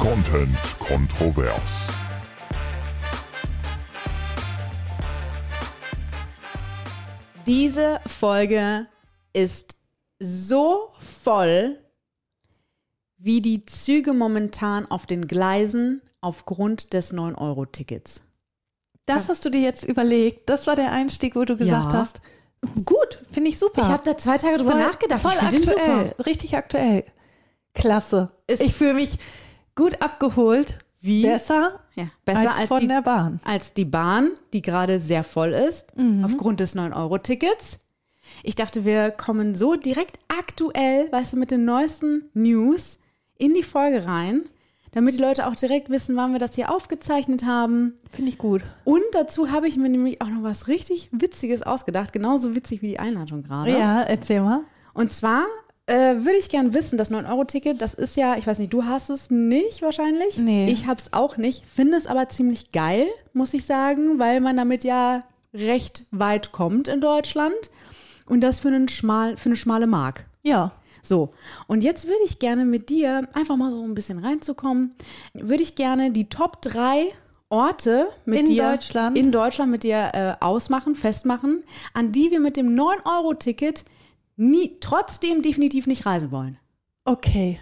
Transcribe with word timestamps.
Content 0.00 0.56
kontrovers. 0.78 1.86
Diese 7.46 8.00
Folge 8.06 8.86
ist 9.32 9.76
so 10.18 10.90
voll 10.98 11.78
wie 13.18 13.40
die 13.42 13.64
Züge 13.66 14.12
momentan 14.12 14.90
auf 14.90 15.06
den 15.06 15.26
Gleisen 15.26 16.00
aufgrund 16.20 16.92
des 16.92 17.12
9-Euro-Tickets. 17.12 18.22
Das 19.06 19.28
hast 19.28 19.44
du 19.44 19.50
dir 19.50 19.60
jetzt 19.60 19.84
überlegt. 19.84 20.48
Das 20.48 20.66
war 20.66 20.76
der 20.76 20.92
Einstieg, 20.92 21.34
wo 21.34 21.44
du 21.44 21.56
gesagt 21.56 21.92
Ja. 21.92 21.98
hast, 21.98 22.20
gut, 22.84 23.22
finde 23.30 23.50
ich 23.50 23.58
super. 23.58 23.82
Ich 23.82 23.88
habe 23.88 24.02
da 24.04 24.16
zwei 24.16 24.38
Tage 24.38 24.58
drüber 24.58 24.72
Voll- 24.72 24.80
nachgedacht. 24.82 25.20
Voll 25.22 25.32
aktuell, 25.32 25.64
super. 25.64 26.14
richtig 26.26 26.56
aktuell. 26.56 27.04
Klasse. 27.74 28.30
Ist- 28.46 28.62
ich 28.62 28.74
fühle 28.74 28.94
mich 28.94 29.18
gut 29.80 30.00
abgeholt. 30.02 30.78
Wie? 31.02 31.22
Besser, 31.22 31.80
Ja, 31.94 32.04
besser 32.26 32.50
als, 32.50 32.58
als, 32.58 32.68
von 32.68 32.80
die, 32.80 32.88
der 32.88 33.00
Bahn. 33.00 33.40
als 33.44 33.72
die 33.72 33.86
Bahn, 33.86 34.30
die 34.52 34.60
gerade 34.60 35.00
sehr 35.00 35.24
voll 35.24 35.52
ist, 35.54 35.96
Mhm. 35.96 36.24
aufgrund 36.24 36.60
des 36.60 36.76
9-Euro-Tickets. 36.76 37.80
Ich 38.42 38.54
dachte, 38.54 38.84
wir 38.84 39.10
kommen 39.10 39.54
so 39.54 39.76
direkt 39.76 40.18
aktuell, 40.28 41.10
weißt 41.10 41.32
du, 41.32 41.36
mit 41.38 41.50
den 41.50 41.64
neuesten 41.64 42.28
News 42.34 42.98
in 43.38 43.54
die 43.54 43.62
Folge 43.62 44.06
rein, 44.06 44.42
damit 44.92 45.14
die 45.16 45.22
Leute 45.22 45.46
auch 45.46 45.56
direkt 45.56 45.88
wissen, 45.88 46.16
wann 46.16 46.32
wir 46.32 46.38
das 46.38 46.54
hier 46.56 46.70
aufgezeichnet 46.70 47.44
haben. 47.46 47.94
Finde 48.10 48.30
ich 48.30 48.36
gut. 48.38 48.60
Und 48.84 49.00
dazu 49.12 49.50
habe 49.50 49.68
ich 49.68 49.76
mir 49.78 49.88
nämlich 49.88 50.20
auch 50.20 50.28
noch 50.28 50.42
was 50.42 50.68
richtig 50.68 51.08
Witziges 51.12 51.62
ausgedacht, 51.62 52.12
genauso 52.12 52.54
witzig 52.54 52.82
wie 52.82 52.88
die 52.88 52.98
Einladung 52.98 53.42
gerade. 53.42 53.70
Ja, 53.72 54.02
erzähl 54.02 54.42
mal. 54.42 54.60
Und 54.92 55.12
zwar 55.12 55.44
äh, 55.90 56.24
würde 56.24 56.38
ich 56.38 56.48
gern 56.48 56.72
wissen, 56.72 56.96
das 56.96 57.10
9-Euro-Ticket, 57.10 57.82
das 57.82 57.94
ist 57.94 58.16
ja, 58.16 58.36
ich 58.36 58.46
weiß 58.46 58.58
nicht, 58.58 58.72
du 58.72 58.84
hast 58.84 59.10
es 59.10 59.30
nicht 59.30 59.82
wahrscheinlich. 59.82 60.38
Nee. 60.38 60.70
Ich 60.70 60.86
habe 60.86 61.00
es 61.00 61.12
auch 61.12 61.36
nicht, 61.36 61.64
finde 61.66 61.96
es 61.96 62.06
aber 62.06 62.28
ziemlich 62.28 62.72
geil, 62.72 63.06
muss 63.32 63.54
ich 63.54 63.66
sagen, 63.66 64.18
weil 64.18 64.40
man 64.40 64.56
damit 64.56 64.84
ja 64.84 65.24
recht 65.52 66.04
weit 66.10 66.52
kommt 66.52 66.88
in 66.88 67.00
Deutschland. 67.00 67.54
Und 68.26 68.42
das 68.42 68.60
für, 68.60 68.68
einen 68.68 68.88
schmal, 68.88 69.36
für 69.36 69.48
eine 69.48 69.56
schmale 69.56 69.88
Mark. 69.88 70.26
Ja. 70.42 70.72
So, 71.02 71.30
und 71.66 71.82
jetzt 71.82 72.06
würde 72.06 72.20
ich 72.26 72.38
gerne 72.38 72.64
mit 72.64 72.90
dir, 72.90 73.26
einfach 73.32 73.56
mal 73.56 73.70
so 73.70 73.82
ein 73.82 73.94
bisschen 73.94 74.18
reinzukommen, 74.18 74.94
würde 75.34 75.62
ich 75.62 75.74
gerne 75.74 76.10
die 76.10 76.28
Top 76.28 76.60
3 76.62 77.06
Orte 77.48 78.06
mit 78.26 78.40
In 78.40 78.46
dir 78.46 78.70
Deutschland? 78.70 79.18
in 79.18 79.32
Deutschland 79.32 79.72
mit 79.72 79.82
dir 79.82 80.10
äh, 80.12 80.34
ausmachen, 80.40 80.94
festmachen, 80.94 81.64
an 81.94 82.12
die 82.12 82.30
wir 82.30 82.38
mit 82.38 82.56
dem 82.56 82.76
9-Euro-Ticket 82.78 83.84
nie, 84.40 84.76
trotzdem 84.80 85.42
definitiv 85.42 85.86
nicht 85.86 86.06
reisen 86.06 86.30
wollen. 86.30 86.58
Okay. 87.04 87.60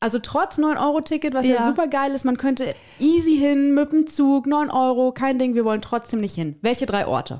Also 0.00 0.18
trotz 0.18 0.58
9-Euro-Ticket, 0.58 1.32
was 1.32 1.46
ja. 1.46 1.54
Ja. 1.56 1.66
super 1.66 1.86
geil 1.88 2.12
ist, 2.12 2.24
man 2.24 2.36
könnte 2.36 2.74
easy 2.98 3.36
hin 3.38 3.74
mit 3.74 3.90
dem 3.92 4.06
Zug, 4.06 4.46
9 4.46 4.70
Euro, 4.70 5.12
kein 5.12 5.38
Ding, 5.38 5.54
wir 5.54 5.64
wollen 5.64 5.80
trotzdem 5.80 6.20
nicht 6.20 6.34
hin. 6.34 6.56
Welche 6.60 6.84
drei 6.84 7.06
Orte? 7.06 7.38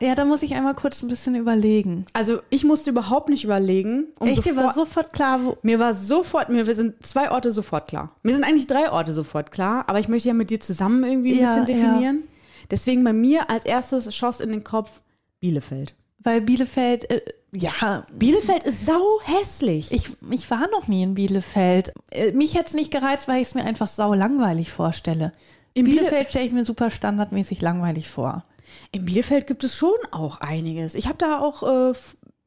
Ja, 0.00 0.14
da 0.14 0.24
muss 0.24 0.42
ich 0.42 0.54
einmal 0.54 0.74
kurz 0.74 1.00
ein 1.02 1.08
bisschen 1.08 1.36
überlegen. 1.36 2.04
Also 2.12 2.40
ich 2.50 2.64
musste 2.64 2.90
überhaupt 2.90 3.28
nicht 3.28 3.44
überlegen. 3.44 4.08
Um 4.18 4.28
Echt, 4.28 4.44
dir 4.44 4.56
war 4.56 4.74
sofort- 4.74 5.12
klar, 5.12 5.44
wo. 5.44 5.56
Mir 5.62 5.78
war 5.78 5.94
sofort, 5.94 6.48
mir 6.48 6.64
sind 6.74 7.06
zwei 7.06 7.30
Orte 7.30 7.52
sofort 7.52 7.88
klar. 7.88 8.14
Mir 8.24 8.34
sind 8.34 8.44
eigentlich 8.44 8.66
drei 8.66 8.90
Orte 8.90 9.12
sofort 9.12 9.50
klar, 9.52 9.84
aber 9.86 10.00
ich 10.00 10.08
möchte 10.08 10.28
ja 10.28 10.34
mit 10.34 10.50
dir 10.50 10.60
zusammen 10.60 11.04
irgendwie 11.04 11.32
ein 11.34 11.38
Ja, 11.40 11.54
bisschen 11.60 11.66
definieren. 11.66 12.22
Deswegen 12.70 13.04
bei 13.04 13.12
mir 13.12 13.48
als 13.48 13.64
erstes 13.64 14.14
schoss 14.14 14.40
in 14.40 14.50
den 14.50 14.64
Kopf 14.64 15.00
Bielefeld. 15.40 15.94
Weil 16.24 16.40
Bielefeld, 16.40 17.10
äh, 17.10 17.20
ja, 17.52 18.06
Bielefeld 18.14 18.64
ist 18.64 18.86
sau 18.86 19.02
hässlich. 19.24 19.92
ich, 19.92 20.06
ich 20.30 20.50
war 20.50 20.68
noch 20.70 20.88
nie 20.88 21.02
in 21.02 21.14
Bielefeld. 21.14 21.92
Äh, 22.10 22.32
Mich 22.32 22.54
hätte 22.54 22.68
es 22.68 22.74
nicht 22.74 22.90
gereizt, 22.90 23.28
weil 23.28 23.42
ich 23.42 23.48
es 23.48 23.54
mir 23.54 23.64
einfach 23.64 23.88
sau 23.88 24.14
langweilig 24.14 24.70
vorstelle. 24.70 25.32
In 25.74 25.86
Biele- 25.86 25.98
Bielefeld 26.00 26.30
stelle 26.30 26.46
ich 26.46 26.52
mir 26.52 26.64
super 26.64 26.90
standardmäßig 26.90 27.60
langweilig 27.60 28.08
vor. 28.08 28.44
In 28.92 29.04
Bielefeld 29.04 29.46
gibt 29.46 29.64
es 29.64 29.74
schon 29.76 29.96
auch 30.12 30.40
einiges. 30.40 30.94
Ich 30.94 31.06
habe 31.06 31.18
da 31.18 31.40
auch 31.40 31.62
äh, 31.62 31.92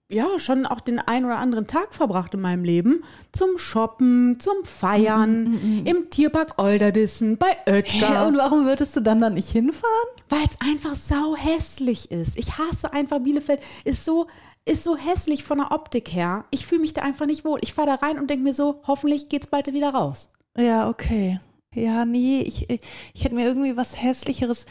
ja 0.09 0.39
schon 0.39 0.65
auch 0.65 0.79
den 0.79 0.99
einen 0.99 1.25
oder 1.25 1.37
anderen 1.37 1.67
Tag 1.67 1.93
verbracht 1.93 2.33
in 2.33 2.41
meinem 2.41 2.63
Leben 2.63 3.03
zum 3.31 3.57
Shoppen, 3.57 4.39
zum 4.39 4.63
Feiern, 4.63 5.83
im 5.85 6.09
Tierpark 6.09 6.59
Olderdissen, 6.61 7.37
bei 7.37 7.57
Oetker. 7.65 7.97
Ja, 7.97 8.27
und 8.27 8.37
warum 8.37 8.65
würdest 8.65 8.95
du 8.95 9.01
dann 9.01 9.21
da 9.21 9.29
nicht 9.29 9.49
hinfahren? 9.49 10.09
Weil 10.29 10.45
es 10.47 10.59
einfach 10.61 10.95
sau 10.95 11.35
hässlich 11.35 12.11
ist. 12.11 12.37
Ich 12.37 12.57
hasse 12.57 12.93
einfach 12.93 13.19
Bielefeld. 13.19 13.61
Ist 13.83 14.05
so, 14.05 14.27
ist 14.65 14.83
so 14.83 14.95
hässlich 14.95 15.43
von 15.43 15.57
der 15.57 15.71
Optik 15.71 16.13
her. 16.13 16.45
Ich 16.51 16.65
fühle 16.65 16.81
mich 16.81 16.93
da 16.93 17.01
einfach 17.01 17.25
nicht 17.25 17.43
wohl. 17.43 17.59
Ich 17.61 17.73
fahre 17.73 17.87
da 17.87 17.95
rein 17.95 18.19
und 18.19 18.29
denke 18.29 18.43
mir 18.43 18.53
so, 18.53 18.81
hoffentlich 18.85 19.29
geht's 19.29 19.47
bald 19.47 19.71
wieder 19.73 19.89
raus. 19.89 20.29
Ja, 20.57 20.89
okay. 20.89 21.39
Ja, 21.73 22.05
nee, 22.05 22.41
ich, 22.41 22.69
ich 22.69 23.23
hätte 23.23 23.35
mir 23.35 23.45
irgendwie 23.45 23.75
was 23.75 24.01
Hässlicheres. 24.01 24.65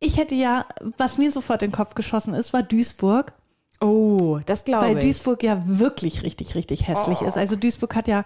Ich 0.00 0.16
hätte 0.16 0.34
ja, 0.34 0.66
was 0.96 1.18
mir 1.18 1.30
sofort 1.30 1.62
in 1.62 1.70
den 1.70 1.76
Kopf 1.76 1.94
geschossen 1.94 2.34
ist, 2.34 2.52
war 2.52 2.62
Duisburg. 2.62 3.34
Oh, 3.80 4.40
das 4.46 4.64
glaube 4.64 4.86
Weil 4.86 4.98
ich. 4.98 5.04
Duisburg 5.04 5.42
ja 5.42 5.62
wirklich 5.64 6.22
richtig, 6.22 6.54
richtig 6.54 6.88
hässlich 6.88 7.22
ist. 7.22 7.36
Also 7.36 7.56
Duisburg 7.56 7.94
hat 7.94 8.08
ja, 8.08 8.24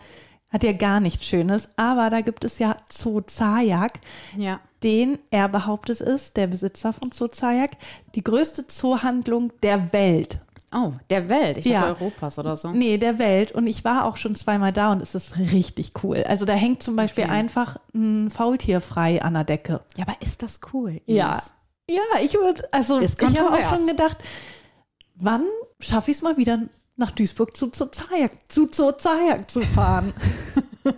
hat 0.48 0.62
ja 0.62 0.72
gar 0.72 1.00
nichts 1.00 1.26
Schönes. 1.26 1.68
Aber 1.76 2.10
da 2.10 2.20
gibt 2.20 2.44
es 2.44 2.58
ja 2.58 2.76
Zoo 2.90 3.20
Zajak, 3.20 4.00
ja. 4.36 4.60
den 4.82 5.18
er 5.30 5.48
behauptet 5.48 6.00
ist, 6.00 6.36
der 6.36 6.46
Besitzer 6.46 6.92
von 6.92 7.12
Zoo 7.12 7.28
Zajak, 7.28 7.72
die 8.14 8.24
größte 8.24 8.66
Zoohandlung 8.66 9.52
der 9.62 9.92
Welt. 9.92 10.38
Oh, 10.74 10.92
der 11.10 11.28
Welt. 11.28 11.58
Ich 11.58 11.66
Ja. 11.66 11.84
Europas 11.84 12.38
oder 12.38 12.56
so. 12.56 12.70
Nee, 12.70 12.96
der 12.96 13.18
Welt. 13.18 13.52
Und 13.52 13.66
ich 13.66 13.84
war 13.84 14.06
auch 14.06 14.16
schon 14.16 14.34
zweimal 14.34 14.72
da 14.72 14.92
und 14.92 15.02
es 15.02 15.14
ist 15.14 15.36
richtig 15.38 15.92
cool. 16.02 16.24
Also 16.26 16.46
da 16.46 16.54
hängt 16.54 16.82
zum 16.82 16.96
Beispiel 16.96 17.24
Okay. 17.24 17.32
einfach 17.32 17.76
ein 17.94 18.30
Faultier 18.30 18.80
frei 18.80 19.20
an 19.20 19.34
der 19.34 19.44
Decke. 19.44 19.82
Ja, 19.98 20.04
aber 20.06 20.16
ist 20.20 20.42
das 20.42 20.60
cool? 20.72 21.02
Ja. 21.04 21.42
Ja, 21.90 22.00
ich 22.22 22.32
würde, 22.34 22.62
also 22.72 22.98
Ist 23.00 23.20
ich 23.20 23.38
habe 23.38 23.52
auch 23.52 23.76
schon 23.76 23.86
gedacht, 23.86 24.16
wann 25.14 25.44
schaffe 25.80 26.10
ich 26.10 26.16
es 26.18 26.22
mal 26.22 26.36
wieder 26.36 26.60
nach 26.96 27.10
Duisburg 27.10 27.56
zu 27.56 27.70
Zoo 27.74 27.86
Zajak, 27.86 28.32
zu 28.48 28.68
Zoo 28.70 28.92
Zajak 28.92 29.50
zu 29.50 29.60
fahren? 29.62 30.12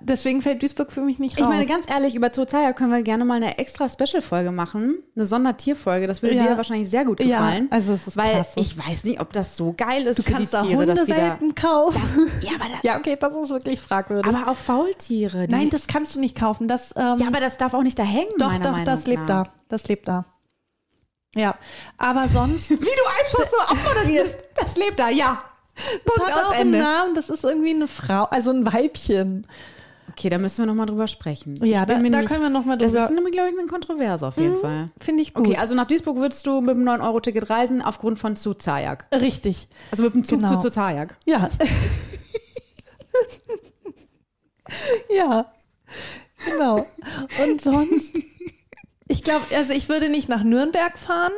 Deswegen 0.00 0.42
fällt 0.42 0.62
Duisburg 0.62 0.92
für 0.92 1.00
mich 1.00 1.18
nicht 1.18 1.38
Ich 1.38 1.42
raus. 1.44 1.48
meine, 1.50 1.64
ganz 1.64 1.88
ehrlich, 1.88 2.14
über 2.14 2.30
Zozaya 2.30 2.74
können 2.74 2.90
wir 2.92 3.02
gerne 3.02 3.24
mal 3.24 3.36
eine 3.36 3.56
extra 3.58 3.88
Special-Folge 3.88 4.50
machen. 4.52 4.96
Eine 5.16 5.24
Sondertierfolge. 5.24 6.06
Das 6.06 6.20
würde 6.22 6.34
Ja. 6.36 6.46
dir 6.48 6.56
wahrscheinlich 6.58 6.90
sehr 6.90 7.06
gut 7.06 7.20
Ja, 7.20 7.38
gefallen. 7.38 7.68
also 7.70 7.94
es 7.94 8.06
ist 8.06 8.16
Weil 8.16 8.30
klasse. 8.32 8.52
ich 8.56 8.76
weiß 8.76 9.04
nicht, 9.04 9.18
ob 9.20 9.32
das 9.32 9.56
so 9.56 9.72
geil 9.74 10.06
ist 10.06 10.18
du 10.18 10.22
für 10.22 10.32
kannst 10.32 10.52
die 10.52 10.56
da 10.56 10.62
Tiere, 10.62 10.84
dass 10.86 11.04
die 11.06 11.12
da. 11.12 11.16
Hundewelpen 11.16 11.54
kaufen. 11.54 12.30
Ja, 12.42 12.50
aber, 12.60 12.64
da, 12.70 12.74
Ja, 12.82 12.98
okay, 12.98 13.16
das 13.18 13.34
ist 13.34 13.48
wirklich 13.48 13.80
fragwürdig. 13.80 14.26
aber 14.26 14.50
auch 14.50 14.56
Faultiere. 14.58 15.46
Nein, 15.48 15.70
das 15.70 15.86
kannst 15.86 16.14
du 16.14 16.20
nicht 16.20 16.38
kaufen. 16.38 16.68
Das, 16.68 16.92
ähm, 16.96 17.16
ja, 17.18 17.26
aber 17.26 17.40
das 17.40 17.56
darf 17.56 17.72
auch 17.72 17.82
nicht 17.82 17.98
da 17.98 18.02
hängen, 18.02 18.32
doch, 18.38 18.52
doch, 18.58 18.84
das 18.84 19.06
lebt 19.06 19.26
da. 19.30 19.44
Das 19.68 19.88
lebt 19.88 20.06
da. 20.06 20.26
Ja, 21.34 21.56
aber 21.98 22.28
sonst. 22.28 22.70
Wie 22.70 22.76
du 22.76 22.82
einfach 22.84 23.50
so 23.50 23.58
abmoderierst. 23.74 24.38
Das 24.56 24.76
lebt 24.76 24.98
da, 24.98 25.08
ja. 25.10 25.42
Das 25.74 26.14
Punkt 26.14 26.30
hat 26.32 26.38
aus 26.44 26.46
auch 26.50 26.50
einen 26.54 26.72
Ende. 26.74 26.78
Namen, 26.78 27.14
das 27.16 27.28
ist 27.30 27.42
irgendwie 27.44 27.70
eine 27.70 27.88
Frau, 27.88 28.24
also 28.24 28.50
ein 28.52 28.64
Weibchen. 28.72 29.46
Okay, 30.16 30.28
da 30.28 30.38
müssen 30.38 30.58
wir 30.62 30.66
nochmal 30.66 30.86
drüber 30.86 31.08
sprechen. 31.08 31.56
Ja, 31.64 31.80
da- 31.84 31.94
da 31.94 32.00
nämlich- 32.00 32.26
können 32.28 32.42
wir 32.42 32.48
noch 32.50 32.64
mal 32.64 32.78
Das 32.78 32.92
drüber- 32.92 33.04
ist 33.06 33.10
nämlich, 33.10 33.32
glaube 33.32 33.50
ich, 33.50 33.58
eine 33.58 33.66
Kontroverse 33.66 34.24
auf 34.28 34.36
jeden 34.36 34.60
Fall. 34.60 34.86
Finde 35.00 35.22
ich 35.24 35.34
gut. 35.34 35.44
Okay, 35.48 35.56
also 35.56 35.74
nach 35.74 35.86
Duisburg 35.88 36.16
würdest 36.18 36.46
du 36.46 36.60
mit 36.60 36.76
dem 36.76 36.84
9-Euro-Ticket 36.84 37.50
reisen 37.50 37.82
aufgrund 37.82 38.20
von 38.20 38.36
Zuzajak. 38.36 39.06
Richtig. 39.12 39.66
Also 39.90 40.04
mit 40.04 40.14
dem 40.14 40.22
Zug 40.22 40.38
Genau. 40.38 40.52
zu 40.54 40.68
Zuzajak. 40.68 41.16
Ja. 41.26 41.50
ja. 45.14 45.46
Genau. 46.44 46.86
Und 47.42 47.60
sonst, 47.60 48.12
ich 49.08 49.22
glaube, 49.22 49.44
also 49.56 49.72
ich 49.72 49.88
würde 49.88 50.08
nicht 50.08 50.28
nach 50.28 50.42
Nürnberg 50.44 50.96
fahren. 50.98 51.32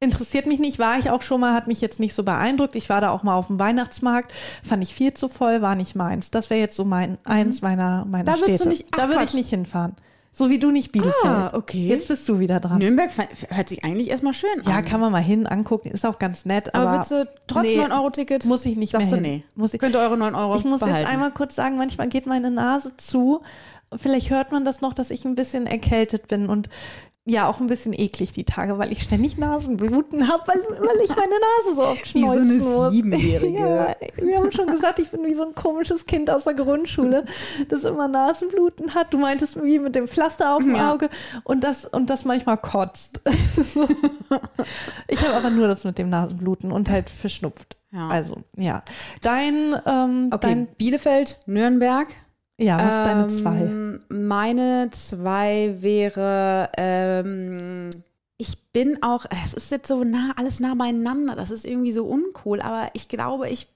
Interessiert 0.00 0.46
mich 0.46 0.60
nicht, 0.60 0.78
war 0.78 0.96
ich 0.98 1.10
auch 1.10 1.22
schon 1.22 1.40
mal, 1.40 1.52
hat 1.54 1.66
mich 1.66 1.80
jetzt 1.80 1.98
nicht 1.98 2.14
so 2.14 2.22
beeindruckt. 2.22 2.76
Ich 2.76 2.88
war 2.88 3.00
da 3.00 3.10
auch 3.10 3.24
mal 3.24 3.34
auf 3.34 3.48
dem 3.48 3.58
Weihnachtsmarkt, 3.58 4.32
fand 4.62 4.80
ich 4.84 4.94
viel 4.94 5.12
zu 5.12 5.28
voll, 5.28 5.60
war 5.60 5.74
nicht 5.74 5.96
meins. 5.96 6.30
Das 6.30 6.50
wäre 6.50 6.60
jetzt 6.60 6.76
so 6.76 6.84
mein 6.84 7.18
eins 7.24 7.62
meiner 7.62 8.04
meiner 8.04 8.22
Mhm. 8.22 8.26
Da 8.26 8.40
würdest 8.40 8.48
du 8.48 8.54
Städte. 8.54 8.68
nicht- 8.68 8.86
ach, 8.92 8.96
da 8.98 9.08
würde 9.08 9.24
ich 9.24 9.34
nicht 9.34 9.50
hinfahren. 9.50 9.96
So 10.30 10.50
wie 10.50 10.60
du 10.60 10.70
nicht 10.70 10.92
Bielefeld. 10.92 11.24
Ah, 11.24 11.50
okay. 11.54 11.88
Jetzt 11.88 12.06
bist 12.06 12.28
du 12.28 12.38
wieder 12.38 12.60
dran. 12.60 12.78
Nürnberg 12.78 13.10
hört 13.48 13.68
sich 13.68 13.82
eigentlich 13.82 14.08
erstmal 14.08 14.34
schön 14.34 14.50
an. 14.64 14.70
Ja, 14.70 14.82
kann 14.82 15.00
man 15.00 15.10
mal 15.10 15.18
hin 15.18 15.48
angucken, 15.48 15.88
ist 15.90 16.06
auch 16.06 16.20
ganz 16.20 16.44
nett. 16.44 16.72
Aber, 16.76 16.86
Aber, 16.90 16.98
willst 16.98 17.10
du 17.10 17.28
trotz 17.48 17.64
nee, 17.64 17.80
9-Euro-Ticket? 17.80 18.44
muss 18.44 18.64
ich 18.66 18.76
nicht 18.76 18.92
mehr 18.96 19.04
hin. 19.04 19.20
nee. 19.22 19.42
Muss 19.56 19.74
ich, 19.74 19.80
Könnt 19.80 19.96
ihr 19.96 20.00
eure 20.00 20.16
9 20.16 20.36
Euro 20.36 20.54
Ich 20.54 20.64
muss 20.64 20.78
behalten. 20.78 21.00
jetzt 21.00 21.08
einmal 21.10 21.32
kurz 21.32 21.56
sagen, 21.56 21.76
manchmal 21.76 22.06
geht 22.08 22.26
meine 22.26 22.52
Nase 22.52 22.96
zu. 22.98 23.42
Vielleicht 23.96 24.30
hört 24.30 24.52
man 24.52 24.64
das 24.64 24.80
noch, 24.80 24.92
dass 24.92 25.10
ich 25.10 25.24
ein 25.24 25.34
bisschen 25.34 25.66
erkältet 25.66 26.28
bin 26.28 26.48
und 26.48 26.68
ja, 27.28 27.46
auch 27.46 27.60
ein 27.60 27.66
bisschen 27.66 27.92
eklig 27.92 28.32
die 28.32 28.44
Tage, 28.44 28.78
weil 28.78 28.90
ich 28.90 29.02
ständig 29.02 29.36
Nasenbluten 29.36 30.28
habe, 30.28 30.42
weil, 30.46 30.60
weil 30.80 31.04
ich 31.04 31.10
meine 31.10 31.34
Nase 31.34 31.74
so 31.74 31.82
oft 31.82 32.14
Wie 32.14 32.20
so 32.20 32.30
eine 32.30 32.40
schneuzen 32.40 32.72
muss. 32.72 32.92
Siebenjährige. 32.92 33.58
Ja, 33.58 33.94
wir 34.16 34.36
haben 34.38 34.50
schon 34.52 34.66
gesagt, 34.66 34.98
ich 34.98 35.10
bin 35.10 35.24
wie 35.24 35.34
so 35.34 35.44
ein 35.44 35.54
komisches 35.54 36.06
Kind 36.06 36.30
aus 36.30 36.44
der 36.44 36.54
Grundschule, 36.54 37.24
das 37.68 37.84
immer 37.84 38.08
Nasenbluten 38.08 38.94
hat. 38.94 39.12
Du 39.12 39.18
meintest 39.18 39.62
wie 39.62 39.78
mit 39.78 39.94
dem 39.94 40.08
Pflaster 40.08 40.54
auf 40.54 40.62
dem 40.62 40.74
Ja. 40.74 40.92
Auge 40.92 41.10
und 41.44 41.62
das, 41.64 41.84
und 41.84 42.08
das 42.08 42.24
manchmal 42.24 42.56
kotzt. 42.56 43.20
ich 45.08 45.22
habe 45.22 45.34
aber 45.34 45.50
nur 45.50 45.68
das 45.68 45.84
mit 45.84 45.98
dem 45.98 46.08
Nasenbluten 46.08 46.72
und 46.72 46.88
halt 46.88 47.10
verschnupft. 47.10 47.76
Ja. 47.90 48.08
Also, 48.08 48.36
ja. 48.56 48.82
Dein, 49.22 49.74
ähm, 49.86 50.30
Okay, 50.32 50.46
dein 50.46 50.66
Bielefeld, 50.76 51.38
Nürnberg. 51.46 52.08
Ja, 52.60 52.76
was 52.78 52.84
ist 53.28 53.42
deine 53.42 53.42
zwei? 53.42 53.56
Ähm, 53.66 54.00
Meine 54.28 54.88
zwei 54.90 55.76
wäre, 55.80 56.70
ähm, 56.76 57.90
ich 58.36 58.58
bin 58.72 59.02
auch, 59.02 59.26
das 59.26 59.54
ist 59.54 59.70
jetzt 59.70 59.88
so 59.88 60.02
nah, 60.04 60.32
alles 60.36 60.58
nah 60.60 60.74
beieinander, 60.74 61.36
das 61.36 61.50
ist 61.50 61.64
irgendwie 61.64 61.92
so 61.92 62.04
uncool, 62.06 62.60
aber 62.60 62.88
ich 62.94 63.08
glaube, 63.08 63.48
ich 63.48 63.68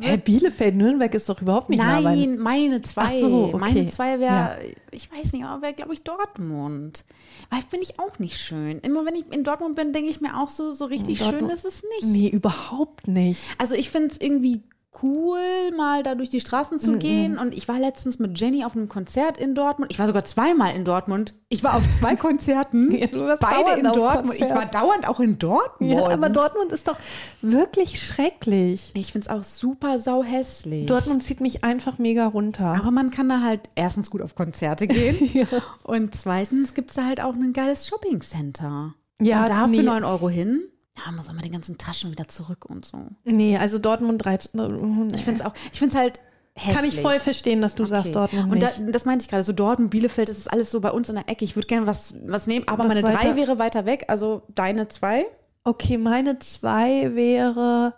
Hä, 0.00 0.16
Bielefeld, 0.16 0.76
Nürnberg 0.76 1.12
ist 1.12 1.28
doch 1.28 1.42
überhaupt 1.42 1.70
nicht 1.70 1.80
nah 1.80 2.00
bei- 2.00 2.14
Nein, 2.14 2.38
meine 2.38 2.80
zwei. 2.82 3.02
Ach 3.02 3.10
so, 3.20 3.44
okay. 3.46 3.56
Meine 3.58 3.86
zwei 3.88 4.20
wäre, 4.20 4.32
Ja. 4.32 4.56
ich 4.92 5.10
weiß 5.10 5.32
nicht, 5.32 5.44
aber 5.44 5.60
wäre, 5.60 5.72
glaube 5.72 5.92
ich, 5.92 6.02
Dortmund. 6.04 7.02
Weil 7.50 7.62
finde 7.68 7.82
ich 7.84 7.98
auch 7.98 8.20
nicht 8.20 8.36
schön. 8.38 8.78
Immer 8.78 9.04
wenn 9.04 9.16
ich 9.16 9.24
in 9.32 9.42
Dortmund 9.42 9.74
bin, 9.74 9.92
denke 9.92 10.08
ich 10.08 10.20
mir 10.20 10.38
auch 10.38 10.50
so, 10.50 10.70
so 10.70 10.84
richtig 10.84 11.18
schön 11.18 11.30
Dortmund- 11.32 11.52
ist 11.52 11.64
es 11.64 11.82
nicht. 11.82 12.12
Nee, 12.12 12.28
überhaupt 12.28 13.08
nicht. 13.08 13.40
Also 13.58 13.74
ich 13.74 13.90
finde 13.90 14.10
es 14.10 14.20
irgendwie 14.20 14.62
cool, 15.02 15.70
mal 15.76 16.02
da 16.02 16.14
durch 16.14 16.28
die 16.28 16.40
Straßen 16.40 16.78
zu 16.78 16.96
gehen. 16.98 17.38
Und 17.38 17.54
ich 17.54 17.68
war 17.68 17.78
letztens 17.78 18.18
mit 18.18 18.38
Jenny 18.38 18.64
auf 18.64 18.74
einem 18.74 18.88
Konzert 18.88 19.38
in 19.38 19.54
Dortmund. 19.54 19.92
Ich 19.92 19.98
war 19.98 20.06
sogar 20.06 20.24
zweimal 20.24 20.74
in 20.74 20.84
Dortmund. 20.84 21.34
Ich 21.48 21.62
war 21.62 21.76
auf 21.76 21.82
zwei 21.92 22.16
Konzerten. 22.16 22.90
Ja, 22.92 23.06
beide 23.40 23.78
in 23.78 23.92
Dortmund. 23.92 24.34
Ich 24.34 24.48
Konzert. 24.48 24.58
war 24.58 24.66
dauernd 24.66 25.08
auch 25.08 25.20
in 25.20 25.38
Dortmund. 25.38 25.92
Ja, 25.92 26.08
aber 26.08 26.28
Dortmund 26.30 26.72
ist 26.72 26.88
doch 26.88 26.96
wirklich 27.42 28.02
schrecklich. 28.02 28.92
Ich 28.94 29.12
finde 29.12 29.26
es 29.26 29.32
auch 29.32 29.44
super 29.44 29.98
sau 29.98 30.24
hässlich. 30.24 30.86
Dortmund 30.86 31.22
zieht 31.22 31.40
mich 31.40 31.64
einfach 31.64 31.98
mega 31.98 32.26
runter. 32.26 32.74
Aber 32.74 32.90
man 32.90 33.10
kann 33.10 33.28
da 33.28 33.40
halt 33.40 33.68
erstens 33.74 34.10
gut 34.10 34.22
auf 34.22 34.34
Konzerte 34.34 34.86
gehen 34.86 35.46
und 35.82 36.14
zweitens 36.14 36.74
gibt 36.74 36.90
es 36.90 36.96
da 36.96 37.04
halt 37.04 37.22
auch 37.22 37.34
ein 37.34 37.52
geiles 37.52 37.86
Shoppingcenter. 37.86 38.94
Ja, 39.20 39.40
und 39.40 39.48
da 39.48 39.66
nee. 39.66 39.78
für 39.78 39.82
9 39.82 40.04
Euro 40.04 40.28
hin, 40.28 40.60
ja, 41.04 41.12
muss 41.12 41.26
man 41.28 41.38
die 41.38 41.50
ganzen 41.50 41.78
Taschen 41.78 42.10
wieder 42.10 42.28
zurück 42.28 42.64
und 42.66 42.84
so. 42.84 42.98
Nee, 43.24 43.56
also 43.56 43.78
Dortmund 43.78 44.24
13. 44.24 45.10
Ich 45.14 45.22
finde 45.24 45.40
es 45.40 45.46
auch, 45.46 45.54
ich 45.72 45.78
finde 45.78 45.94
es 45.94 46.00
halt 46.00 46.20
hässlich. 46.56 46.74
Kann 46.76 46.84
ich 46.86 47.00
voll 47.00 47.20
verstehen, 47.20 47.60
dass 47.60 47.74
du 47.74 47.84
sagst 47.84 48.06
Okay. 48.16 48.28
Dortmund 48.32 48.52
Und 48.52 48.62
da, 48.62 48.70
das 48.90 49.04
meinte 49.04 49.22
ich 49.22 49.28
gerade, 49.30 49.42
so 49.44 49.52
Dortmund, 49.52 49.90
Bielefeld, 49.90 50.28
das 50.28 50.38
ist 50.38 50.52
alles 50.52 50.70
so 50.70 50.80
bei 50.80 50.90
uns 50.90 51.08
in 51.08 51.14
der 51.14 51.28
Ecke. 51.28 51.44
Ich 51.44 51.54
würde 51.56 51.66
gerne 51.68 51.86
was, 51.86 52.14
was 52.26 52.46
nehmen, 52.46 52.66
aber 52.68 52.84
Was 52.84 52.88
meine 52.88 53.02
drei 53.02 53.14
weiter- 53.14 53.36
wäre 53.36 53.58
weiter 53.58 53.86
weg, 53.86 54.04
also 54.08 54.42
deine 54.54 54.88
zwei. 54.88 55.24
okay, 55.64 55.98
meine 55.98 56.38
zwei 56.40 57.14
wäre, 57.14 57.92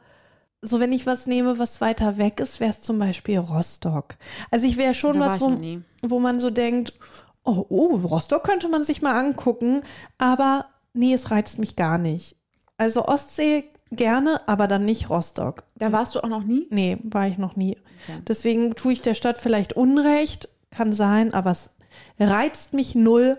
so 0.61 0.79
wenn 0.81 0.93
ich 0.93 1.07
was 1.07 1.27
nehme, 1.27 1.59
was 1.59 1.81
weiter 1.81 2.19
weg 2.19 2.41
ist, 2.41 2.61
wäre 2.61 2.71
es 2.71 2.83
zum 2.83 2.99
Beispiel 2.99 3.39
Rostock. 3.39 4.17
Also 4.51 4.67
ich 4.67 4.77
wäre 4.77 4.93
schon 4.95 5.19
Da 5.21 5.27
was, 5.27 5.41
wo, 5.41 5.57
wo 6.03 6.19
man 6.19 6.39
so 6.41 6.51
denkt, 6.51 6.93
oh, 7.45 7.65
oh, 7.71 7.97
Rostock 7.97 8.45
könnte 8.45 8.69
man 8.69 8.83
sich 8.85 9.01
mal 9.01 9.15
angucken, 9.19 9.81
aber 10.19 10.67
nee, 10.93 11.15
es 11.15 11.31
reizt 11.31 11.59
mich 11.59 11.77
gar 11.77 11.97
nicht. 11.97 12.37
Also 12.81 13.05
Ostsee 13.05 13.65
gerne, 13.93 14.49
aber 14.49 14.67
dann 14.67 14.87
nicht 14.87 15.11
Rostock. 15.11 15.65
Da 15.77 15.93
warst 15.93 16.15
du 16.15 16.25
auch 16.25 16.31
noch 16.31 16.45
nie? 16.45 16.67
Nee, 16.71 16.97
war 17.03 17.29
ich 17.29 17.37
noch 17.37 17.55
nie. 17.55 17.77
Okay. 18.05 18.23
Deswegen 18.27 18.75
tue 18.75 18.95
ich 18.95 19.03
der 19.03 19.13
Stadt 19.13 19.37
vielleicht 19.37 19.75
Unrecht, 19.75 20.49
kann 20.71 20.95
sein, 20.95 21.35
aber 21.35 21.51
es 21.51 21.69
reizt 22.19 22.73
mich 22.73 22.95
null. 22.95 23.37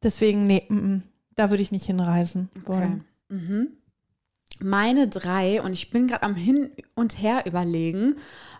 Deswegen, 0.00 0.46
nee, 0.46 0.62
mm, 0.68 0.74
mm, 0.74 1.02
da 1.34 1.50
würde 1.50 1.64
ich 1.64 1.72
nicht 1.72 1.86
hinreisen 1.86 2.50
wollen. 2.66 3.04
Mhm. 3.28 3.72
Meine 4.60 5.08
drei, 5.08 5.60
und 5.60 5.72
ich 5.72 5.90
bin 5.90 6.06
gerade 6.06 6.22
am 6.22 6.36
Hin 6.36 6.70
und 6.94 7.20
Her 7.20 7.46
überlegen, 7.46 8.14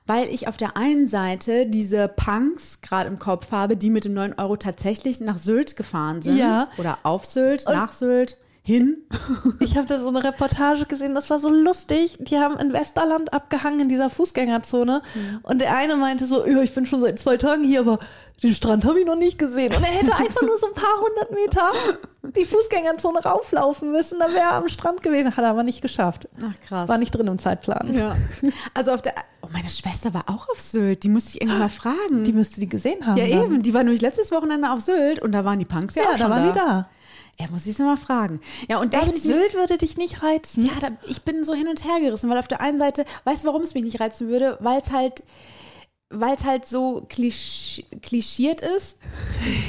weil 0.05 0.29
ich 0.29 0.49
auf 0.49 0.57
der 0.57 0.77
einen 0.77 1.07
Seite 1.07 1.67
diese 1.69 2.09
Punks 2.09 2.81
gerade 2.81 3.09
im 3.09 3.21
Kopf 3.21 3.53
habe, 3.53 3.77
die 3.77 3.89
mit 3.89 4.05
den 4.05 4.15
9 4.15 4.33
Euro 4.33 4.57
tatsächlich 4.57 5.21
nach 5.21 5.39
Sylt 5.39 5.77
gefahren 5.77 6.23
sind. 6.23 6.39
Ja. 6.39 6.69
Oder 6.77 6.99
auf 7.05 7.25
Sylt, 7.25 7.67
nach 7.69 7.93
Sylt, 7.93 8.37
hin. 8.67 8.97
Ich 9.61 9.77
habe 9.77 9.87
da 9.87 10.01
so 10.01 10.09
eine 10.09 10.25
Reportage 10.25 10.87
gesehen, 10.87 11.15
das 11.15 11.29
war 11.29 11.39
so 11.39 11.51
lustig. 11.51 12.17
Die 12.21 12.39
haben 12.39 12.59
in 12.59 12.73
Westerland 12.73 13.33
abgehangen 13.33 13.81
in 13.81 13.89
dieser 13.91 14.09
Fußgängerzone. 14.09 15.03
Und 15.43 15.61
der 15.61 15.77
eine 15.77 15.97
meinte 15.97 16.25
so, 16.25 16.47
ja, 16.47 16.63
ich 16.63 16.75
bin 16.75 16.87
schon 16.87 17.01
seit 17.01 17.19
zwei 17.19 17.37
Tagen 17.37 17.63
hier, 17.63 17.81
aber 17.81 17.99
den 18.45 18.55
Strand 18.55 18.85
habe 18.85 19.01
ich 19.01 19.07
noch 19.07 19.17
nicht 19.17 19.39
gesehen. 19.39 19.75
Und 19.75 19.83
er 19.83 19.91
hätte 19.91 20.15
einfach 20.17 20.43
nur 20.43 20.59
so 20.59 20.67
ein 20.67 20.75
paar 20.75 21.01
hundert 21.01 21.31
Meter 21.31 21.73
die 22.37 22.45
Fußgängerzone 22.45 23.21
rauflaufen 23.21 23.93
müssen, 23.93 24.19
dann 24.19 24.33
wäre 24.33 24.45
er 24.45 24.53
am 24.55 24.69
Strand 24.69 25.03
gewesen. 25.03 25.37
Hat 25.37 25.45
er 25.45 25.51
aber 25.51 25.63
nicht 25.63 25.83
geschafft. 25.83 26.29
Ach 26.41 26.61
krass. 26.67 26.89
War 26.89 26.99
nicht 26.99 27.11
drin 27.15 27.27
im 27.27 27.39
Zeitplan. 27.39 27.93
Ja. 27.93 28.17
Also 28.73 28.93
auf 28.93 29.03
der. 29.03 29.15
Oh, 29.43 29.49
meine 29.53 29.69
Schwester 29.69 30.15
war 30.15 30.25
auch 30.29 30.49
auf 30.49 30.61
Sylt. 30.61 31.03
Die 31.03 31.09
musste 31.09 31.31
ich 31.31 31.41
irgendwann 31.43 31.61
mal 31.61 31.69
fragen. 31.69 32.25
Die 32.25 32.33
müsste 32.33 32.61
die 32.61 32.69
gesehen 32.69 33.07
haben. 33.07 33.17
ja, 33.19 33.27
dann. 33.27 33.45
eben. 33.45 33.63
Die 33.63 33.75
war 33.75 33.83
nämlich 33.83 34.01
letztes 34.01 34.31
Wochenende 34.31 34.71
auf 34.71 34.81
Sylt 34.81 35.21
und 35.21 35.33
da 35.33 35.45
waren 35.45 35.59
die 35.59 35.65
Punks 35.65 35.95
ja, 35.95 36.03
Ja, 36.03 36.09
auch 36.09 36.13
da 36.13 36.19
schon 36.19 36.31
waren 36.31 36.53
die 36.53 36.59
da. 36.59 36.89
Er 37.37 37.51
muss 37.51 37.67
ich 37.67 37.77
sie 37.77 37.83
mal 37.83 37.97
fragen. 37.97 38.41
Ja, 38.69 38.79
und 38.79 38.95
da 38.95 39.01
bin 39.01 39.11
ich 39.11 39.23
Sylt 39.23 39.55
würde 39.55 39.77
dich 39.77 39.97
nicht 39.97 40.23
reizen? 40.23 40.67
Ja, 40.67 40.73
da, 40.81 40.89
ich 41.09 41.23
bin 41.23 41.45
so 41.45 41.53
hin 41.53 41.67
und 41.69 41.85
her 41.85 42.01
gerissen, 42.01 42.31
weil 42.31 42.39
auf 42.39 42.49
der 42.49 42.61
einen 42.61 42.79
Seite, 42.79 43.05
weißt 43.25 43.43
du, 43.43 43.49
warum 43.49 43.63
es 43.63 43.75
mich 43.75 43.83
nicht 43.83 44.01
reizen 44.01 44.29
würde? 44.29 44.57
Weil 44.61 44.81
es 44.81 44.93
halt, 44.93 45.23
weil 46.21 46.35
es 46.37 46.45
halt 46.45 46.67
so 46.67 47.05
klisch, 47.09 47.83
klischiert 48.03 48.61
ist. 48.61 48.99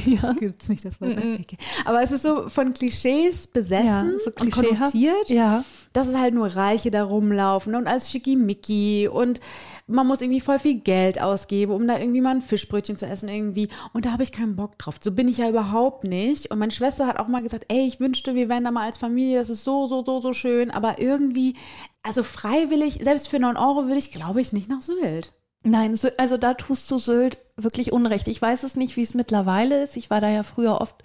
Ja. 0.05 0.19
Das 0.21 0.37
gibt's 0.37 0.69
nicht 0.69 0.83
das 0.85 0.99
Wort. 1.01 1.15
ne? 1.15 1.39
Okay. 1.41 1.57
Aber 1.85 2.01
es 2.01 2.11
ist 2.11 2.23
so 2.23 2.47
von 2.49 2.73
Klischees 2.73 3.47
besessen 3.47 3.85
Ja, 3.87 4.19
so 4.23 4.31
und 4.39 4.51
konnotiert, 4.51 5.29
Ja. 5.29 5.63
dass 5.93 6.07
es 6.07 6.15
halt 6.17 6.33
nur 6.33 6.47
Reiche 6.47 6.91
da 6.91 7.03
rumlaufen 7.03 7.75
und 7.75 7.87
als 7.87 8.09
Schickimicki 8.11 9.07
und 9.11 9.39
man 9.87 10.07
muss 10.07 10.21
irgendwie 10.21 10.41
voll 10.41 10.57
viel 10.57 10.79
Geld 10.79 11.21
ausgeben, 11.21 11.71
um 11.71 11.87
da 11.87 11.99
irgendwie 11.99 12.21
mal 12.21 12.31
ein 12.35 12.41
Fischbrötchen 12.41 12.97
zu 12.97 13.05
essen 13.05 13.29
irgendwie. 13.29 13.69
Und 13.93 14.05
da 14.07 14.11
habe 14.13 14.23
ich 14.23 14.31
keinen 14.31 14.55
Bock 14.55 14.79
drauf. 14.79 14.95
So 14.99 15.11
bin 15.11 15.27
ich 15.27 15.37
ja 15.37 15.47
überhaupt 15.47 16.03
nicht. 16.05 16.49
Und 16.49 16.57
meine 16.57 16.71
Schwester 16.71 17.05
hat 17.05 17.19
auch 17.19 17.27
mal 17.27 17.43
gesagt, 17.43 17.65
ey, 17.67 17.85
ich 17.85 17.99
wünschte, 17.99 18.33
wir 18.33 18.49
wären 18.49 18.63
da 18.63 18.71
mal 18.71 18.85
als 18.87 18.97
Familie. 18.97 19.37
Das 19.37 19.51
ist 19.51 19.63
so, 19.63 19.85
so, 19.85 20.03
so, 20.03 20.21
so 20.21 20.33
schön. 20.33 20.71
Aber 20.71 20.99
irgendwie, 20.99 21.55
also 22.01 22.23
freiwillig, 22.23 22.99
selbst 23.03 23.27
für 23.27 23.37
9 23.37 23.57
Euro 23.57 23.85
würde 23.85 23.99
ich, 23.99 24.09
glaube 24.11 24.41
ich, 24.41 24.53
nicht 24.53 24.69
nach 24.69 24.81
Sylt. 24.81 25.33
Nein, 25.65 25.97
also 26.17 26.37
da 26.37 26.53
tust 26.53 26.89
du 26.91 26.99
Sylt 26.99 27.39
wirklich 27.57 27.91
Unrecht. 27.91 28.27
Ich 28.27 28.41
weiß 28.41 28.63
es 28.63 28.75
nicht, 28.75 28.95
wie 28.97 29.01
es 29.01 29.13
mittlerweile 29.15 29.83
ist. 29.83 29.97
Ich 29.97 30.09
war 30.09 30.21
da 30.21 30.29
ja 30.29 30.43
früher 30.43 30.79
oft, 30.79 30.95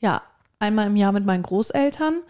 ja, 0.00 0.22
einmal 0.58 0.88
im 0.88 0.96
Jahr 0.96 1.12
mit 1.12 1.24
meinen 1.24 1.42
Großeltern 1.42 2.20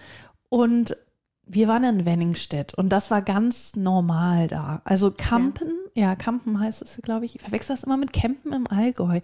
und 0.49 0.97
wir 1.45 1.69
waren 1.69 1.85
in 1.85 2.05
Wenningstedt 2.05 2.75
und 2.75 2.89
das 2.91 3.11
war 3.11 3.21
ganz 3.21 3.75
normal 3.75 4.49
da. 4.49 4.81
Also 4.85 5.11
Kampen, 5.11 5.73
ja, 5.95 6.15
Kampen 6.15 6.61
heißt 6.61 6.83
es, 6.83 7.01
glaube 7.03 7.25
ich. 7.25 7.35
Ich 7.35 7.43
verwechsel 7.43 7.75
das 7.75 7.85
immer 7.85 7.97
mit 7.97 8.13
Campen 8.13 8.53
im 8.53 8.67
Allgäu. 8.69 9.21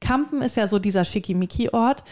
Kampen 0.00 0.42
ist 0.42 0.56
ja 0.56 0.68
so 0.68 0.78
dieser 0.78 1.04
Schickimicki-Ort 1.04 2.04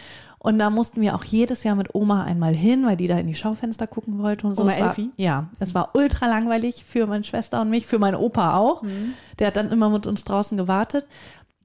und 0.43 0.57
da 0.57 0.71
mussten 0.71 1.01
wir 1.01 1.13
auch 1.13 1.23
jedes 1.23 1.63
Jahr 1.63 1.75
mit 1.75 1.93
Oma 1.93 2.23
einmal 2.23 2.55
hin, 2.55 2.83
weil 2.85 2.97
die 2.97 3.05
da 3.05 3.15
in 3.17 3.27
die 3.27 3.35
Schaufenster 3.35 3.85
gucken 3.85 4.17
wollte 4.17 4.47
und 4.47 4.55
so. 4.55 4.63
Oma 4.63 4.71
Es 4.71 4.79
war, 4.79 4.87
Elfi? 4.87 5.11
ja, 5.15 5.49
es 5.59 5.75
war 5.75 5.91
ultra 5.93 6.25
langweilig 6.25 6.83
für 6.83 7.05
meine 7.05 7.23
Schwester 7.23 7.61
und 7.61 7.69
mich, 7.69 7.85
für 7.85 7.99
meinen 7.99 8.15
Opa 8.15 8.57
auch. 8.57 8.81
Der 9.37 9.47
hat 9.47 9.55
dann 9.55 9.71
immer 9.71 9.89
mit 9.91 10.07
uns 10.07 10.23
draußen 10.23 10.57
gewartet. 10.57 11.05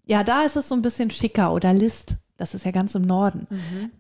Ja, 0.04 0.22
da 0.24 0.42
ist 0.42 0.56
es 0.56 0.68
so 0.68 0.74
ein 0.74 0.82
bisschen 0.82 1.10
schicker 1.10 1.54
oder 1.54 1.72
List. 1.72 2.16
Das 2.36 2.54
ist 2.54 2.66
ja 2.66 2.70
ganz 2.70 2.94
im 2.94 3.02
Norden. 3.02 3.46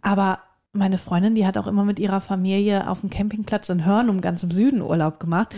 Aber 0.02 0.40
meine 0.72 0.98
Freundin, 0.98 1.34
die 1.34 1.46
hat 1.46 1.56
auch 1.56 1.66
immer 1.66 1.84
mit 1.84 1.98
ihrer 1.98 2.20
Familie 2.20 2.90
auf 2.90 3.00
dem 3.00 3.08
Campingplatz 3.08 3.70
in 3.70 3.86
Hörnum 3.86 4.20
ganz 4.20 4.42
im 4.42 4.50
Süden 4.50 4.82
Urlaub 4.82 5.18
gemacht. 5.20 5.56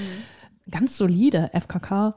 Ganz 0.71 0.97
solide. 0.97 1.51
FKK 1.53 2.15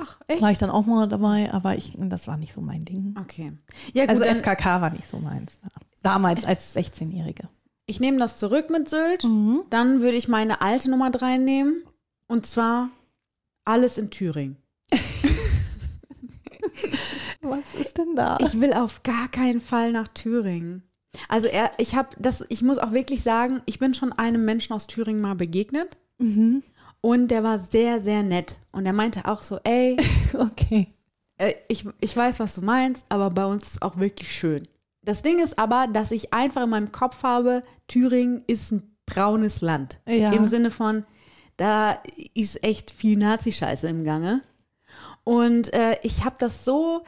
Ach, 0.00 0.20
echt? 0.26 0.42
war 0.42 0.50
ich 0.50 0.58
dann 0.58 0.70
auch 0.70 0.84
mal 0.86 1.06
dabei, 1.06 1.52
aber 1.52 1.76
ich, 1.76 1.96
das 1.98 2.26
war 2.26 2.36
nicht 2.38 2.52
so 2.54 2.60
mein 2.60 2.84
Ding. 2.84 3.14
Okay. 3.20 3.52
Ja, 3.92 4.06
gut, 4.06 4.10
Also 4.10 4.24
FKK 4.24 4.80
war 4.80 4.90
nicht 4.90 5.06
so 5.06 5.18
meins. 5.18 5.60
Damals 6.04 6.44
als 6.44 6.76
16-Jährige. 6.76 7.48
ich 7.86 7.98
nehme 7.98 8.18
das 8.18 8.38
zurück 8.38 8.70
mit 8.70 8.88
Sylt. 8.88 9.24
Mhm. 9.24 9.62
Dann 9.70 10.00
würde 10.02 10.16
ich 10.16 10.28
meine 10.28 10.60
alte 10.60 10.88
Nummer 10.90 11.10
3 11.10 11.38
nehmen. 11.38 11.82
Und 12.28 12.46
zwar 12.46 12.90
alles 13.64 13.98
in 13.98 14.10
Thüringen. 14.10 14.56
Was 17.42 17.74
ist 17.74 17.98
denn 17.98 18.14
da? 18.16 18.38
Ich 18.40 18.60
will 18.60 18.72
auf 18.72 19.02
gar 19.02 19.28
keinen 19.28 19.60
Fall 19.60 19.92
nach 19.92 20.08
Thüringen. 20.08 20.82
Also 21.28 21.46
er, 21.46 21.70
ich 21.78 21.94
habe 21.94 22.08
das, 22.18 22.44
ich 22.48 22.62
muss 22.62 22.78
auch 22.78 22.92
wirklich 22.92 23.22
sagen, 23.22 23.60
ich 23.66 23.78
bin 23.78 23.94
schon 23.94 24.12
einem 24.12 24.44
Menschen 24.44 24.72
aus 24.72 24.86
Thüringen 24.86 25.20
mal 25.20 25.34
begegnet 25.34 25.96
Mhm. 26.18 26.62
und 27.00 27.28
der 27.28 27.42
war 27.42 27.58
sehr, 27.58 28.00
sehr 28.00 28.22
nett. 28.22 28.56
Und 28.72 28.86
er 28.86 28.92
meinte 28.92 29.26
auch 29.26 29.42
so, 29.42 29.58
ey, 29.64 29.96
Okay. 30.34 30.88
äh, 31.38 31.52
ich, 31.68 31.84
ich 32.00 32.16
weiß, 32.16 32.40
was 32.40 32.54
du 32.54 32.62
meinst, 32.62 33.04
aber 33.08 33.30
bei 33.30 33.44
uns 33.46 33.68
ist 33.72 33.82
auch 33.82 33.98
wirklich 33.98 34.32
schön. 34.32 34.66
Das 35.04 35.22
Ding 35.22 35.38
ist 35.38 35.58
aber, 35.58 35.86
dass 35.86 36.10
ich 36.10 36.32
einfach 36.32 36.62
in 36.62 36.70
meinem 36.70 36.92
Kopf 36.92 37.22
habe, 37.22 37.62
Thüringen 37.88 38.42
ist 38.46 38.72
ein 38.72 38.82
braunes 39.06 39.60
Land. 39.60 40.00
Ja. 40.06 40.32
Im 40.32 40.46
Sinne 40.46 40.70
von, 40.70 41.04
da 41.56 41.98
ist 42.34 42.64
echt 42.64 42.90
viel 42.90 43.18
Nazi-Scheiße 43.18 43.86
im 43.88 44.04
Gange. 44.04 44.42
Und 45.22 45.72
äh, 45.72 45.96
ich 46.02 46.24
habe 46.24 46.36
das 46.38 46.64
so, 46.64 47.02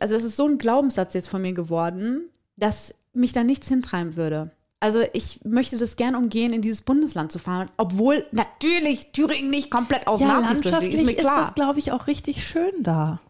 also 0.00 0.14
das 0.14 0.24
ist 0.24 0.36
so 0.36 0.46
ein 0.46 0.58
Glaubenssatz 0.58 1.14
jetzt 1.14 1.28
von 1.28 1.42
mir 1.42 1.52
geworden, 1.52 2.28
dass 2.56 2.94
mich 3.12 3.32
da 3.32 3.44
nichts 3.44 3.68
hintreiben 3.68 4.16
würde. 4.16 4.50
Also 4.80 5.02
ich 5.14 5.40
möchte 5.44 5.78
das 5.78 5.96
gern 5.96 6.14
umgehen, 6.14 6.52
in 6.52 6.60
dieses 6.60 6.82
Bundesland 6.82 7.32
zu 7.32 7.38
fahren, 7.38 7.70
obwohl 7.78 8.26
natürlich 8.30 9.10
Thüringen 9.12 9.50
nicht 9.50 9.70
komplett 9.70 10.06
aus 10.06 10.20
Ja, 10.20 10.40
Nazis 10.40 10.64
landschaftlich 10.64 10.94
ist 10.94 11.06
mir 11.06 11.12
ist 11.12 11.20
klar. 11.20 11.40
das, 11.40 11.54
glaube 11.54 11.78
ich, 11.78 11.92
auch 11.92 12.06
richtig 12.06 12.46
schön 12.46 12.82
da. 12.82 13.20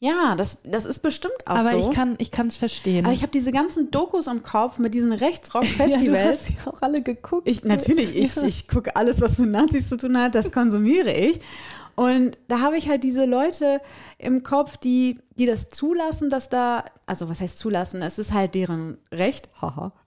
Ja, 0.00 0.36
das, 0.36 0.58
das 0.64 0.84
ist 0.84 1.00
bestimmt 1.00 1.34
auch 1.46 1.56
Aber 1.56 1.70
so. 1.72 1.78
ich 1.78 1.90
kann 1.90 2.14
ich 2.18 2.30
es 2.32 2.56
verstehen. 2.56 3.04
Aber 3.04 3.12
ich 3.14 3.22
habe 3.22 3.32
diese 3.32 3.50
ganzen 3.50 3.90
Dokus 3.90 4.28
im 4.28 4.42
Kopf 4.42 4.78
mit 4.78 4.94
diesen 4.94 5.10
ja, 5.12 5.18
du 5.18 5.24
Rechtsrock-Festivals. 5.24 6.38
hast 6.38 6.50
ja 6.66 6.72
auch 6.72 6.82
alle 6.82 7.02
geguckt. 7.02 7.48
Ich, 7.48 7.64
natürlich, 7.64 8.14
ich, 8.14 8.36
Ja. 8.36 8.42
ich 8.44 8.68
gucke 8.68 8.94
alles, 8.94 9.20
was 9.20 9.38
mit 9.38 9.50
Nazis 9.50 9.88
zu 9.88 9.96
tun 9.96 10.16
hat, 10.16 10.34
das 10.34 10.52
konsumiere 10.52 11.12
ich. 11.12 11.40
Und 11.98 12.38
da 12.46 12.60
habe 12.60 12.78
ich 12.78 12.88
halt 12.88 13.02
diese 13.02 13.24
Leute 13.24 13.80
im 14.18 14.44
Kopf, 14.44 14.76
die, 14.76 15.18
die 15.36 15.46
das 15.46 15.68
zulassen, 15.68 16.30
dass 16.30 16.48
da, 16.48 16.84
also 17.06 17.28
was 17.28 17.40
heißt 17.40 17.58
zulassen? 17.58 18.02
Es 18.02 18.20
ist 18.20 18.32
halt 18.32 18.54
deren 18.54 18.98
Recht, 19.10 19.48
haha. 19.60 19.92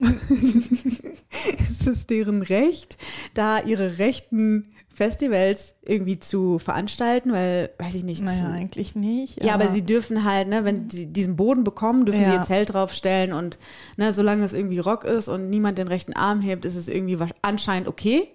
es 1.60 1.86
ist 1.86 2.08
deren 2.08 2.40
Recht, 2.40 2.96
da 3.34 3.60
ihre 3.60 3.98
rechten 3.98 4.72
Festivals 4.88 5.74
irgendwie 5.82 6.18
zu 6.18 6.58
veranstalten, 6.58 7.30
weil, 7.30 7.68
weiß 7.78 7.94
ich 7.94 8.04
nicht. 8.04 8.22
Naja, 8.22 8.48
eigentlich 8.48 8.94
nicht. 8.94 9.44
Ja, 9.44 9.52
aber 9.52 9.68
sie 9.68 9.82
dürfen 9.82 10.24
halt, 10.24 10.48
ne, 10.48 10.64
wenn 10.64 10.88
die 10.88 11.12
diesen 11.12 11.36
Boden 11.36 11.62
bekommen, 11.62 12.06
dürfen 12.06 12.24
sie 12.24 12.30
Ja. 12.30 12.36
ihr 12.38 12.42
Zelt 12.42 12.72
draufstellen 12.72 13.34
und 13.34 13.58
ne, 13.98 14.14
solange 14.14 14.44
es 14.44 14.54
irgendwie 14.54 14.78
Rock 14.78 15.04
ist 15.04 15.28
und 15.28 15.50
niemand 15.50 15.76
den 15.76 15.88
rechten 15.88 16.14
Arm 16.14 16.40
hebt, 16.40 16.64
ist 16.64 16.76
es 16.76 16.88
irgendwie 16.88 17.18
anscheinend 17.42 17.86
okay. 17.86 18.28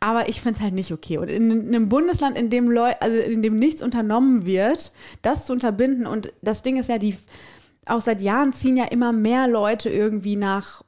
Aber 0.00 0.28
ich 0.28 0.40
finde 0.40 0.58
es 0.58 0.62
halt 0.62 0.74
nicht 0.74 0.92
okay. 0.92 1.18
Und 1.18 1.28
in, 1.28 1.50
in 1.50 1.74
einem 1.74 1.88
Bundesland, 1.88 2.36
in 2.36 2.50
dem 2.50 2.70
Leu 2.70 2.92
also 3.00 3.16
in 3.16 3.42
dem 3.42 3.56
nichts 3.56 3.82
unternommen 3.82 4.46
wird, 4.46 4.92
das 5.22 5.46
zu 5.46 5.52
unterbinden 5.52 6.06
und 6.06 6.32
das 6.42 6.62
Ding 6.62 6.76
ist 6.76 6.88
ja, 6.88 6.98
die 6.98 7.16
auch 7.86 8.00
seit 8.00 8.20
Jahren 8.22 8.52
ziehen 8.52 8.76
ja 8.76 8.84
immer 8.84 9.12
mehr 9.12 9.48
Leute 9.48 9.88
irgendwie 9.88 10.36
nach 10.36 10.82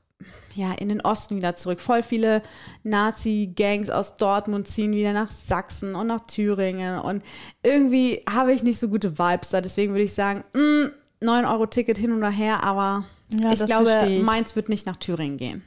ja, 0.55 0.73
in 0.73 0.89
den 0.89 1.01
Osten 1.01 1.37
wieder 1.37 1.55
zurück. 1.55 1.81
Voll 1.81 2.03
viele 2.03 2.43
Nazi-Gangs 2.83 3.91
aus 3.91 4.17
Dortmund 4.17 4.67
ziehen 4.67 4.93
wieder 4.93 5.13
nach 5.13 5.31
Sachsen 5.31 5.95
und 5.95 6.09
nach 6.09 6.21
Thüringen. 6.27 6.99
Und 6.99 7.23
irgendwie 7.63 8.23
habe 8.29 8.53
ich 8.53 8.65
nicht 8.65 8.81
so 8.81 8.89
gute 8.89 9.19
Vibes 9.19 9.51
da. 9.51 9.61
Deswegen 9.61 9.93
würde 9.93 10.05
ich 10.05 10.15
sagen, 10.15 10.43
mh, 10.55 10.91
9 11.21 11.45
Euro 11.45 11.67
Ticket 11.67 11.97
hin 11.97 12.13
und 12.13 12.29
her, 12.31 12.65
aber 12.65 13.05
Ja, 13.33 13.53
ich 13.53 13.65
glaube, 13.65 14.07
ich. 14.09 14.23
meins 14.23 14.57
wird 14.57 14.69
nicht 14.69 14.87
nach 14.87 14.97
Thüringen 14.97 15.37
gehen. 15.37 15.63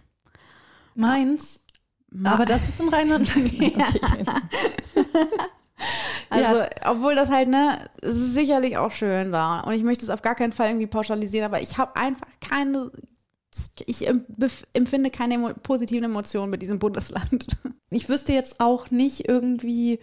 Meins. 0.94 1.61
Aber 2.24 2.46
das 2.46 2.68
ist 2.68 2.80
in 2.80 2.90
Rheinland. 2.90 3.30
okay. 3.36 4.26
Also, 6.30 6.62
obwohl 6.86 7.16
das 7.16 7.30
halt, 7.30 7.50
ne, 7.50 7.90
es 8.02 8.16
ist 8.16 8.34
sicherlich 8.34 8.78
auch 8.78 8.92
schön 8.92 9.32
da. 9.32 9.62
Und 9.62 9.74
ich 9.74 9.84
möchte 9.84 10.06
es 10.06 10.10
auf 10.10 10.22
gar 10.22 10.36
keinen 10.36 10.54
Fall 10.54 10.70
irgendwie 10.70 10.88
pauschalisieren, 10.88 11.46
aber 11.46 11.62
ich 11.62 11.78
habe 11.78 11.96
einfach 11.96 12.28
keine, 12.40 12.92
ich, 13.86 14.08
empfinde 14.74 15.10
keine 15.10 15.34
emo 15.34 15.54
positiven 15.62 16.06
Emotionen 16.06 16.50
mit 16.50 16.62
diesem 16.62 16.80
Bundesland. 16.80 17.48
Ich 17.90 18.08
wüsste 18.08 18.32
jetzt 18.32 18.62
auch 18.62 18.92
nicht 18.92 19.28
irgendwie, 19.28 20.00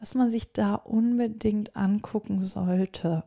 was 0.00 0.14
man 0.14 0.30
sich 0.30 0.52
da 0.52 0.74
unbedingt 0.74 1.76
angucken 1.76 2.42
sollte. 2.42 3.22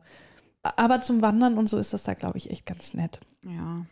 Aber 0.62 1.00
zum 1.00 1.22
Wandern 1.22 1.56
und 1.56 1.68
so 1.68 1.78
ist 1.78 1.94
das 1.94 2.02
da, 2.02 2.12
glaube 2.12 2.36
ich, 2.36 2.50
echt 2.50 2.66
ganz 2.66 2.92
nett. 2.92 3.20
Ja. 3.42 3.86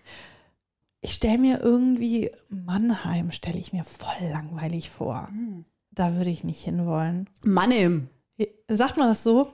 Ich 1.04 1.14
stelle 1.14 1.36
mir 1.38 1.60
irgendwie 1.60 2.30
Mannheim, 2.48 3.32
stelle 3.32 3.58
ich 3.58 3.72
mir 3.72 3.84
voll 3.84 4.28
langweilig 4.30 4.88
vor. 4.90 5.28
Da 5.90 6.14
würde 6.14 6.30
ich 6.30 6.44
nicht 6.44 6.62
hinwollen. 6.62 7.28
Mannim. 7.42 8.08
Sagt 8.68 8.96
man 8.96 9.08
das 9.08 9.22
so? 9.24 9.52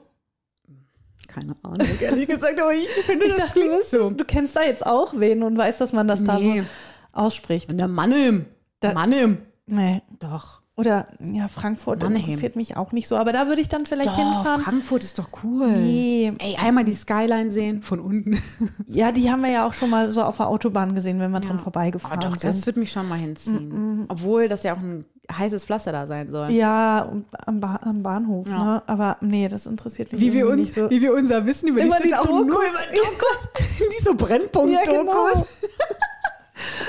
Keine 1.26 1.56
Ahnung, 1.62 1.86
ehrlich 2.00 2.28
gesagt, 2.28 2.60
aber 2.60 2.72
ich 2.74 2.88
finde, 2.88 3.26
Ich 3.26 3.32
das 3.34 3.40
dachte, 3.46 3.54
du, 3.54 3.60
klingt 3.66 3.78
bist- 3.78 3.90
so. 3.90 4.10
du 4.10 4.24
kennst 4.24 4.56
da 4.56 4.62
jetzt 4.62 4.86
auch 4.86 5.14
wen 5.18 5.42
und 5.42 5.56
weißt, 5.58 5.80
dass 5.80 5.92
man 5.92 6.06
das 6.06 6.22
da 6.24 6.38
Nee. 6.38 6.60
so 6.60 6.66
ausspricht. 7.12 7.70
Und 7.70 7.78
der 7.78 7.88
Mannim. 7.88 8.46
Da- 8.80 8.92
Mannim. 8.92 9.38
Nee. 9.66 10.02
Doch. 10.20 10.57
Oder 10.78 11.08
ja, 11.18 11.48
Frankfurt 11.48 12.00
Mannheim. 12.02 12.22
interessiert 12.24 12.54
mich 12.54 12.76
auch 12.76 12.92
nicht 12.92 13.08
so, 13.08 13.16
aber 13.16 13.32
da 13.32 13.48
würde 13.48 13.60
ich 13.60 13.68
dann 13.68 13.84
vielleicht 13.84 14.10
Doch, 14.10 14.16
hinfahren. 14.16 14.62
Frankfurt 14.62 15.02
ist 15.02 15.18
doch 15.18 15.28
cool. 15.42 15.66
Nee. 15.72 16.32
Ey, 16.38 16.56
einmal 16.56 16.84
die 16.84 16.94
Skyline 16.94 17.50
sehen 17.50 17.82
von 17.82 17.98
unten. 18.00 18.40
Ja, 18.86 19.12
die 19.12 19.30
haben 19.30 19.42
wir 19.42 19.50
ja 19.50 19.66
auch 19.66 19.74
schon 19.74 19.90
mal 19.90 20.10
so 20.12 20.22
auf 20.22 20.36
der 20.38 20.48
Autobahn 20.48 20.94
gesehen, 20.94 21.18
wenn 21.20 21.30
wir 21.30 21.40
dran 21.40 21.58
vorbeigefahren 21.58 22.18
Aber 22.18 22.28
doch, 22.30 22.36
das 22.36 22.54
sind. 22.56 22.66
wird 22.66 22.76
mich 22.78 22.90
schon 22.92 23.08
mal 23.08 23.18
hinziehen. 23.18 24.06
Obwohl 24.08 24.48
das 24.48 24.62
ja 24.62 24.72
auch 24.74 24.78
ein 24.78 25.04
heißes 25.30 25.64
Pflaster 25.66 25.92
da 25.92 26.06
sein 26.06 26.30
soll. 26.32 26.50
Ja, 26.52 27.10
am, 27.46 27.60
ba 27.60 27.80
am 27.82 28.02
Bahnhof, 28.02 28.46
Ja. 28.48 28.64
ne? 28.64 28.82
Aber 28.86 29.18
nee, 29.20 29.46
das 29.48 29.66
interessiert 29.66 30.12
mich 30.12 30.20
Wie 30.20 30.32
wir, 30.32 30.48
uns, 30.48 30.58
nicht 30.58 30.74
so. 30.74 30.88
wie 30.90 31.02
wir 31.02 31.12
unser 31.12 31.44
Wissen 31.44 31.68
über 31.68 31.80
die 31.82 31.90
Städte 31.90 32.08
die 32.08 32.14
auch 32.14 32.24
nur 32.26 32.44
über 32.44 32.54
Dokus. 32.54 33.78
die 33.78 34.04
so 34.04 34.14
Brennpunkt-Dokus. 34.14 34.86
Ja, 34.86 35.02
genau. 35.02 35.46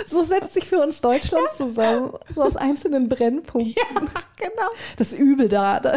So 0.08 0.24
setzt 0.24 0.54
sich 0.54 0.66
für 0.66 0.80
uns 0.80 1.02
Deutschland 1.02 1.48
zusammen. 1.56 2.14
So 2.34 2.44
aus 2.44 2.56
einzelnen 2.56 3.10
Brennpunkten. 3.10 3.76
genau. 4.38 4.70
Das 4.98 5.14
Übel 5.14 5.50
da. 5.50 5.82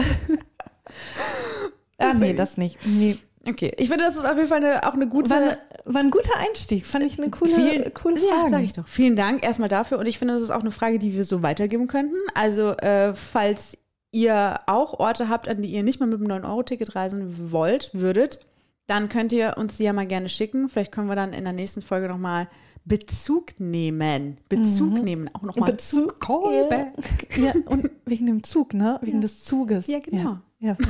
Ah, 1.98 2.14
nee, 2.14 2.34
das 2.34 2.56
nicht. 2.56 2.78
Nee. 2.84 3.16
Okay, 3.48 3.72
ich 3.76 3.88
finde, 3.88 4.04
das 4.04 4.16
ist 4.16 4.24
auf 4.24 4.36
jeden 4.36 4.48
Fall 4.48 4.64
eine, 4.64 4.86
auch 4.86 4.94
eine 4.94 5.08
gute. 5.08 5.30
War, 5.30 5.56
war 5.84 6.00
ein 6.00 6.10
guter 6.10 6.36
Einstieg. 6.36 6.86
Fand 6.86 7.04
ich 7.04 7.18
eine 7.18 7.30
coole, 7.30 7.52
Vielen, 7.52 7.94
coole 7.94 8.20
ja, 8.20 8.34
Frage. 8.34 8.50
sag 8.50 8.62
ich 8.62 8.72
doch. 8.72 8.86
Vielen 8.86 9.16
Dank 9.16 9.44
erstmal 9.44 9.68
dafür. 9.68 9.98
Und 9.98 10.06
ich 10.06 10.18
finde, 10.18 10.34
das 10.34 10.42
ist 10.42 10.50
auch 10.50 10.60
eine 10.60 10.70
Frage, 10.70 10.98
die 10.98 11.14
wir 11.14 11.24
so 11.24 11.42
weitergeben 11.42 11.88
könnten. 11.88 12.16
Also, 12.34 12.70
äh, 12.76 13.14
falls 13.14 13.78
ihr 14.12 14.60
auch 14.66 15.00
Orte 15.00 15.28
habt, 15.28 15.48
an 15.48 15.62
die 15.62 15.70
ihr 15.70 15.82
nicht 15.82 15.98
mal 15.98 16.06
mit 16.06 16.20
dem 16.20 16.28
9-Euro-Ticket 16.28 16.94
reisen 16.94 17.50
wollt, 17.50 17.90
würdet, 17.92 18.38
dann 18.86 19.08
könnt 19.08 19.32
ihr 19.32 19.54
uns 19.56 19.76
die 19.76 19.84
ja 19.84 19.92
mal 19.92 20.06
gerne 20.06 20.28
schicken. 20.28 20.68
Vielleicht 20.68 20.92
können 20.92 21.08
wir 21.08 21.16
dann 21.16 21.32
in 21.32 21.44
der 21.44 21.52
nächsten 21.52 21.82
Folge 21.82 22.08
nochmal 22.08 22.46
Bezug 22.84 23.58
nehmen. 23.60 24.36
Bezug 24.48 25.02
nehmen. 25.02 25.30
Auch 25.34 25.42
nochmal 25.42 25.70
Mhm. 25.70 25.76
Bezug, 25.76 26.20
Callback. 26.20 26.92
Ja, 27.36 27.52
und 27.66 27.90
wegen 28.06 28.26
dem 28.26 28.42
Zug, 28.42 28.74
ne? 28.74 28.98
Wegen 29.02 29.20
des 29.20 29.44
Zuges. 29.44 29.86
Ja, 29.86 30.00
genau. 30.00 30.38
Ja, 30.58 30.76
ja. 30.76 30.76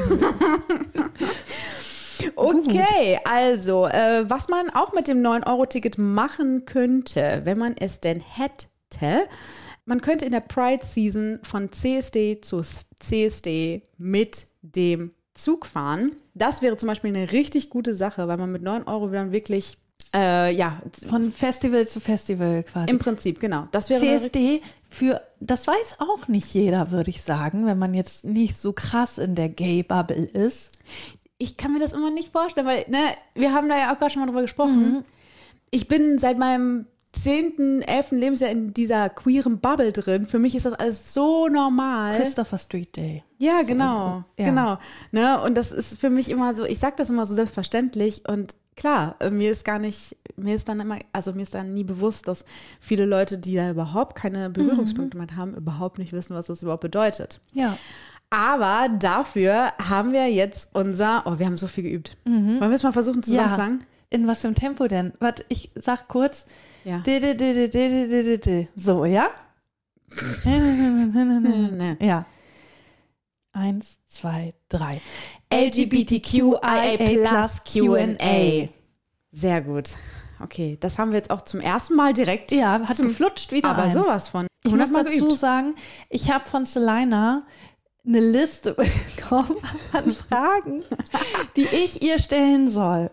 Okay, 2.37 3.19
also, 3.25 3.87
äh, 3.87 4.29
was 4.31 4.49
man 4.49 4.71
auch 4.71 4.93
mit 4.93 5.09
dem 5.09 5.23
9-Euro-Ticket 5.23 5.99
machen 5.99 6.65
könnte, 6.67 7.41
wenn 7.45 7.59
man 7.59 7.75
es 7.77 8.01
denn 8.01 8.21
hätte, 8.21 8.69
man 9.87 10.01
könnte 10.01 10.25
in 10.25 10.33
der 10.33 10.41
Pride-Season 10.41 11.41
von 11.43 11.73
CSD 11.73 12.41
zu 12.41 12.61
CSD 13.01 13.83
mit 13.99 14.47
dem 14.63 15.13
Zug 15.35 15.67
fahren. 15.67 16.13
Das 16.35 16.63
wäre 16.63 16.77
zum 16.77 16.89
Beispiel 16.89 17.09
eine 17.17 17.33
richtig 17.33 17.71
gute 17.71 17.95
Sache, 17.95 18.29
weil 18.29 18.37
man 18.37 18.53
mit 18.53 18.63
9 18.63 18.85
Euro 18.85 19.09
dann 19.09 19.33
wirklich, 19.33 19.79
äh, 20.14 20.54
ja, 20.54 20.81
Von 21.09 21.33
Festival 21.33 21.87
zu 21.88 22.00
Festival 22.00 22.62
quasi. 22.64 22.90
im 22.90 22.99
Prinzip, 22.99 23.40
genau. 23.40 23.66
Das 23.73 23.88
wäre 23.90 24.00
CSD 24.00 24.61
für, 24.88 25.23
das 25.40 25.66
weiß 25.66 25.97
auch 26.00 26.28
nicht 26.28 26.52
jeder, 26.52 26.90
würde 26.90 27.11
ich 27.11 27.23
sagen, 27.23 27.66
wenn 27.66 27.78
man 27.78 27.95
jetzt 27.95 28.25
nicht 28.25 28.57
so 28.57 28.73
krass 28.73 29.19
in 29.19 29.35
der 29.35 29.49
Gay-Bubble 29.49 30.25
ist. 30.25 30.73
ich 31.38 31.57
kann 31.57 31.73
mir 31.73 31.81
das 31.81 31.92
immer 31.92 32.11
nicht 32.11 32.31
vorstellen, 32.31 32.66
weil, 32.66 32.85
ne, 32.88 32.99
wir 33.35 33.52
haben 33.52 33.69
da 33.69 33.78
ja 33.78 33.92
auch 33.92 33.99
gerade 33.99 34.12
schon 34.12 34.21
mal 34.21 34.26
drüber 34.26 34.42
gesprochen. 34.42 35.04
Ich 35.71 35.88
bin 35.88 36.19
seit 36.19 36.38
meinem 36.38 36.87
10., 37.12 37.83
11. 37.83 38.12
Lebensjahr 38.12 38.50
in 38.50 38.73
dieser 38.73 39.09
queeren 39.11 39.59
Bubble 39.59 39.92
drin. 39.92 40.26
Für 40.26 40.38
mich 40.38 40.54
ist 40.54 40.66
das 40.66 40.73
alles 40.73 41.12
so 41.12 41.49
normal. 41.49 42.16
Christopher 42.16 42.59
Street 42.59 42.97
Day. 42.97 43.23
Ja, 43.38 43.62
genau. 43.62 44.25
Ja. 44.38 44.45
Genau. 44.45 44.78
Ne? 45.11 45.40
Und 45.42 45.57
das 45.57 45.73
ist 45.73 45.99
für 45.99 46.11
mich 46.11 46.31
immer 46.31 46.54
so, 46.54 46.64
ich 46.64 46.78
sage 46.78 46.95
das 46.97 47.11
immer 47.11 47.26
so 47.26 47.35
selbstverständlich 47.35 48.28
und 48.28 48.54
klar, 48.76 49.17
äh, 49.21 49.31
mir 49.31 49.50
ist 49.50 49.64
gar 49.64 49.79
nicht, 49.79 50.17
mir 50.37 50.55
ist 50.55 50.69
dann 50.69 50.81
immer, 50.81 50.99
also 51.12 51.33
mir 51.33 51.43
ist 51.43 51.55
dann 51.55 51.75
nie 51.75 51.85
bewusst, 51.85 52.29
dass 52.29 52.45
viele 52.81 53.05
Leute, 53.05 53.38
die 53.38 53.57
da 53.57 53.71
überhaupt 53.71 54.17
keine 54.17 54.50
Berührungspunkte 54.50 55.17
mit 55.19 55.37
haben, 55.37 55.55
überhaupt 55.55 55.99
nicht 55.99 56.12
wissen, 56.12 56.35
was 56.35 56.47
das 56.47 56.62
überhaupt 56.62 56.83
bedeutet. 56.83 57.41
Ja. 57.52 57.76
Aber 58.31 58.88
dafür 58.88 59.73
haben 59.79 60.12
wir 60.12 60.29
jetzt 60.29 60.71
unser, 60.73 61.23
oh, 61.26 61.38
wir 61.38 61.45
haben 61.47 61.57
so 61.57 61.67
viel 61.67 61.85
geübt. 61.85 62.17
Wollen 62.61 62.71
wir 62.71 62.76
es 62.76 62.83
mal 62.83 62.93
versuchen 62.93 63.23
zusammen 63.23 63.50
zu 63.50 63.57
sagen? 63.57 63.85
In 64.09 64.26
was 64.26 64.41
für 64.41 64.49
einem 64.49 64.57
Tempo 64.57 64.88
denn? 64.88 65.12
Warte, 65.21 65.45
ich 65.49 65.71
sag 65.75 66.09
kurz. 66.09 66.47
Ja. 66.85 67.00
So, 68.75 69.05
ja? 69.05 69.29
Ja. 72.00 72.25
Eins, 73.52 73.99
zwei, 74.06 74.54
drei. 74.68 75.00
LGBTQIA 75.52 77.49
Q&A. 77.71 78.68
Sehr 79.30 79.61
gut. 79.61 79.90
Okay, 80.40 80.78
das 80.80 80.99
haben 80.99 81.12
wir 81.12 81.18
jetzt 81.18 81.30
auch 81.30 81.42
zum 81.42 81.61
ersten 81.61 81.94
Mal 81.94 82.14
direkt. 82.14 82.50
Ja, 82.50 82.80
hat 82.80 82.97
zum, 82.97 83.09
geflutscht 83.09 83.52
wieder 83.52 83.71
Aber 83.71 83.82
eins. 83.82 83.94
sowas 83.94 84.28
von. 84.28 84.47
Ich 84.64 84.71
muss 84.73 84.80
100 84.80 84.92
Mal 84.92 85.04
dazu 85.04 85.26
geübt. 85.26 85.38
sagen, 85.38 85.75
ich 86.09 86.30
habe 86.30 86.44
von 86.44 86.64
Selina 86.64 87.47
eine 88.04 88.21
Liste 88.21 88.75
bekommen 89.16 89.56
an 89.92 90.11
Fragen, 90.12 90.82
die 91.56 91.66
ich 91.66 92.02
ihr 92.02 92.18
stellen 92.18 92.71
soll. 92.71 93.11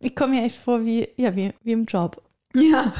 Ich 0.00 0.16
komme 0.16 0.36
mir 0.36 0.44
echt 0.44 0.56
vor 0.56 0.84
wie, 0.84 1.08
ja, 1.16 1.34
wie, 1.36 1.52
wie 1.62 1.72
im 1.72 1.84
Job. 1.84 2.22
Ja. 2.54 2.92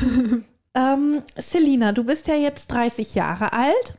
Ähm, 0.75 1.23
Selina, 1.37 1.93
du 1.93 2.05
bist 2.05 2.29
ja 2.29 2.35
jetzt 2.35 2.71
30 2.71 3.15
Jahre 3.15 3.53
alt 3.53 3.97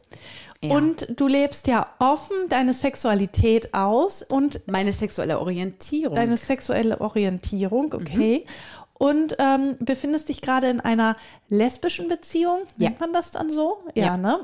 Ja. 0.61 0.75
und 0.75 1.07
du 1.19 1.27
lebst 1.27 1.67
ja 1.67 1.85
offen 1.99 2.35
deine 2.49 2.73
Sexualität 2.73 3.73
aus 3.73 4.23
und 4.23 4.61
Meine 4.67 4.91
sexuelle 4.91 5.39
Orientierung. 5.39 6.15
deine 6.15 6.37
sexuelle 6.37 6.99
Orientierung, 6.99 7.93
okay. 7.93 8.43
Mhm. 8.45 8.51
Und 8.93 9.35
ähm, 9.37 9.75
befindest 9.79 10.29
dich 10.29 10.41
gerade 10.41 10.69
in 10.69 10.79
einer 10.79 11.15
lesbischen 11.49 12.07
Beziehung? 12.07 12.61
Ja. 12.77 12.89
Nennt 12.89 12.99
man 12.99 13.13
das 13.13 13.29
dann 13.31 13.49
so? 13.51 13.83
Ja. 13.93 14.17
ne? 14.17 14.39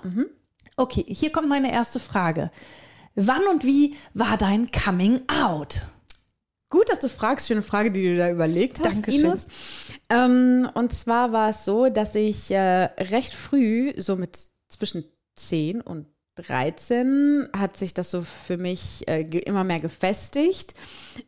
Okay, 0.77 1.03
hier 1.07 1.31
kommt 1.31 1.49
meine 1.49 1.71
erste 1.71 1.99
Frage. 1.99 2.51
Wann 3.15 3.41
und 3.51 3.63
wie 3.63 3.95
war 4.13 4.37
dein 4.37 4.67
Coming 4.71 5.21
Out? 5.43 5.81
Gut, 6.69 6.89
dass 6.89 6.99
du 6.99 7.09
fragst. 7.09 7.47
Schöne 7.47 7.61
Frage, 7.61 7.91
die 7.91 8.03
du 8.03 8.17
da 8.17 8.29
überlegt 8.31 8.79
hast, 8.79 8.95
Dankeschön. 8.95 9.25
Ines. 9.25 9.47
Ähm, 10.09 10.67
und 10.73 10.91
zwar 10.93 11.31
war 11.31 11.49
es 11.51 11.65
so, 11.65 11.89
dass 11.89 12.15
ich 12.15 12.49
äh, 12.49 12.57
recht 12.99 13.33
früh, 13.35 13.93
so 13.97 14.15
mit 14.15 14.37
zwischen 14.67 15.03
10 15.35 15.81
und 15.81 16.07
13 16.35 17.47
hat 17.55 17.77
sich 17.77 17.93
das 17.93 18.09
so 18.09 18.23
für 18.23 18.57
mich 18.57 19.07
äh, 19.07 19.21
immer 19.21 19.63
mehr 19.63 19.79
gefestigt. 19.79 20.73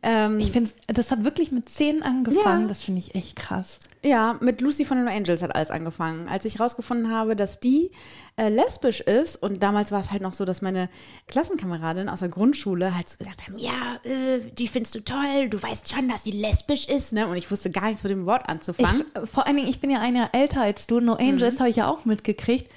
Ähm, 0.02 0.40
Ich 0.40 0.50
finde, 0.50 0.70
das 0.88 1.12
hat 1.12 1.22
wirklich 1.22 1.52
mit 1.52 1.68
10 1.68 2.02
angefangen. 2.02 2.62
Ja. 2.62 2.68
Das 2.68 2.82
finde 2.82 2.98
ich 2.98 3.14
echt 3.14 3.36
krass. 3.36 3.78
Ja, 4.02 4.36
mit 4.40 4.60
Lucy 4.60 4.84
von 4.84 4.96
den 4.98 5.06
Angels 5.06 5.42
hat 5.42 5.54
alles 5.54 5.70
angefangen. 5.70 6.28
Als 6.28 6.44
ich 6.44 6.58
rausgefunden 6.58 7.10
habe, 7.12 7.36
dass 7.36 7.60
die 7.60 7.92
äh, 8.36 8.48
lesbisch 8.48 9.00
ist 9.00 9.36
und 9.36 9.62
damals 9.62 9.92
war 9.92 10.00
es 10.00 10.10
halt 10.10 10.22
noch 10.22 10.32
so, 10.32 10.44
dass 10.44 10.60
meine 10.60 10.88
Klassenkameradin 11.28 12.08
aus 12.08 12.18
der 12.20 12.28
Grundschule 12.28 12.96
halt 12.96 13.08
so 13.08 13.16
gesagt 13.18 13.42
haben, 13.46 13.58
ja, 13.58 14.00
äh, 14.02 14.40
die 14.58 14.66
findest 14.66 14.96
du 14.96 15.00
toll, 15.04 15.48
du 15.50 15.62
weißt 15.62 15.88
schon, 15.88 16.08
dass 16.08 16.24
sie 16.24 16.32
lesbisch 16.32 16.88
ist, 16.88 17.12
ne? 17.12 17.28
Und 17.28 17.36
ich 17.36 17.48
wusste 17.50 17.70
gar 17.70 17.86
nichts 17.86 18.02
mit 18.02 18.10
dem 18.10 18.26
Wort 18.26 18.48
anzufangen. 18.48 19.04
Ich, 19.22 19.30
vor 19.30 19.46
allen 19.46 19.56
Dingen, 19.56 19.68
ich 19.68 19.80
bin 19.80 19.90
ja 19.90 20.00
ein 20.00 20.16
Jahr 20.16 20.30
älter 20.32 20.62
als 20.62 20.88
du. 20.88 20.98
No 20.98 21.14
Angels 21.14 21.60
habe 21.60 21.70
ich 21.70 21.76
ja 21.76 21.88
auch 21.88 22.04
mitgekriegt. 22.04 22.72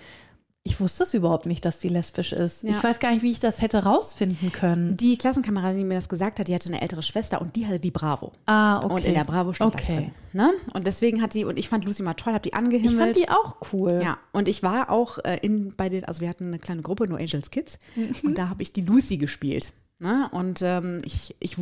Ich 0.69 0.79
wusste 0.79 1.03
es 1.03 1.13
überhaupt 1.13 1.45
nicht, 1.47 1.65
dass 1.65 1.79
die 1.79 1.89
lesbisch 1.89 2.31
ist. 2.31 2.63
Ja. 2.63 2.69
Ich 2.69 2.83
weiß 2.83 2.99
gar 2.99 3.11
nicht, 3.11 3.23
wie 3.23 3.31
ich 3.31 3.39
das 3.39 3.61
hätte 3.61 3.83
rausfinden 3.83 4.51
können. 4.51 4.95
die 4.95 5.17
Klassenkameradin, 5.17 5.79
die 5.79 5.83
mir 5.83 5.95
das 5.95 6.07
gesagt 6.09 6.39
hat, 6.39 6.47
die 6.47 6.53
hatte 6.53 6.69
eine 6.69 6.81
ältere 6.81 7.01
Schwester 7.03 7.41
und 7.41 7.55
die 7.55 7.65
hatte 7.65 7.79
die 7.79 7.91
Bravo. 7.91 8.31
Ah, 8.45 8.77
okay. 8.83 8.93
Und 8.93 9.05
in 9.05 9.13
der 9.15 9.23
Bravo 9.23 9.51
stand 9.53 9.73
das 9.73 9.81
Okay. 9.83 9.95
drin. 9.95 10.11
Ne? 10.33 10.51
Und 10.73 10.85
deswegen 10.87 11.21
hat 11.21 11.33
die, 11.33 11.43
und 11.43 11.57
ich 11.57 11.67
fand 11.69 11.85
Lucy 11.85 12.03
mal 12.03 12.13
toll, 12.13 12.33
hab 12.33 12.43
die 12.43 12.53
angehimmelt. 12.53 12.91
Ich 12.91 12.97
fand 12.97 13.15
die 13.17 13.29
auch 13.29 13.55
cool. 13.73 13.99
Ja, 14.03 14.17
und 14.31 14.47
ich 14.47 14.61
war 14.63 14.89
auch 14.91 15.17
äh, 15.25 15.39
in 15.41 15.73
bei 15.75 15.89
den, 15.89 16.05
also 16.05 16.21
wir 16.21 16.29
hatten 16.29 16.45
eine 16.47 16.59
kleine 16.59 16.81
Gruppe, 16.83 17.07
No 17.07 17.15
Angels 17.15 17.49
Kids, 17.51 17.79
und 18.23 18.37
da 18.37 18.49
habe 18.49 18.61
ich 18.61 18.71
die 18.71 18.81
Lucy 18.81 19.17
gespielt. 19.17 19.73
Ne? 20.01 20.29
Und 20.31 20.61
ähm, 20.61 21.01
ich, 21.03 21.35
ich 21.41 21.57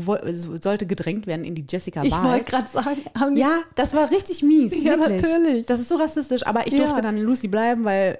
sollte 0.62 0.86
gedrängt 0.86 1.26
werden 1.26 1.44
in 1.44 1.56
die 1.56 1.66
Jessica 1.68 2.04
Ich 2.04 2.12
Vibes. 2.14 2.24
wollte 2.24 2.44
gerade 2.52 2.68
sagen, 2.68 3.36
Ja, 3.36 3.62
das 3.74 3.96
war 3.96 4.12
richtig 4.12 4.44
mies. 4.44 4.84
Ja, 4.84 5.00
wirklich. 5.00 5.24
natürlich. 5.24 5.66
Das 5.66 5.80
ist 5.80 5.90
so 5.90 5.96
rassistisch, 5.96 6.46
aber 6.46 6.68
ich 6.68 6.74
Ja. 6.74 6.80
durfte 6.86 7.02
dann 7.02 7.18
Lucy 7.18 7.48
bleiben, 7.48 7.84
weil 7.84 8.20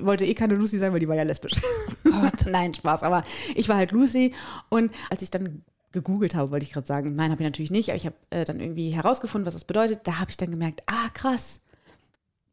wollte 0.00 0.24
eh 0.24 0.34
keine 0.34 0.54
Lucy 0.54 0.78
sein, 0.78 0.92
weil 0.92 1.00
die 1.00 1.08
war 1.08 1.16
ja 1.16 1.22
lesbisch. 1.22 1.60
Gott. 2.04 2.46
Nein, 2.46 2.74
Spaß, 2.74 3.02
aber 3.02 3.24
ich 3.54 3.68
war 3.68 3.76
halt 3.76 3.92
Lucy 3.92 4.34
und 4.68 4.92
als 5.10 5.22
ich 5.22 5.30
dann 5.30 5.62
gegoogelt 5.92 6.34
habe, 6.34 6.50
wollte 6.50 6.64
ich 6.64 6.72
gerade 6.72 6.86
sagen, 6.86 7.14
nein, 7.14 7.30
habe 7.30 7.42
ich 7.42 7.48
natürlich 7.48 7.70
nicht, 7.70 7.88
aber 7.90 7.96
ich 7.96 8.06
habe 8.06 8.16
äh, 8.30 8.44
dann 8.44 8.60
irgendwie 8.60 8.90
herausgefunden, 8.90 9.46
was 9.46 9.54
das 9.54 9.64
bedeutet. 9.64 10.00
Da 10.04 10.18
habe 10.18 10.30
ich 10.30 10.36
dann 10.36 10.50
gemerkt, 10.50 10.82
ah, 10.86 11.08
krass, 11.14 11.60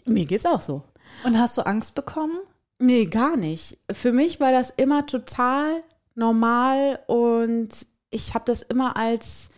mir 0.05 0.25
geht's 0.25 0.45
auch 0.45 0.61
so. 0.61 0.83
Und 1.23 1.37
hast 1.37 1.57
du 1.57 1.65
Angst 1.65 1.95
bekommen? 1.95 2.37
Nee, 2.79 3.05
gar 3.05 3.37
nicht. 3.37 3.77
Für 3.91 4.11
mich 4.11 4.39
war 4.39 4.51
das 4.51 4.69
immer 4.69 5.05
total 5.05 5.83
normal 6.15 6.99
und 7.07 7.69
ich 8.09 8.33
habe 8.33 8.45
das 8.45 8.61
immer 8.61 8.97
als 8.97 9.49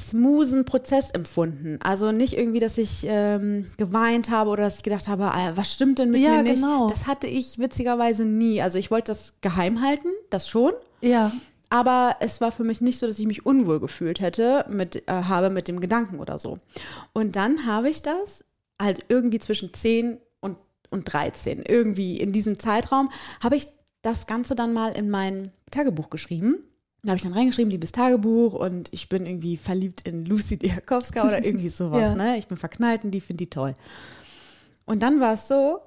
smoothen 0.00 0.64
Prozess 0.64 1.10
empfunden. 1.10 1.78
Also 1.82 2.12
nicht 2.12 2.36
irgendwie, 2.36 2.58
dass 2.60 2.78
ich 2.78 3.04
ähm, 3.06 3.66
geweint 3.76 4.30
habe 4.30 4.50
oder 4.50 4.64
dass 4.64 4.78
ich 4.78 4.82
gedacht 4.82 5.08
habe, 5.08 5.24
ah, 5.32 5.52
was 5.56 5.72
stimmt 5.72 5.98
denn 5.98 6.10
mit 6.10 6.20
Ja, 6.22 6.36
mir 6.36 6.42
nicht? 6.44 6.54
genau. 6.56 6.88
Das 6.88 7.06
hatte 7.06 7.26
ich 7.26 7.58
witzigerweise 7.58 8.24
nie. 8.24 8.60
Also 8.62 8.78
ich 8.78 8.90
wollte 8.90 9.12
das 9.12 9.34
geheim 9.40 9.82
halten, 9.82 10.08
das 10.30 10.48
schon. 10.48 10.72
Ja. 11.00 11.32
Aber 11.68 12.16
es 12.20 12.40
war 12.40 12.50
für 12.50 12.64
mich 12.64 12.80
nicht 12.80 12.98
so, 12.98 13.06
dass 13.06 13.18
ich 13.18 13.26
mich 13.26 13.46
unwohl 13.46 13.78
gefühlt 13.78 14.20
hätte 14.20 14.64
mit, 14.68 14.96
äh, 15.08 15.12
habe 15.12 15.50
mit 15.50 15.68
dem 15.68 15.78
Gedanken 15.80 16.18
oder 16.18 16.38
so. 16.38 16.58
Und 17.12 17.36
dann 17.36 17.64
habe 17.66 17.88
ich 17.88 18.02
das 18.02 18.44
halt 18.80 19.04
irgendwie 19.08 19.38
zwischen 19.38 19.72
10 19.72 20.18
und, 20.40 20.56
und 20.90 21.04
13, 21.12 21.62
irgendwie 21.66 22.18
in 22.18 22.32
diesem 22.32 22.58
Zeitraum, 22.58 23.10
habe 23.40 23.54
ich 23.56 23.68
das 24.02 24.26
Ganze 24.26 24.54
dann 24.56 24.72
mal 24.72 24.92
in 24.92 25.10
mein 25.10 25.52
Tagebuch 25.70 26.10
geschrieben. 26.10 26.64
Da 27.02 27.10
habe 27.10 27.16
ich 27.16 27.22
dann 27.22 27.32
reingeschrieben, 27.32 27.70
liebes 27.70 27.92
Tagebuch 27.92 28.52
und 28.52 28.88
ich 28.92 29.08
bin 29.08 29.24
irgendwie 29.24 29.56
verliebt 29.56 30.02
in 30.06 30.26
Lucy 30.26 30.58
Diakowska 30.58 31.26
oder 31.26 31.44
irgendwie 31.44 31.68
sowas. 31.70 32.08
Ja. 32.08 32.14
ne? 32.14 32.38
Ich 32.38 32.46
bin 32.46 32.56
verknallt 32.56 33.04
in 33.04 33.10
die, 33.10 33.20
finde 33.20 33.44
die 33.44 33.50
toll. 33.50 33.74
Und 34.84 35.02
dann 35.02 35.20
war 35.20 35.34
es 35.34 35.48
so, 35.48 35.80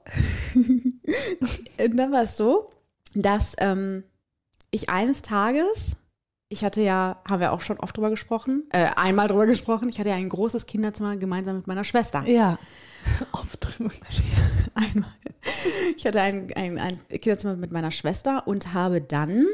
und 0.55 1.97
dann 1.97 2.11
war 2.11 2.23
es 2.23 2.37
so, 2.37 2.71
dass 3.13 3.53
ähm, 3.59 4.03
ich 4.71 4.89
eines 4.89 5.21
Tages, 5.21 5.95
ich 6.49 6.63
hatte 6.63 6.81
ja, 6.81 7.21
haben 7.27 7.41
wir 7.41 7.51
auch 7.51 7.61
schon 7.61 7.79
oft 7.79 7.95
drüber 7.95 8.09
gesprochen, 8.09 8.63
äh, 8.71 8.87
einmal 8.95 9.27
drüber 9.27 9.45
gesprochen, 9.45 9.89
ich 9.89 9.99
hatte 9.99 10.09
ja 10.09 10.15
ein 10.15 10.29
großes 10.29 10.65
Kinderzimmer 10.65 11.17
gemeinsam 11.17 11.57
mit 11.57 11.67
meiner 11.67 11.83
Schwester. 11.83 12.23
Ja. 12.25 12.57
Oft 13.33 13.59
drüber. 13.59 13.91
Einmal. 14.73 15.11
Ich 15.97 16.05
hatte 16.05 16.21
ein, 16.21 16.53
ein, 16.55 16.79
ein 16.79 16.97
Kinderzimmer 17.09 17.57
mit 17.57 17.73
meiner 17.73 17.91
Schwester 17.91 18.47
und 18.47 18.73
habe 18.73 19.01
dann 19.01 19.45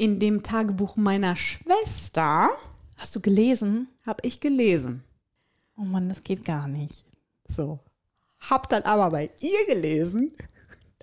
in 0.00 0.18
dem 0.18 0.42
Tagebuch 0.42 0.96
meiner 0.96 1.36
Schwester, 1.36 2.48
Hast 2.96 3.14
du 3.16 3.20
gelesen? 3.20 3.88
habe 4.06 4.20
ich 4.26 4.40
gelesen. 4.40 5.04
Oh 5.76 5.82
Mann, 5.82 6.08
das 6.08 6.22
geht 6.22 6.44
gar 6.44 6.66
nicht. 6.68 7.04
So. 7.46 7.80
Hab 8.48 8.68
dann 8.70 8.82
aber 8.84 9.10
bei 9.10 9.30
ihr 9.40 9.66
gelesen, 9.66 10.32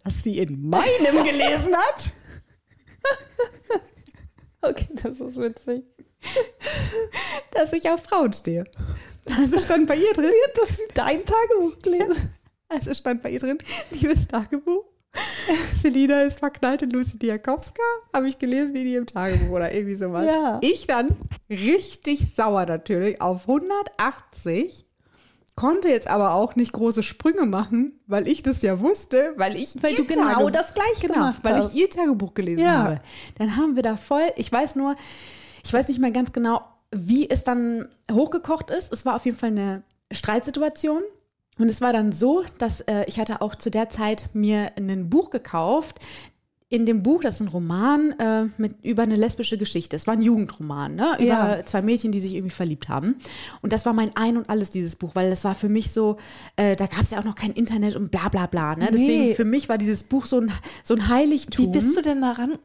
dass 0.04 0.24
sie 0.24 0.40
in 0.40 0.68
meinem 0.70 1.24
gelesen 1.24 1.76
hat. 1.76 2.12
Okay, 4.62 4.88
das 5.04 5.20
ist 5.20 5.38
witzig. 5.38 5.84
dass 7.52 7.72
ich 7.74 7.88
auf 7.90 8.04
Frauen 8.04 8.34
stehe. 8.34 8.64
Also 9.38 9.60
stand 9.60 9.88
bei 9.88 9.96
ihr 9.96 10.12
drin, 10.14 10.32
Dass 10.56 10.78
sie 10.78 10.84
dein 10.96 11.24
Tagebuch 11.24 11.78
gelesen. 11.80 12.32
also 12.68 12.94
stand 12.96 13.22
bei 13.22 13.30
ihr 13.30 13.40
drin, 13.40 13.60
liebes 13.92 14.28
Tagebuch. 14.28 14.84
Selina 15.82 16.24
ist 16.24 16.40
verknallt 16.40 16.82
in 16.82 16.92
Lucy 16.92 17.18
Diakowska, 17.18 17.82
habe 18.14 18.28
ich 18.28 18.38
gelesen 18.40 18.76
in 18.76 18.88
ihrem 18.88 19.06
Tagebuch 19.06 19.50
oder 19.56 19.74
irgendwie 19.74 19.96
sowas. 19.96 20.26
Ja. 20.26 20.60
Ich 20.62 20.88
dann 20.88 21.10
richtig 21.50 22.34
sauer 22.36 22.66
natürlich 22.66 23.22
auf 23.22 23.48
180, 23.48 24.86
konnte 25.56 25.90
jetzt 25.90 26.08
aber 26.08 26.34
auch 26.34 26.56
nicht 26.56 26.72
große 26.74 27.02
Sprünge 27.04 27.46
machen, 27.46 28.00
weil 28.06 28.28
ich 28.28 28.44
das 28.44 28.62
ja 28.62 28.80
wusste, 28.80 29.34
weil 29.38 29.56
ich 29.56 29.76
Weil 29.82 29.92
ihr 29.92 29.98
du 29.98 30.06
genau 30.06 30.24
Tagebuch- 30.28 30.52
das 30.52 30.74
gleich 30.74 31.00
genau, 31.02 31.14
gemacht 31.16 31.40
weil 31.44 31.56
hast. 31.56 31.74
ich 31.74 31.80
ihr 31.82 31.90
Tagebuch 31.90 32.34
gelesen 32.34 32.60
Ja. 32.64 32.84
habe. 32.84 33.02
Dann 33.38 33.56
haben 33.56 33.76
wir 33.76 33.84
da 33.84 33.98
voll, 33.98 34.28
ich 34.36 34.52
weiß 34.52 34.76
nur, 34.76 34.96
ich 35.64 35.74
weiß 35.74 35.88
nicht 35.88 36.00
mehr 36.00 36.12
ganz 36.12 36.32
genau, 36.32 36.62
wie 36.92 37.30
es 37.30 37.44
dann 37.44 37.88
hochgekocht 38.12 38.70
ist. 38.72 38.94
Es 38.94 39.06
war 39.06 39.16
auf 39.16 39.26
jeden 39.26 39.38
Fall 39.38 39.50
eine 39.50 39.84
Streitsituation. 40.12 41.02
Und 41.58 41.70
es 41.70 41.82
war 41.82 41.94
dann 41.94 42.12
so, 42.12 42.44
dass 42.58 42.82
äh, 42.82 43.06
ich 43.08 43.20
hatte 43.20 43.42
auch 43.42 43.56
zu 43.56 43.72
der 43.72 43.90
Zeit 43.90 44.30
mir 44.34 44.72
ein 44.78 45.10
Buch 45.10 45.30
gekauft. 45.30 46.00
In 46.70 46.86
dem 46.86 47.02
Buch, 47.02 47.22
das 47.22 47.36
ist 47.36 47.42
ein 47.42 47.48
Roman 47.48 48.12
äh, 48.20 48.44
mit, 48.58 48.84
über 48.84 49.04
eine 49.04 49.16
lesbische 49.16 49.58
Geschichte. 49.58 49.96
Es 49.96 50.06
war 50.06 50.16
ein 50.16 50.22
Jugendroman, 50.22 50.96
ne? 50.96 51.14
über 51.18 51.26
Ja. 51.26 51.66
zwei 51.66 51.82
Mädchen, 51.82 52.12
die 52.12 52.20
sich 52.20 52.34
irgendwie 52.34 52.54
verliebt 52.54 52.90
haben. 52.90 53.16
Und 53.62 53.72
das 53.72 53.86
war 53.86 53.94
mein 53.94 54.14
Ein 54.18 54.36
und 54.36 54.50
Alles, 54.50 54.70
dieses 54.70 54.98
Buch, 54.98 55.12
weil 55.16 55.30
das 55.30 55.46
war 55.46 55.56
für 55.56 55.70
mich 55.70 55.92
so, 55.94 56.18
äh, 56.58 56.76
da 56.76 56.88
gab 56.88 57.04
es 57.04 57.12
ja 57.12 57.20
auch 57.20 57.24
noch 57.24 57.36
kein 57.36 57.54
Internet 57.54 57.96
und 57.96 58.12
bla 58.12 58.28
bla 58.28 58.48
bla. 58.48 58.76
Ne? 58.76 58.90
Deswegen 58.92 59.28
Nee. 59.28 59.36
für 59.36 59.46
mich 59.46 59.70
war 59.70 59.78
dieses 59.78 60.04
Buch 60.04 60.26
so 60.26 60.42
ein, 60.42 60.52
so 60.84 60.94
ein 60.94 61.08
Heiligtum. 61.08 61.68
Wie 61.68 61.70
bist 61.80 61.96
du 61.96 62.02
denn 62.02 62.20
daran? 62.20 62.58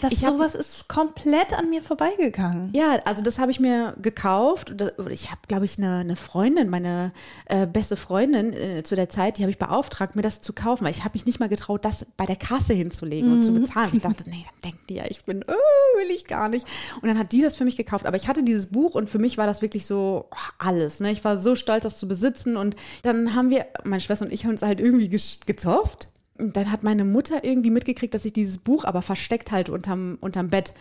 Das 0.00 0.12
Ich 0.14 0.24
hab- 0.24 0.32
sowas 0.32 0.54
ist 0.54 0.88
komplett 0.88 1.52
an 1.52 1.68
mir 1.68 1.82
vorbeigegangen. 1.82 2.70
Ja, 2.74 3.00
also 3.04 3.22
das 3.22 3.38
habe 3.38 3.50
ich 3.50 3.60
mir 3.60 3.94
gekauft. 4.00 4.74
Ich 5.10 5.30
habe, 5.30 5.40
glaube 5.46 5.66
ich, 5.66 5.76
eine, 5.76 5.98
eine 5.98 6.16
Freundin, 6.16 6.70
meine 6.70 7.12
äh, 7.44 7.66
beste 7.66 7.96
Freundin 7.98 8.54
äh, 8.54 8.82
zu 8.82 8.96
der 8.96 9.10
Zeit, 9.10 9.36
die 9.36 9.42
habe 9.42 9.50
ich 9.50 9.58
beauftragt, 9.58 10.16
mir 10.16 10.22
das 10.22 10.40
zu 10.40 10.54
kaufen, 10.54 10.84
weil 10.86 10.92
ich 10.92 11.00
habe 11.04 11.10
mich 11.12 11.26
nicht 11.26 11.38
mal 11.38 11.50
getraut, 11.50 11.84
das 11.84 12.06
bei 12.16 12.24
der 12.24 12.36
Kasse 12.36 12.72
hinzulegen 12.72 13.41
zu 13.42 13.52
bezahlen. 13.54 13.90
Ich 13.92 14.00
dachte, 14.00 14.28
nee, 14.28 14.44
dann 14.44 14.72
denkt 14.72 14.90
die 14.90 14.94
ja, 14.94 15.04
ich 15.08 15.24
bin, 15.24 15.44
oh, 15.46 15.98
will 15.98 16.10
ich 16.10 16.26
gar 16.26 16.48
nicht. 16.48 16.66
Und 17.00 17.08
dann 17.08 17.18
hat 17.18 17.32
die 17.32 17.40
das 17.40 17.56
für 17.56 17.64
mich 17.64 17.76
gekauft. 17.76 18.06
Aber 18.06 18.16
ich 18.16 18.28
hatte 18.28 18.42
dieses 18.42 18.66
Buch 18.68 18.94
und 18.94 19.08
für 19.08 19.18
mich 19.18 19.38
war 19.38 19.46
das 19.46 19.62
wirklich 19.62 19.86
so 19.86 20.26
oh, 20.30 20.36
alles. 20.58 21.00
Ne? 21.00 21.10
Ich 21.10 21.24
war 21.24 21.36
so 21.36 21.54
stolz, 21.54 21.84
das 21.84 21.98
zu 21.98 22.08
besitzen. 22.08 22.56
Und 22.56 22.76
dann 23.02 23.34
haben 23.34 23.50
wir, 23.50 23.66
meine 23.84 24.00
Schwester 24.00 24.24
und 24.24 24.32
ich, 24.32 24.44
haben 24.44 24.52
uns 24.52 24.62
halt 24.62 24.80
irgendwie 24.80 25.08
gezofft. 25.08 26.08
Und 26.38 26.56
dann 26.56 26.72
hat 26.72 26.82
meine 26.82 27.04
Mutter 27.04 27.44
irgendwie 27.44 27.70
mitgekriegt, 27.70 28.14
dass 28.14 28.24
ich 28.24 28.32
dieses 28.32 28.58
Buch 28.58 28.84
aber 28.84 29.02
versteckt 29.02 29.52
halte 29.52 29.72
unterm, 29.72 30.18
unterm 30.20 30.48
Bett 30.48 30.74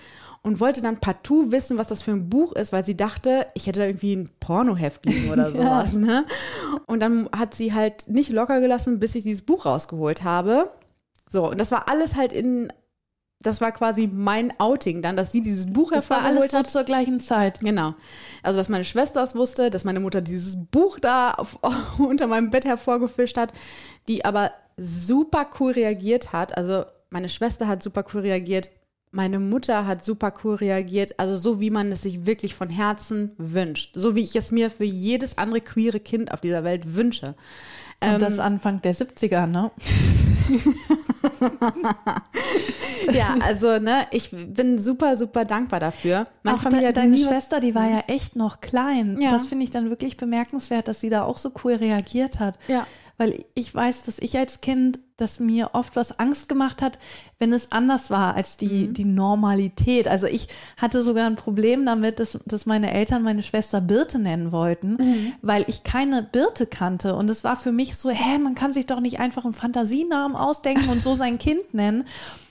und 0.44 0.60
wollte 0.60 0.82
dann 0.82 0.98
partout 0.98 1.52
wissen, 1.52 1.78
was 1.78 1.88
das 1.88 2.02
für 2.02 2.12
ein 2.12 2.30
Buch 2.30 2.54
ist, 2.54 2.74
weil 2.74 2.84
sie 2.84 2.98
dachte, 2.98 3.46
ich 3.54 3.68
hätte 3.68 3.80
da 3.80 3.86
irgendwie 3.86 4.16
ein 4.16 4.30
Pornoheft 4.40 5.06
liegen 5.06 5.30
oder 5.32 5.52
sowas. 5.54 5.94
Ne? 5.94 6.26
Und 6.88 7.02
dann 7.02 7.30
hat 7.32 7.54
sie 7.54 7.74
halt 7.74 8.08
nicht 8.08 8.32
locker 8.32 8.60
gelassen, 8.60 9.00
bis 9.00 9.16
ich 9.16 9.24
dieses 9.24 9.44
Buch 9.44 9.66
rausgeholt 9.66 10.24
habe. 10.24 10.72
So, 11.32 11.50
und 11.50 11.62
das 11.62 11.72
war 11.72 11.88
alles 11.88 12.16
halt 12.16 12.34
in, 12.34 12.74
das 13.40 13.62
war 13.62 13.72
quasi 13.72 14.10
mein 14.12 14.54
Outing 14.60 15.02
dann, 15.02 15.16
dass 15.16 15.32
sie 15.32 15.40
dieses 15.40 15.72
Buch 15.72 15.92
Das 15.92 16.10
war 16.10 16.18
hervorgeholt 16.18 16.42
alles 16.42 16.52
so 16.52 16.58
hat. 16.58 16.70
zur 16.70 16.84
gleichen 16.84 17.22
Zeit. 17.22 17.62
Genau. 17.62 17.96
Also, 18.44 18.58
dass 18.58 18.68
meine 18.68 18.84
Schwester 18.84 19.24
es 19.24 19.34
wusste, 19.34 19.70
dass 19.70 19.86
meine 19.86 20.02
Mutter 20.02 20.20
dieses 20.20 20.58
Buch 20.70 21.00
da 21.00 21.32
auf, 21.32 21.58
unter 22.00 22.28
meinem 22.28 22.50
Bett 22.50 22.66
hervorgefischt 22.66 23.38
hat, 23.38 23.54
die 24.10 24.26
aber 24.26 24.52
super 24.76 25.50
cool 25.60 25.72
reagiert 25.72 26.34
hat. 26.34 26.58
Also, 26.58 26.84
meine 27.12 27.30
Schwester 27.30 27.66
hat 27.68 27.82
super 27.82 28.04
cool 28.14 28.22
reagiert. 28.22 28.70
Meine 29.14 29.40
Mutter 29.40 29.86
hat 29.88 30.04
super 30.04 30.34
cool 30.44 30.56
reagiert. 30.56 31.18
Also, 31.18 31.38
so 31.38 31.62
wie 31.62 31.70
man 31.70 31.94
es 31.94 32.02
sich 32.02 32.26
wirklich 32.26 32.56
von 32.56 32.68
Herzen 32.70 33.32
wünscht. 33.38 33.92
So 33.96 34.16
wie 34.16 34.22
ich 34.22 34.36
es 34.36 34.52
mir 34.52 34.70
für 34.70 34.84
jedes 34.84 35.38
andere 35.38 35.62
queere 35.62 36.02
Kind 36.02 36.34
auf 36.34 36.42
dieser 36.42 36.66
Welt 36.66 36.94
wünsche. 36.94 37.36
Und 38.04 38.14
Ähm, 38.14 38.20
das 38.20 38.38
Anfang 38.40 38.82
der 38.82 38.94
70er, 38.96 39.48
ne? 39.48 39.72
ja, 43.12 43.36
also, 43.42 43.80
ne, 43.80 44.08
ich 44.12 44.32
bin 44.32 44.82
super, 44.82 45.16
super 45.18 45.46
dankbar 45.46 45.80
dafür. 45.80 46.28
Meine 46.44 46.58
Auch 46.58 46.62
Familie 46.62 46.94
de 46.94 47.04
deine 47.04 47.18
Schwester, 47.18 47.60
die 47.60 47.76
war 47.76 47.90
ja 47.90 48.04
echt 48.08 48.36
noch 48.36 48.62
klein. 48.62 49.20
Ja. 49.22 49.32
Das 49.32 49.48
finde 49.48 49.64
ich 49.64 49.72
dann 49.72 49.90
wirklich 49.90 50.18
bemerkenswert, 50.18 50.88
dass 50.88 51.00
sie 51.02 51.10
da 51.10 51.24
auch 51.24 51.38
so 51.38 51.52
cool 51.64 51.74
reagiert 51.74 52.40
hat. 52.40 52.56
Ja. 52.68 52.86
Weil 53.18 53.44
ich 53.56 53.74
weiß, 53.74 54.04
dass 54.06 54.20
ich 54.20 54.38
als 54.38 54.62
Kind, 54.62 55.00
dass 55.18 55.40
mir 55.40 55.72
oft 55.74 55.96
was 55.96 56.18
Angst 56.20 56.50
gemacht 56.50 56.82
hat, 56.82 56.98
wenn 57.38 57.54
es 57.54 57.72
anders 57.72 58.10
war 58.10 58.36
als 58.36 58.58
die, 58.58 58.88
Mhm. 58.88 58.94
die 58.96 59.06
Normalität. 59.06 60.08
Also 60.08 60.26
ich 60.26 60.48
hatte 60.78 61.04
sogar 61.04 61.28
ein 61.28 61.36
Problem 61.36 61.86
damit, 61.86 62.20
dass, 62.20 62.40
dass 62.46 62.66
meine 62.66 62.92
Eltern 62.92 63.22
meine 63.22 63.44
Schwester 63.44 63.82
Birte 63.82 64.18
nennen 64.18 64.52
wollten, 64.52 64.94
Mhm. 64.94 65.34
weil 65.44 65.64
ich 65.68 65.84
keine 65.84 66.24
Birte 66.24 66.66
kannte. 66.66 67.16
Und 67.16 67.30
es 67.30 67.44
war 67.44 67.56
für 67.56 67.72
mich 67.72 67.96
so, 67.96 68.10
hä, 68.10 68.40
man 68.40 68.56
kann 68.56 68.74
sich 68.74 68.88
doch 68.88 69.00
nicht 69.00 69.20
einfach 69.20 69.44
einen 69.44 69.54
Fantasienamen 69.54 70.36
ausdenken 70.36 70.90
und 70.90 71.04
so 71.04 71.14
sein 71.14 71.38
Kind 71.38 71.74
nennen. 71.76 72.06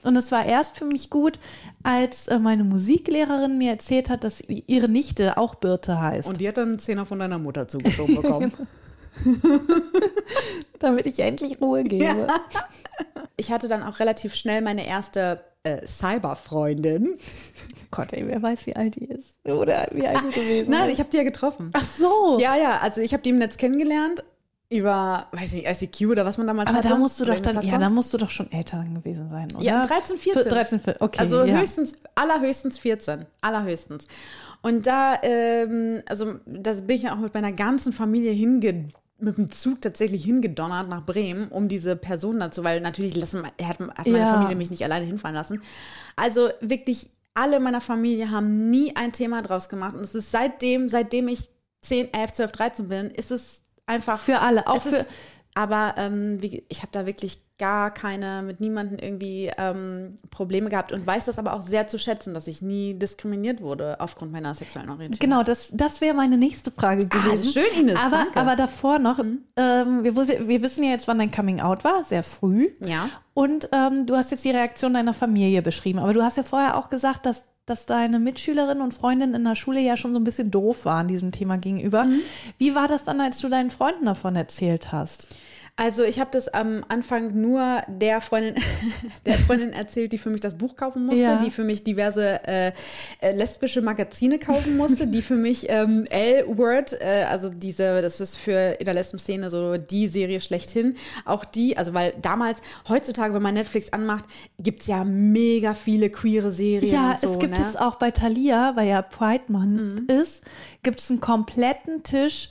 Und 0.05 0.14
es 0.16 0.31
war 0.31 0.44
erst 0.46 0.79
für 0.79 0.85
mich 0.87 1.11
gut, 1.11 1.38
als 1.83 2.29
äh, 2.29 2.38
meine 2.38 2.62
Musiklehrerin 2.64 3.59
mir 3.59 3.73
erzählt 3.73 4.09
hat, 4.11 4.23
dass 4.23 4.40
ihre 4.49 4.88
Nichte 4.88 5.37
auch 5.37 5.57
Birte 5.57 6.01
heißt. 6.01 6.29
Und 6.29 6.40
die 6.40 6.46
hat 6.49 6.57
dann 6.57 6.68
einen 6.68 6.79
Zehner 6.79 7.05
von 7.05 7.18
deiner 7.18 7.38
Mutter 7.38 7.66
zugeschoben 7.66 8.14
bekommen. 8.16 8.53
damit 10.79 11.07
ich 11.07 11.18
endlich 11.18 11.61
Ruhe 11.61 11.85
gebe. 11.85 12.27
Ich 13.37 13.51
hatte 13.51 13.68
dann 13.68 13.83
auch 13.83 14.01
relativ 14.01 14.35
schnell 14.35 14.62
meine 14.62 14.87
erste 14.87 15.40
äh, 15.62 15.87
Cyberfreundin. 15.87 17.18
Gott, 17.90 18.12
ey, 18.12 18.27
wer 18.27 18.40
weiß, 18.40 18.66
wie 18.66 18.77
alt 18.77 18.96
die 18.96 19.07
ist. 19.07 19.38
Oder 19.44 19.88
wie 19.92 20.07
alt 20.07 20.20
die 20.23 20.40
gewesen 20.40 20.70
Nein, 20.70 20.87
ist. 20.87 20.94
ich 20.94 20.99
habe 21.01 21.11
die 21.11 21.16
ja 21.16 21.23
getroffen. 21.23 21.70
Ach 21.73 21.85
so. 21.85 22.38
Ja, 22.40 22.57
ja, 22.57 22.79
also 22.79 23.01
ich 23.01 23.12
habe 23.12 23.23
die 23.23 23.31
im 23.31 23.37
Netz 23.37 23.57
kennengelernt 23.57 24.23
über, 24.73 25.27
weiß 25.33 25.55
nicht, 25.55 25.66
ICQ 25.66 26.12
oder 26.12 26.25
was 26.25 26.38
man 26.38 26.46
damals 26.46 26.68
Aber 26.68 26.79
hatte. 26.79 26.88
da 26.88 26.96
musst 26.96 27.18
du 27.18 27.25
doch 27.25 27.40
dann, 27.40 27.61
ja, 27.62 27.77
da 27.77 27.90
musst 27.90 28.14
du 28.14 28.18
doch 28.18 28.31
schon 28.31 28.51
älter 28.53 28.85
gewesen 28.94 29.29
sein, 29.29 29.49
oder? 29.53 29.64
Ja, 29.64 29.85
13, 29.85 30.16
14. 30.16 30.42
Für 30.44 30.49
13, 30.49 30.79
14, 30.79 31.03
okay. 31.03 31.18
Also 31.18 31.44
ja. 31.44 31.59
höchstens, 31.59 31.94
allerhöchstens 32.14 32.79
14. 32.79 33.27
Allerhöchstens. 33.40 34.07
Und 34.62 34.87
da, 34.87 35.18
ähm, 35.23 36.03
also 36.09 36.35
da 36.46 36.75
bin 36.75 36.96
ich 36.96 37.03
dann 37.03 37.18
auch 37.18 37.23
mit 37.23 37.35
meiner 37.35 37.51
ganzen 37.51 37.92
Familie 37.92 38.31
hinge 38.31 38.90
mit 39.23 39.37
dem 39.37 39.51
Zug 39.51 39.81
tatsächlich 39.81 40.25
hingedonnert 40.25 40.89
nach 40.89 41.05
Bremen, 41.05 41.49
um 41.49 41.69
diese 41.69 41.97
Person 41.97 42.41
dazu, 42.41 42.65
weil 42.65 42.81
natürlich 42.81 43.17
lassen, 43.17 43.45
hat, 43.45 43.79
hat 43.79 44.07
meine 44.07 44.19
Ja. 44.19 44.27
Familie 44.27 44.57
mich 44.57 44.71
nicht 44.71 44.85
alleine 44.85 45.07
hinfahren 45.07 45.35
lassen. 45.35 45.63
Also 46.17 46.51
wirklich 46.61 47.11
alle 47.35 47.61
meiner 47.61 47.81
Familie 47.81 48.31
haben 48.31 48.71
nie 48.71 48.97
ein 48.97 49.13
Thema 49.13 49.43
draus 49.43 49.69
gemacht. 49.69 49.95
Und 49.95 50.03
es 50.03 50.15
ist 50.15 50.31
seitdem, 50.31 50.89
seitdem 50.89 51.29
ich 51.29 51.49
10, 51.83 52.13
11, 52.13 52.33
12, 52.33 52.53
13 52.53 52.89
bin, 52.89 53.07
ist 53.07 53.31
es 53.31 53.63
einfach 53.87 54.19
Für 54.19 54.41
alle, 54.41 54.67
auch 54.67 54.83
für. 54.83 54.97
ist, 54.97 55.11
aber 55.55 55.95
ähm, 55.97 56.43
wie, 56.43 56.65
ich 56.69 56.83
habe 56.83 56.93
da 56.93 57.07
wirklich 57.07 57.43
gar 57.61 57.92
keine, 57.92 58.42
mit 58.42 58.59
niemandem 58.59 58.99
irgendwie 58.99 59.51
ähm, 59.59 60.16
Probleme 60.31 60.70
gehabt 60.70 60.92
und 60.92 61.07
weiß 61.07 61.27
das 61.27 61.38
aber 61.38 61.53
auch 61.53 61.61
sehr 61.61 61.88
zu 61.88 61.99
schätzen, 61.99 62.33
dass 62.33 62.46
ich 62.46 62.62
nie 62.62 62.94
diskriminiert 62.94 63.61
wurde 63.61 64.01
aufgrund 64.01 64.33
meiner 64.33 64.55
sexuellen 64.55 64.88
Orientierung. 64.88 65.20
Genau, 65.20 65.42
das, 65.42 65.70
das 65.75 66.01
wäre 66.01 66.14
meine 66.14 66.38
nächste 66.38 66.70
Frage 66.70 67.07
gewesen. 67.07 67.46
Ah, 67.46 67.53
schön, 67.53 67.81
Ines, 67.81 67.99
Aber, 68.01 68.16
danke. 68.16 68.31
Mhm. 68.31 68.38
aber 68.38 68.57
davor 68.57 68.99
noch, 68.99 69.18
ähm, 69.18 69.44
wir, 69.57 70.16
wir 70.16 70.62
wissen 70.62 70.85
ja 70.85 70.90
jetzt, 70.90 71.07
wann 71.07 71.18
dein 71.18 71.31
Coming 71.31 71.61
Out 71.61 71.85
war, 71.85 72.03
sehr 72.03 72.23
früh. 72.23 72.70
Ja. 72.81 73.11
Und 73.35 73.68
ähm, 73.73 74.07
du 74.07 74.16
hast 74.16 74.31
jetzt 74.31 74.44
die 74.44 74.51
Reaktion 74.51 74.94
deiner 74.94 75.12
Familie 75.12 75.61
beschrieben. 75.61 75.99
Aber 75.99 76.14
du 76.14 76.23
hast 76.23 76.38
ja 76.38 76.42
vorher 76.42 76.79
auch 76.79 76.88
gesagt, 76.88 77.27
dass, 77.27 77.44
dass 77.66 77.85
deine 77.85 78.18
Mitschülerinnen 78.18 78.83
und 78.83 78.94
Freundinnen 78.94 79.35
in 79.35 79.44
der 79.44 79.55
Schule 79.55 79.81
ja 79.81 79.99
schon 79.99 80.14
so 80.14 80.18
ein 80.18 80.25
bisschen 80.25 80.51
doof 80.51 80.87
waren 80.87 81.09
diesem 81.09 81.31
Thema 81.31 81.59
gegenüber. 81.59 82.05
Mhm. 82.05 82.20
Wie 82.57 82.75
war 82.75 82.88
das 82.88 83.05
dann, 83.05 83.20
als 83.20 83.38
du 83.38 83.51
deinen 83.51 83.70
Freunden 83.70 84.07
davon 84.07 84.35
erzählt 84.35 84.92
hast? 84.92 85.29
Also 85.83 86.05
ich 86.05 86.21
habe 86.21 86.29
das 86.31 86.49
am 86.49 86.85
Anfang 86.88 87.40
nur 87.40 87.81
der 87.88 88.21
Freundin, 88.21 88.55
der 89.25 89.38
Freundin 89.38 89.73
erzählt, 89.73 90.12
die 90.12 90.19
für 90.19 90.29
mich 90.29 90.43
das 90.43 90.55
Buch 90.59 90.77
kaufen 90.77 91.07
musste, 91.07 91.23
Ja. 91.23 91.37
die 91.43 91.51
für 91.51 91.64
mich 91.64 91.85
diverse 91.85 92.47
äh, 92.47 92.73
äh, 93.23 93.33
lesbische 93.33 93.81
Magazine 93.81 94.38
kaufen 94.38 94.77
musste, 94.77 95.07
die 95.07 95.23
für 95.23 95.37
mich 95.37 95.71
ähm, 95.71 96.05
L-Word, 96.11 97.01
äh, 97.01 97.25
also 97.31 97.49
diese, 97.49 98.03
das 98.03 98.21
ist 98.21 98.37
für 98.37 98.77
in 98.79 98.85
der 98.85 98.93
Lesben-Szene 98.93 99.49
so 99.49 99.79
die 99.79 100.09
Serie 100.09 100.40
schlechthin, 100.43 100.97
auch 101.25 101.47
die, 101.47 101.79
also 101.79 101.95
weil 101.95 102.12
damals, 102.21 102.61
heutzutage, 102.87 103.33
wenn 103.33 103.40
man 103.43 103.55
Netflix 103.55 103.90
anmacht, 103.90 104.27
gibt's 104.59 104.87
ja 104.87 105.05
mega 105.05 105.73
viele 105.73 106.11
queere 106.11 106.53
Serien 106.53 106.93
Ja, 106.93 107.16
so, 107.19 107.33
es 107.33 107.38
gibt 107.38 107.57
ne? 107.57 107.64
jetzt 107.64 107.81
auch 107.81 107.97
bei 107.97 108.11
Thalia, 108.11 108.73
weil 108.77 108.87
ja 108.87 109.01
Pride 109.01 109.45
Month 109.49 110.11
ist, 110.11 110.45
gibt 110.83 111.01
es 111.01 111.09
einen 111.09 111.21
kompletten 111.21 112.03
Tisch 112.03 112.51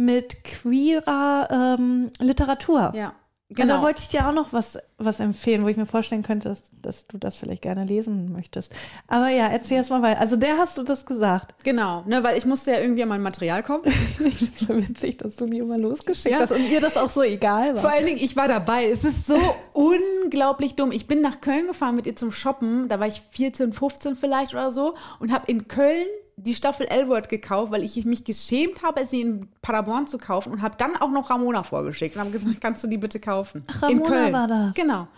mit 0.00 0.44
queerer 0.44 1.76
ähm, 1.78 2.10
Literatur. 2.20 2.92
Ja, 2.94 3.12
Und 3.48 3.58
da 3.58 3.64
genau. 3.64 3.82
wollte 3.82 4.00
ich 4.00 4.08
dir 4.08 4.26
auch 4.26 4.32
noch 4.32 4.52
was, 4.54 4.78
was 4.96 5.20
empfehlen, 5.20 5.62
wo 5.62 5.68
ich 5.68 5.76
mir 5.76 5.84
vorstellen 5.84 6.22
könnte, 6.22 6.48
dass, 6.48 6.62
dass 6.80 7.06
du 7.06 7.18
das 7.18 7.36
vielleicht 7.38 7.60
gerne 7.62 7.84
lesen 7.84 8.32
möchtest. 8.32 8.72
Aber 9.08 9.28
ja, 9.28 9.48
erzähl 9.48 9.76
erst 9.76 9.90
mal 9.90 10.00
weiter. 10.00 10.20
Also 10.20 10.36
der 10.36 10.56
hast 10.56 10.78
du 10.78 10.84
das 10.84 11.04
gesagt. 11.04 11.54
Genau, 11.64 12.02
ne, 12.06 12.22
weil 12.22 12.38
ich 12.38 12.46
musste 12.46 12.70
ja 12.70 12.78
irgendwie 12.80 13.02
an 13.02 13.10
mein 13.10 13.22
Material 13.22 13.62
kommen. 13.62 13.84
Ich 14.24 14.50
finde 14.66 14.88
witzig, 14.88 15.18
dass 15.18 15.36
du 15.36 15.46
die 15.46 15.58
immer 15.58 15.76
losgeschickt 15.78 16.34
Ja. 16.34 16.40
hast 16.40 16.52
und 16.52 16.66
ihr 16.70 16.80
das 16.80 16.96
auch 16.96 17.10
so 17.10 17.22
egal 17.22 17.74
war. 17.74 17.82
Vor 17.82 17.90
allen 17.90 18.06
Dingen, 18.06 18.20
ich 18.22 18.36
war 18.36 18.48
dabei. 18.48 18.88
Es 18.88 19.04
ist 19.04 19.26
so 19.26 19.38
unglaublich 19.74 20.76
dumm. 20.76 20.92
Ich 20.92 21.06
bin 21.06 21.20
nach 21.20 21.40
Köln 21.40 21.66
gefahren 21.66 21.96
mit 21.96 22.06
ihr 22.06 22.16
zum 22.16 22.32
Shoppen. 22.32 22.88
Da 22.88 23.00
war 23.00 23.06
ich 23.06 23.20
14, 23.20 23.72
15 23.72 24.16
vielleicht 24.16 24.54
oder 24.54 24.72
so 24.72 24.94
und 25.18 25.32
habe 25.32 25.50
in 25.50 25.68
Köln 25.68 26.06
die 26.42 26.54
Staffel 26.54 26.86
L-Word 26.86 27.28
gekauft, 27.28 27.72
weil 27.72 27.82
ich 27.82 28.04
mich 28.04 28.24
geschämt 28.24 28.82
habe, 28.82 29.04
sie 29.06 29.20
in 29.20 29.48
Paderborn 29.62 30.06
zu 30.06 30.18
kaufen 30.18 30.52
und 30.52 30.62
habe 30.62 30.76
dann 30.78 30.96
auch 30.96 31.10
noch 31.10 31.30
Ramona 31.30 31.62
vorgeschickt 31.62 32.16
und 32.16 32.22
habe 32.22 32.30
gesagt, 32.30 32.60
kannst 32.60 32.82
du 32.84 32.88
die 32.88 32.98
bitte 32.98 33.20
kaufen? 33.20 33.64
Ach, 33.68 33.88
in 33.88 33.98
Ramona 33.98 34.08
Köln. 34.08 34.32
war 34.32 34.48
das. 34.48 34.74
Genau. 34.74 35.08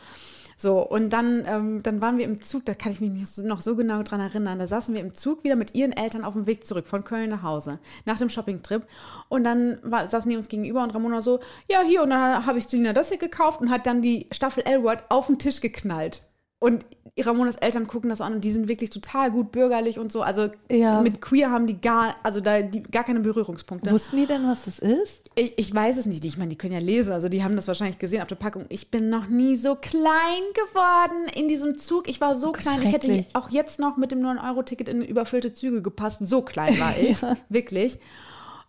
So, 0.62 0.78
und 0.78 1.11
dann, 1.11 1.42
ähm, 1.46 1.82
dann 1.82 2.00
waren 2.00 2.18
wir 2.18 2.24
im 2.24 2.40
Zug, 2.40 2.64
da 2.64 2.74
kann 2.74 2.92
ich 2.92 3.00
mich 3.00 3.11
noch 3.38 3.61
so 3.61 3.74
genau 3.74 4.04
dran 4.04 4.20
erinnern. 4.20 4.61
Da 4.61 4.68
saßen 4.68 4.94
wir 4.94 5.00
im 5.00 5.12
Zug 5.12 5.42
wieder 5.42 5.56
mit 5.56 5.74
ihren 5.74 5.90
Eltern 5.90 6.24
auf 6.24 6.35
dem 6.35 6.46
Weg 6.46 6.64
zurück 6.64 6.87
von 6.87 7.02
Köln 7.02 7.30
nach 7.30 7.42
Hause, 7.42 7.80
nach 8.04 8.16
dem 8.16 8.30
Shoppingtrip. 8.30 8.87
Und 9.28 9.42
dann 9.42 9.78
war, 9.82 10.06
saßen 10.06 10.30
die 10.30 10.37
uns 10.37 10.46
gegenüber 10.46 10.85
und 10.85 10.94
Ramona 10.94 11.20
so, 11.20 11.40
ja, 11.68 11.80
hier, 11.82 12.04
und 12.04 12.11
dann 12.11 12.46
habe 12.46 12.61
ich 12.61 12.68
Selina 12.68 12.92
das 12.92 13.08
hier 13.08 13.18
gekauft 13.18 13.61
und 13.61 13.70
hat 13.70 13.88
dann 13.88 14.02
die 14.02 14.28
Staffel 14.30 14.62
L-Word 14.64 15.02
auf 15.08 15.26
den 15.26 15.40
Tisch 15.40 15.61
geknallt. 15.61 16.22
Und 16.62 16.87
Ramonas 17.18 17.57
Eltern 17.57 17.88
gucken 17.88 18.09
das 18.09 18.20
an 18.20 18.35
und 18.35 18.44
die 18.44 18.53
sind 18.53 18.68
wirklich 18.68 18.90
total 18.90 19.33
gut 19.33 19.51
bürgerlich 19.51 19.98
und 19.98 20.12
so. 20.12 20.22
Also 20.22 20.48
Ja. 20.70 21.03
mit 21.03 21.20
Queer 21.20 21.51
haben 21.51 21.66
die 21.66 21.81
gar, 21.81 22.14
also 22.22 22.40
da 22.40 22.62
die, 22.62 22.85
gar 22.85 23.03
keine 23.03 23.18
Berührungspunkte. 23.18 23.90
Wussten 23.90 24.16
die 24.16 24.27
denn, 24.27 24.46
was 24.46 24.66
das 24.66 24.79
ist? 24.79 25.22
Ich, 25.35 25.59
ich 25.59 25.75
weiß 25.75 25.96
es 25.96 26.07
nicht. 26.07 26.25
Ich 26.25 26.38
meine, 26.38 26.51
die 26.51 26.57
können 26.57 26.72
ja 26.72 26.79
lesen. 26.79 27.12
Also 27.12 27.29
die 27.29 27.42
haben 27.42 27.57
das 27.57 27.66
wahrscheinlich 27.66 27.98
gesehen 27.98 28.22
auf 28.22 28.29
der 28.29 28.37
Packung. 28.37 28.64
Ich 28.68 28.92
bin 28.92 29.11
noch 29.11 29.27
nie 29.27 29.57
so 29.57 29.75
klein 29.75 30.42
geworden 30.55 31.27
in 31.35 31.48
diesem 31.48 31.77
Zug. 31.77 32.09
Ich 32.09 32.20
war 32.20 32.37
so 32.37 32.53
klein. 32.53 32.81
Ich 32.81 32.92
hätte 32.92 33.27
auch 33.33 33.51
jetzt 33.51 33.81
noch 33.81 33.96
mit 33.96 34.12
dem 34.12 34.20
9-Euro-Ticket 34.20 34.88
in 34.88 35.03
überfüllte 35.03 35.53
Züge 35.53 35.83
gepasst. 35.83 36.20
So 36.22 36.42
klein 36.42 36.79
war 36.79 36.94
ich. 36.96 37.18
Wirklich. 37.48 37.98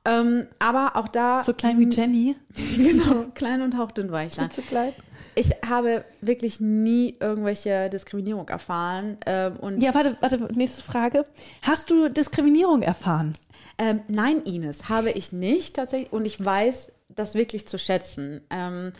Ähm, 0.06 0.48
aber 0.60 0.96
auch 0.96 1.08
da, 1.08 1.44
So 1.46 1.54
klein 1.54 1.80
wie 1.80 1.88
Jenny. 1.90 2.36
genau, 2.76 3.28
klein 3.36 3.62
und 3.62 3.78
hauchdünn 3.78 4.12
war 4.12 4.26
ich 4.26 4.36
dann. 4.36 4.52
Zu 4.52 4.64
klein. 4.64 4.92
Ich 5.36 5.52
habe 5.68 6.06
wirklich 6.22 6.60
nie 6.60 7.16
irgendwelche 7.20 7.90
Diskriminierung 7.90 8.48
erfahren. 8.50 9.18
Ähm, 9.26 9.58
und 9.58 9.82
Ja, 9.84 9.94
warte, 9.94 10.18
warte, 10.22 10.38
nächste 10.54 10.82
Frage. 10.82 11.26
Hast 11.62 11.90
du 11.90 12.10
Diskriminierung 12.10 12.82
erfahren? 12.82 13.34
Ähm, 13.78 14.02
nein, 14.08 14.42
Ines, 14.44 14.90
habe 14.90 15.12
ich 15.12 15.32
nicht 15.32 15.76
tatsächlich. 15.76 16.12
Und 16.14 16.26
ich 16.26 16.44
weiß 16.44 16.92
das 17.10 17.36
wirklich 17.36 17.68
zu 17.68 17.78
schätzen. 17.78 18.42
Ähm, 18.50 18.94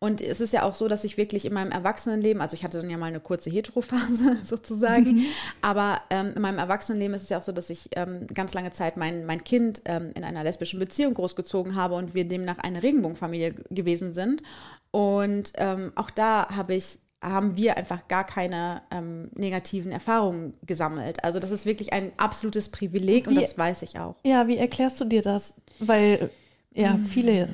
und 0.00 0.20
es 0.20 0.40
ist 0.40 0.52
ja 0.52 0.62
auch 0.64 0.74
so, 0.74 0.88
dass 0.88 1.04
ich 1.04 1.16
wirklich 1.16 1.44
in 1.46 1.52
meinem 1.54 1.72
Erwachsenenleben, 1.72 2.42
also 2.42 2.54
ich 2.54 2.64
hatte 2.64 2.80
dann 2.80 2.90
ja 2.90 2.96
mal 2.96 3.06
eine 3.06 3.20
kurze 3.20 3.50
Heterophase 3.50 4.36
sozusagen, 4.44 5.22
aber 5.62 6.00
ähm, 6.10 6.32
in 6.36 6.42
meinem 6.42 6.58
Erwachsenenleben 6.58 7.14
ist 7.16 7.22
es 7.22 7.28
ja 7.30 7.38
auch 7.38 7.42
so, 7.42 7.52
dass 7.52 7.70
ich 7.70 7.88
ähm, 7.96 8.26
ganz 8.34 8.54
lange 8.54 8.70
Zeit 8.72 8.96
mein, 8.96 9.24
mein 9.26 9.42
Kind 9.44 9.82
ähm, 9.86 10.10
in 10.14 10.24
einer 10.24 10.44
lesbischen 10.44 10.78
Beziehung 10.78 11.14
großgezogen 11.14 11.74
habe 11.74 11.94
und 11.94 12.14
wir 12.14 12.26
demnach 12.26 12.58
eine 12.58 12.82
Regenbogenfamilie 12.82 13.54
gewesen 13.70 14.14
sind. 14.14 14.42
Und 14.90 15.52
ähm, 15.56 15.92
auch 15.94 16.10
da 16.10 16.48
habe 16.54 16.74
ich 16.74 16.98
haben 17.22 17.56
wir 17.56 17.78
einfach 17.78 18.06
gar 18.06 18.24
keine 18.26 18.82
ähm, 18.90 19.30
negativen 19.34 19.90
Erfahrungen 19.92 20.52
gesammelt. 20.66 21.24
Also 21.24 21.40
das 21.40 21.50
ist 21.50 21.64
wirklich 21.64 21.94
ein 21.94 22.12
absolutes 22.18 22.68
Privileg 22.68 23.26
und 23.26 23.36
Wie- 23.36 23.40
das 23.40 23.56
weiß 23.56 23.80
ich 23.80 23.98
auch. 23.98 24.16
Ja, 24.24 24.46
wie 24.46 24.58
erklärst 24.58 25.00
du 25.00 25.06
dir 25.06 25.22
das? 25.22 25.54
Weil 25.78 26.28
ja 26.74 26.98
viele 26.98 27.48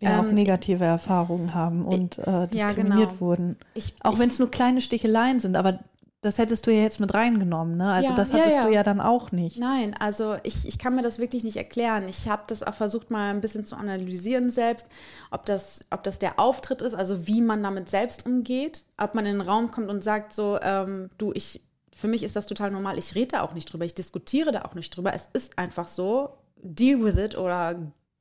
ja 0.00 0.20
auch 0.20 0.24
Ähm, 0.24 0.34
negative 0.34 0.84
Erfahrungen 0.84 1.54
haben 1.54 1.84
und 1.84 2.18
äh, 2.18 2.46
diskriminiert 2.48 3.10
genau. 3.10 3.20
wurden. 3.20 3.56
Ich- 3.74 3.94
auch 4.02 4.18
wenn 4.18 4.28
es 4.28 4.38
nur 4.38 4.50
kleine 4.50 4.80
Sticheleien 4.80 5.40
sind, 5.40 5.56
aber 5.56 5.80
das 6.22 6.36
hättest 6.36 6.66
du 6.66 6.70
ja 6.70 6.82
jetzt 6.82 7.00
mit 7.00 7.14
reingenommen, 7.14 7.78
ne? 7.78 7.90
Also 7.92 8.10
Ja, 8.10 8.14
das 8.16 8.30
ja, 8.30 8.38
hattest 8.38 8.56
ja. 8.56 8.66
du 8.66 8.72
ja 8.74 8.82
dann 8.82 9.00
auch 9.00 9.32
nicht. 9.32 9.58
Nein, 9.58 9.94
also 9.98 10.36
ich, 10.42 10.68
ich 10.68 10.78
kann 10.78 10.94
mir 10.94 11.00
das 11.00 11.18
wirklich 11.18 11.44
nicht 11.44 11.56
erklären. 11.56 12.06
Ich 12.06 12.28
habe 12.28 12.42
das 12.46 12.62
auch 12.62 12.74
versucht, 12.74 13.10
mal 13.10 13.30
ein 13.30 13.40
bisschen 13.40 13.64
zu 13.64 13.74
analysieren 13.74 14.50
selbst, 14.50 14.86
ob 15.30 15.46
das, 15.46 15.80
ob 15.90 16.02
das 16.02 16.18
der 16.18 16.38
Auftritt 16.38 16.82
ist, 16.82 16.92
also 16.94 17.26
wie 17.26 17.40
man 17.40 17.62
damit 17.62 17.88
selbst 17.88 18.26
umgeht, 18.26 18.82
ob 18.98 19.14
man 19.14 19.24
in 19.24 19.32
den 19.38 19.40
Raum 19.40 19.70
kommt 19.70 19.88
und 19.88 20.04
sagt 20.04 20.34
so, 20.34 20.58
ähm, 20.62 21.08
du, 21.16 21.32
ich, 21.34 21.62
für 21.96 22.06
mich 22.06 22.22
ist 22.22 22.36
das 22.36 22.44
total 22.44 22.70
normal, 22.70 22.98
ich 22.98 23.14
rede 23.14 23.28
da 23.28 23.40
auch 23.42 23.54
nicht 23.54 23.72
drüber, 23.72 23.86
ich 23.86 23.94
diskutiere 23.94 24.52
da 24.52 24.62
auch 24.66 24.74
nicht 24.74 24.94
drüber, 24.94 25.14
es 25.14 25.30
ist 25.32 25.58
einfach 25.58 25.88
so, 25.88 26.34
deal 26.62 27.02
with 27.02 27.16
it 27.16 27.38
oder 27.38 27.76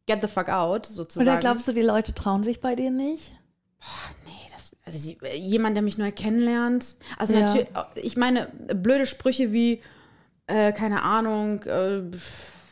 get 0.09 0.21
the 0.21 0.27
fuck 0.27 0.49
out, 0.49 0.85
sozusagen. 0.85 1.27
Oder 1.29 1.39
glaubst 1.39 1.67
du, 1.67 1.71
die 1.71 1.81
Leute 1.81 2.13
trauen 2.13 2.43
sich 2.43 2.59
bei 2.61 2.75
dir 2.75 2.91
nicht? 2.91 3.31
Nee, 4.25 4.31
das, 4.53 4.75
also 4.85 5.15
jemand, 5.35 5.75
der 5.77 5.83
mich 5.83 5.97
neu 5.97 6.11
kennenlernt. 6.11 6.95
Also 7.17 7.33
Ja. 7.33 7.41
natürlich, 7.41 7.67
ich 7.95 8.17
meine, 8.17 8.47
blöde 8.75 9.05
Sprüche 9.05 9.51
wie, 9.53 9.81
äh, 10.47 10.73
keine 10.73 11.03
Ahnung, 11.03 11.63
äh, 11.63 12.01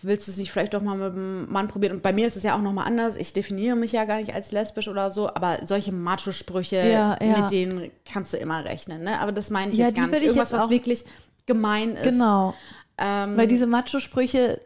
willst 0.04 0.28
du 0.28 0.32
es 0.32 0.38
nicht 0.38 0.52
vielleicht 0.52 0.74
doch 0.74 0.82
mal 0.82 0.96
mit 0.98 1.14
einem 1.14 1.52
Mann 1.52 1.68
probieren? 1.68 1.94
Und 1.98 2.04
bei 2.04 2.14
mir 2.14 2.28
ist 2.28 2.36
es 2.38 2.44
ja 2.44 2.56
auch 2.56 2.62
nochmal 2.62 2.88
anders. 2.88 3.18
Ich 3.18 3.34
definiere 3.34 3.76
mich 3.76 3.92
ja 3.92 4.06
gar 4.06 4.18
nicht 4.18 4.34
als 4.34 4.52
lesbisch 4.52 4.88
oder 4.88 5.10
so, 5.12 5.28
aber 5.28 5.60
solche 5.64 5.92
Macho-Sprüche, 5.92 6.76
Ja, 6.78 7.18
ja. 7.22 7.42
mit 7.42 7.52
denen 7.52 7.92
kannst 8.12 8.34
du 8.34 8.38
immer 8.38 8.64
rechnen. 8.66 9.04
Ne? 9.04 9.20
Aber 9.20 9.32
das 9.32 9.50
meine 9.50 9.72
ich 9.72 9.78
Ja, 9.78 9.88
jetzt 9.88 9.96
gar 9.96 10.08
nicht. 10.08 10.22
Irgendwas, 10.22 10.52
was 10.54 10.70
wirklich 10.70 11.04
gemein 11.46 11.94
ist. 11.96 12.04
Genau. 12.04 12.54
Ähm, 13.00 13.38
Weil 13.38 13.48
diese 13.48 13.68
Macho-Sprüche, 13.68 14.60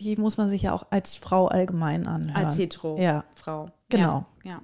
die 0.00 0.16
muss 0.16 0.36
man 0.36 0.48
sich 0.48 0.62
ja 0.62 0.72
auch 0.72 0.86
als 0.90 1.16
Frau 1.16 1.46
allgemein 1.48 2.06
anhören. 2.06 2.44
als 2.44 2.58
hetero 2.58 2.98
Ja. 2.98 3.24
Frau. 3.34 3.70
Genau. 3.88 4.26
Ja. 4.44 4.50
ja. 4.50 4.60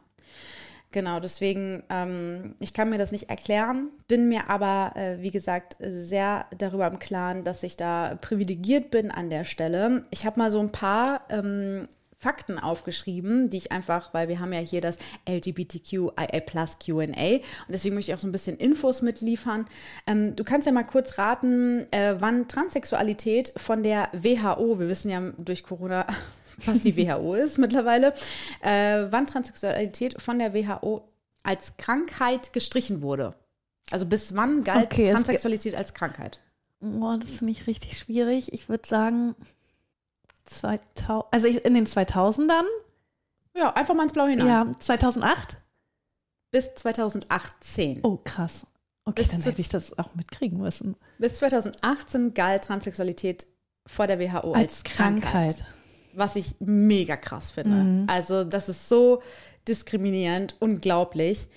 Genau, 0.93 1.19
deswegen, 1.19 1.83
ähm, 1.91 2.55
ich 2.61 2.73
kann 2.73 2.89
mir 2.89 2.99
das 2.99 3.11
nicht 3.11 3.29
erklären, 3.29 3.89
bin 4.07 4.29
mir 4.29 4.49
aber, 4.49 4.93
äh, 4.95 5.21
wie 5.21 5.33
gesagt, 5.33 5.77
sehr 5.81 6.47
darüber 6.57 6.87
im 6.87 7.01
Klaren, 7.01 7.43
dass 7.43 7.65
ich 7.65 7.77
da 7.77 8.17
privilegiert 8.21 8.93
bin 8.93 9.11
an 9.11 9.29
der 9.29 9.43
Stelle. 9.43 10.05
Ich 10.11 10.25
habe 10.25 10.39
mal 10.39 10.53
so 10.53 10.61
ein 10.61 10.71
paar 10.71 11.23
ähm, 11.31 11.89
Fakten 12.25 12.59
aufgeschrieben, 12.59 13.51
die 13.51 13.59
ich 13.59 13.71
einfach, 13.71 14.15
weil 14.15 14.29
wir 14.29 14.41
haben 14.41 14.55
ja 14.55 14.61
hier 14.61 14.81
das 14.81 14.97
LGBTQIA 15.29 16.41
plus 16.47 16.79
Q&A 16.79 17.03
und 17.05 17.13
deswegen 17.69 17.95
möchte 17.95 18.13
ich 18.13 18.17
auch 18.17 18.21
so 18.21 18.27
ein 18.27 18.33
bisschen 18.33 18.57
Infos 18.57 19.03
mitliefern. 19.03 19.67
Ähm, 20.07 20.35
du 20.35 20.43
kannst 20.43 20.67
ja 20.67 20.73
mal 20.73 20.85
kurz 20.85 21.19
raten, 21.19 21.87
äh, 21.93 22.17
wann 22.21 22.49
Transsexualität 22.49 23.53
von 23.59 23.83
der 23.83 24.09
WHO, 24.15 24.79
wir 24.79 24.89
wissen 24.89 25.11
ja 25.11 25.21
durch 25.37 25.65
Corona, 25.65 26.07
was 26.65 26.81
die 26.81 26.97
WHO 26.97 27.35
ist 27.35 27.59
mittlerweile, 27.59 28.15
äh, 28.63 29.05
wann 29.11 29.27
Transsexualität 29.27 30.23
von 30.23 30.39
der 30.39 30.55
WHO 30.55 31.07
als 31.43 31.77
Krankheit 31.77 32.55
gestrichen 32.55 33.03
wurde. 33.03 33.35
Also 33.91 34.07
bis 34.07 34.35
wann 34.35 34.65
galt 34.65 34.87
Okay, 34.87 35.11
Transsexualität 35.11 35.75
als 35.75 35.93
Krankheit? 35.93 36.41
Boah, 36.81 37.19
das 37.19 37.33
finde 37.33 37.53
ich 37.53 37.67
richtig 37.67 37.99
schwierig. 37.99 38.55
Ich 38.55 38.71
würde 38.71 38.89
sagen 38.89 39.35
2000, 40.45 41.25
also 41.33 41.47
in 41.49 41.75
den 41.75 41.87
2000ern, 41.87 42.65
Ja, 43.57 43.73
einfach 43.75 43.95
mal 43.95 44.05
ins 44.05 44.13
Blaue 44.13 44.31
hinein. 44.31 44.47
ja, 44.47 44.67
2008. 44.79 45.57
Bis 46.51 46.75
2018. 46.77 48.01
Oh, 48.03 48.19
krass. 48.25 48.67
Okay, 49.07 49.23
Bis 49.23 49.31
dann 49.33 49.43
hätte 49.43 49.61
ich 49.61 49.69
das 49.69 49.99
auch 49.99 50.15
mitkriegen 50.15 50.59
müssen. 50.59 50.97
Bis 51.19 51.37
2018 51.37 52.33
galt 52.33 52.65
Transsexualität 52.65 53.47
vor 53.87 54.07
der 54.07 54.19
WHO 54.19 54.53
als, 54.53 54.57
Als 54.57 54.85
Krankheit. 54.85 55.65
Was 56.15 56.37
ich 56.37 56.55
mega 56.61 57.17
krass 57.17 57.51
finde. 57.51 57.77
Mhm. 57.77 58.07
Also, 58.09 58.45
das 58.45 58.69
ist 58.69 58.89
so 58.89 59.21
diskriminierend, 59.69 60.57
unglaublich. 60.61 61.49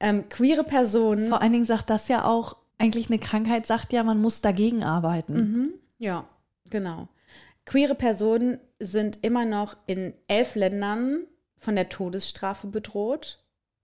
Ähm, 0.00 0.28
queere 0.28 0.64
Personen. 0.64 1.28
Vor 1.28 1.40
allen 1.40 1.52
Dingen 1.52 1.64
sagt 1.64 1.88
das 1.90 2.08
ja 2.08 2.24
auch, 2.24 2.56
eigentlich 2.78 3.08
eine 3.08 3.18
Krankheit 3.18 3.66
sagt 3.66 3.92
ja, 3.92 4.02
man 4.04 4.20
muss 4.20 4.40
dagegen 4.40 4.82
arbeiten. 4.84 5.34
Mhm. 5.34 5.70
Ja, 5.98 6.24
genau. 6.70 7.08
Queere 7.64 7.94
Personen 7.94 8.58
sind 8.78 9.24
immer 9.24 9.44
noch 9.44 9.76
in 9.86 10.14
elf 10.28 10.54
Ländern 10.54 11.26
von 11.58 11.76
der 11.76 11.88
Todesstrafe 11.88 12.66
bedroht. 12.66 13.38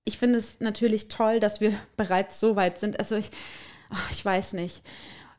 Ich 0.04 0.18
finde 0.18 0.38
es 0.38 0.60
natürlich 0.60 1.08
toll, 1.08 1.40
dass 1.40 1.60
wir 1.60 1.72
bereits 1.96 2.40
so 2.40 2.56
weit 2.56 2.78
sind. 2.78 2.98
Also 2.98 3.16
ich, 3.16 3.30
ach, 3.90 4.10
ich 4.10 4.24
weiß 4.24 4.54
nicht. 4.54 4.82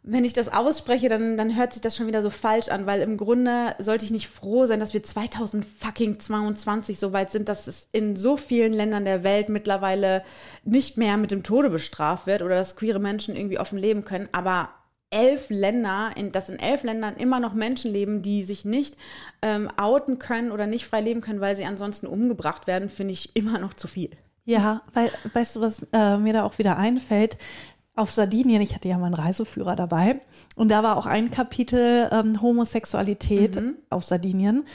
Wenn 0.01 0.23
ich 0.23 0.31
das 0.31 0.47
ausspreche, 0.47 1.09
dann, 1.09 1.35
dann 1.35 1.57
hört 1.57 1.73
sich 1.73 1.81
das 1.81 1.97
schon 1.97 2.07
wieder 2.07 2.23
so 2.23 2.29
falsch 2.29 2.69
an, 2.69 2.85
weil 2.85 3.01
im 3.01 3.17
Grunde 3.17 3.75
sollte 3.79 4.05
ich 4.05 4.11
nicht 4.11 4.29
froh 4.29 4.65
sein, 4.65 4.79
dass 4.79 4.93
wir 4.93 5.03
2022 5.03 6.97
so 6.97 7.11
weit 7.11 7.31
sind, 7.31 7.49
dass 7.49 7.67
es 7.67 7.89
in 7.91 8.15
so 8.15 8.37
vielen 8.37 8.71
Ländern 8.71 9.03
der 9.03 9.25
Welt 9.25 9.49
mittlerweile 9.49 10.23
nicht 10.63 10.97
mehr 10.97 11.17
mit 11.17 11.31
dem 11.31 11.43
Tode 11.43 11.69
bestraft 11.69 12.27
wird 12.27 12.41
oder 12.41 12.55
dass 12.55 12.77
queere 12.77 12.99
Menschen 12.99 13.35
irgendwie 13.35 13.59
offen 13.59 13.77
leben 13.77 14.05
können. 14.05 14.29
Aber 14.31 14.69
elf 15.11 15.49
Länder, 15.49 16.11
in, 16.15 16.31
dass 16.31 16.49
in 16.49 16.59
elf 16.59 16.83
Ländern 16.83 17.15
immer 17.15 17.39
noch 17.39 17.53
Menschen 17.53 17.91
leben, 17.91 18.21
die 18.21 18.43
sich 18.43 18.65
nicht 18.65 18.95
ähm, 19.41 19.69
outen 19.77 20.19
können 20.19 20.51
oder 20.51 20.67
nicht 20.67 20.85
frei 20.85 21.01
leben 21.01 21.21
können, 21.21 21.41
weil 21.41 21.55
sie 21.55 21.65
ansonsten 21.65 22.07
umgebracht 22.07 22.67
werden, 22.67 22.89
finde 22.89 23.13
ich 23.13 23.35
immer 23.35 23.57
noch 23.57 23.73
zu 23.73 23.87
viel. 23.87 24.11
Ja, 24.45 24.81
weil, 24.93 25.11
weißt 25.33 25.55
du, 25.55 25.61
was 25.61 25.85
äh, 25.93 26.17
mir 26.17 26.33
da 26.33 26.43
auch 26.43 26.57
wieder 26.57 26.77
einfällt? 26.77 27.37
Auf 27.95 28.11
Sardinien, 28.11 28.61
ich 28.61 28.73
hatte 28.75 28.87
ja 28.87 28.97
meinen 28.97 29.13
Reiseführer 29.13 29.75
dabei 29.75 30.21
und 30.55 30.71
da 30.71 30.83
war 30.83 30.97
auch 30.97 31.05
ein 31.05 31.31
Kapitel 31.31 32.07
ähm, 32.11 32.41
Homosexualität 32.41 33.61
auf 33.89 34.05
Sardinien. 34.05 34.65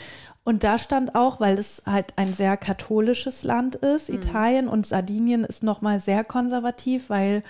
Und 0.45 0.63
da 0.63 0.79
stand 0.79 1.15
auch, 1.15 1.41
weil 1.41 1.59
es 1.59 1.83
halt 1.87 2.13
ein 2.17 2.35
sehr 2.35 2.59
katholisches 2.59 3.45
Land 3.45 3.77
ist, 3.77 4.11
Italien 4.11 4.69
und 4.69 4.87
Sardinien 4.87 5.43
ist 5.43 5.63
nochmal 5.63 6.01
sehr 6.01 6.23
konservativ, 6.23 7.09
weil 7.09 7.43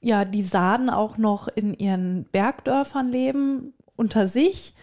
ja 0.00 0.24
die 0.24 0.42
Sarden 0.42 0.90
auch 0.90 1.18
noch 1.18 1.48
in 1.48 1.74
ihren 1.74 2.24
Bergdörfern 2.24 3.10
leben, 3.10 3.74
unter 3.96 4.26
sich. 4.26 4.74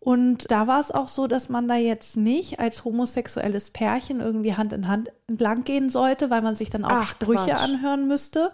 Und 0.00 0.50
da 0.50 0.66
war 0.66 0.80
es 0.80 0.90
auch 0.90 1.08
so, 1.08 1.26
dass 1.26 1.48
man 1.48 1.66
da 1.66 1.76
jetzt 1.76 2.16
nicht 2.16 2.60
als 2.60 2.84
homosexuelles 2.84 3.70
Pärchen 3.70 4.20
irgendwie 4.20 4.54
Hand 4.54 4.72
in 4.74 4.88
Hand 4.88 5.10
entlang 5.28 5.64
gehen 5.64 5.88
sollte, 5.88 6.28
weil 6.28 6.42
man 6.42 6.54
sich 6.54 6.68
dann 6.68 6.84
auch 6.84 6.90
Ach, 6.90 7.08
Sprüche 7.08 7.52
Quatsch. 7.52 7.62
anhören 7.62 8.06
müsste. 8.06 8.52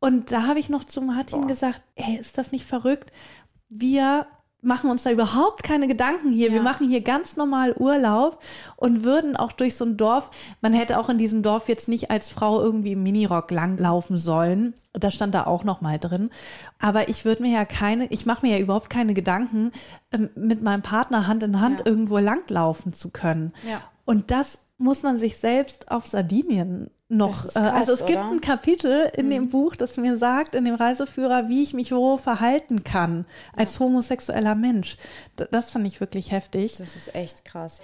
Und 0.00 0.32
da 0.32 0.46
habe 0.46 0.58
ich 0.58 0.68
noch 0.70 0.84
zu 0.84 1.02
Martin 1.02 1.46
gesagt, 1.46 1.82
ey, 1.94 2.16
ist 2.16 2.38
das 2.38 2.52
nicht 2.52 2.64
verrückt? 2.64 3.12
Wir 3.68 4.26
machen 4.62 4.90
uns 4.90 5.02
da 5.02 5.10
überhaupt 5.10 5.62
keine 5.64 5.88
Gedanken 5.88 6.30
hier. 6.30 6.50
Wir 6.50 6.58
Ja. 6.58 6.62
machen 6.62 6.88
hier 6.88 7.00
ganz 7.02 7.36
normal 7.36 7.74
Urlaub 7.76 8.38
und 8.76 9.02
würden 9.04 9.36
auch 9.36 9.52
durch 9.52 9.74
so 9.76 9.84
ein 9.84 9.96
Dorf, 9.96 10.30
man 10.60 10.72
hätte 10.72 10.98
auch 10.98 11.08
in 11.08 11.18
diesem 11.18 11.42
Dorf 11.42 11.68
jetzt 11.68 11.88
nicht 11.88 12.10
als 12.12 12.30
Frau 12.30 12.60
irgendwie 12.62 12.92
im 12.92 13.02
Minirock 13.02 13.50
langlaufen 13.50 14.16
sollen. 14.18 14.74
Das 14.92 15.14
stand 15.14 15.34
da 15.34 15.46
auch 15.46 15.64
noch 15.64 15.80
mal 15.80 15.98
drin. 15.98 16.30
Aber 16.78 17.08
ich 17.08 17.24
würde 17.24 17.42
mir 17.42 17.50
ja 17.52 17.64
keine, 17.64 18.06
ich 18.06 18.24
mache 18.26 18.46
mir 18.46 18.56
ja 18.56 18.62
überhaupt 18.62 18.88
keine 18.90 19.14
Gedanken, 19.14 19.72
ähm, 20.12 20.30
mit 20.36 20.62
meinem 20.62 20.82
Partner 20.82 21.26
Hand 21.26 21.42
in 21.42 21.60
Hand 21.60 21.80
Ja. 21.80 21.86
irgendwo 21.86 22.18
langlaufen 22.18 22.92
zu 22.92 23.10
können. 23.10 23.52
Ja. 23.68 23.80
Und 24.04 24.30
das 24.30 24.60
muss 24.78 25.02
man 25.02 25.16
sich 25.16 25.38
selbst 25.38 25.90
auf 25.90 26.06
Sardinien 26.06 26.90
noch. 27.12 27.44
Äh, 27.44 27.52
krass, 27.52 27.74
also 27.74 27.92
es 27.92 28.06
gibt 28.06 28.18
oder? 28.18 28.24
Mhm. 28.24 28.32
ein 28.32 28.40
Kapitel 28.40 29.12
in 29.16 29.30
dem 29.30 29.48
Buch, 29.48 29.76
das 29.76 29.96
mir 29.96 30.16
sagt, 30.16 30.54
in 30.54 30.64
dem 30.64 30.74
Reiseführer, 30.74 31.48
wie 31.48 31.62
ich 31.62 31.74
mich 31.74 31.92
wo 31.92 32.16
verhalten 32.16 32.84
kann 32.84 33.26
als 33.56 33.78
homosexueller 33.78 34.54
Mensch. 34.54 34.96
Das 35.50 35.70
fand 35.70 35.86
ich 35.86 36.00
wirklich 36.00 36.32
heftig. 36.32 36.76
Das 36.78 36.96
ist 36.96 37.14
echt 37.14 37.44
krass. 37.44 37.80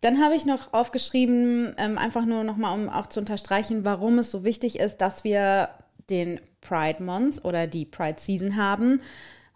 Dann 0.00 0.22
habe 0.22 0.34
ich 0.34 0.44
noch 0.44 0.74
aufgeschrieben, 0.74 1.74
ähm, 1.78 1.96
einfach 1.96 2.26
nur 2.26 2.44
nochmal, 2.44 2.78
um 2.78 2.90
auch 2.90 3.06
zu 3.06 3.20
unterstreichen, 3.20 3.86
warum 3.86 4.18
es 4.18 4.30
so 4.30 4.44
wichtig 4.44 4.78
ist, 4.78 4.98
dass 4.98 5.24
wir 5.24 5.70
den 6.10 6.40
Pride 6.60 7.02
Month 7.02 7.42
oder 7.44 7.66
die 7.66 7.86
Pride 7.86 8.20
Season 8.20 8.56
haben. 8.56 9.00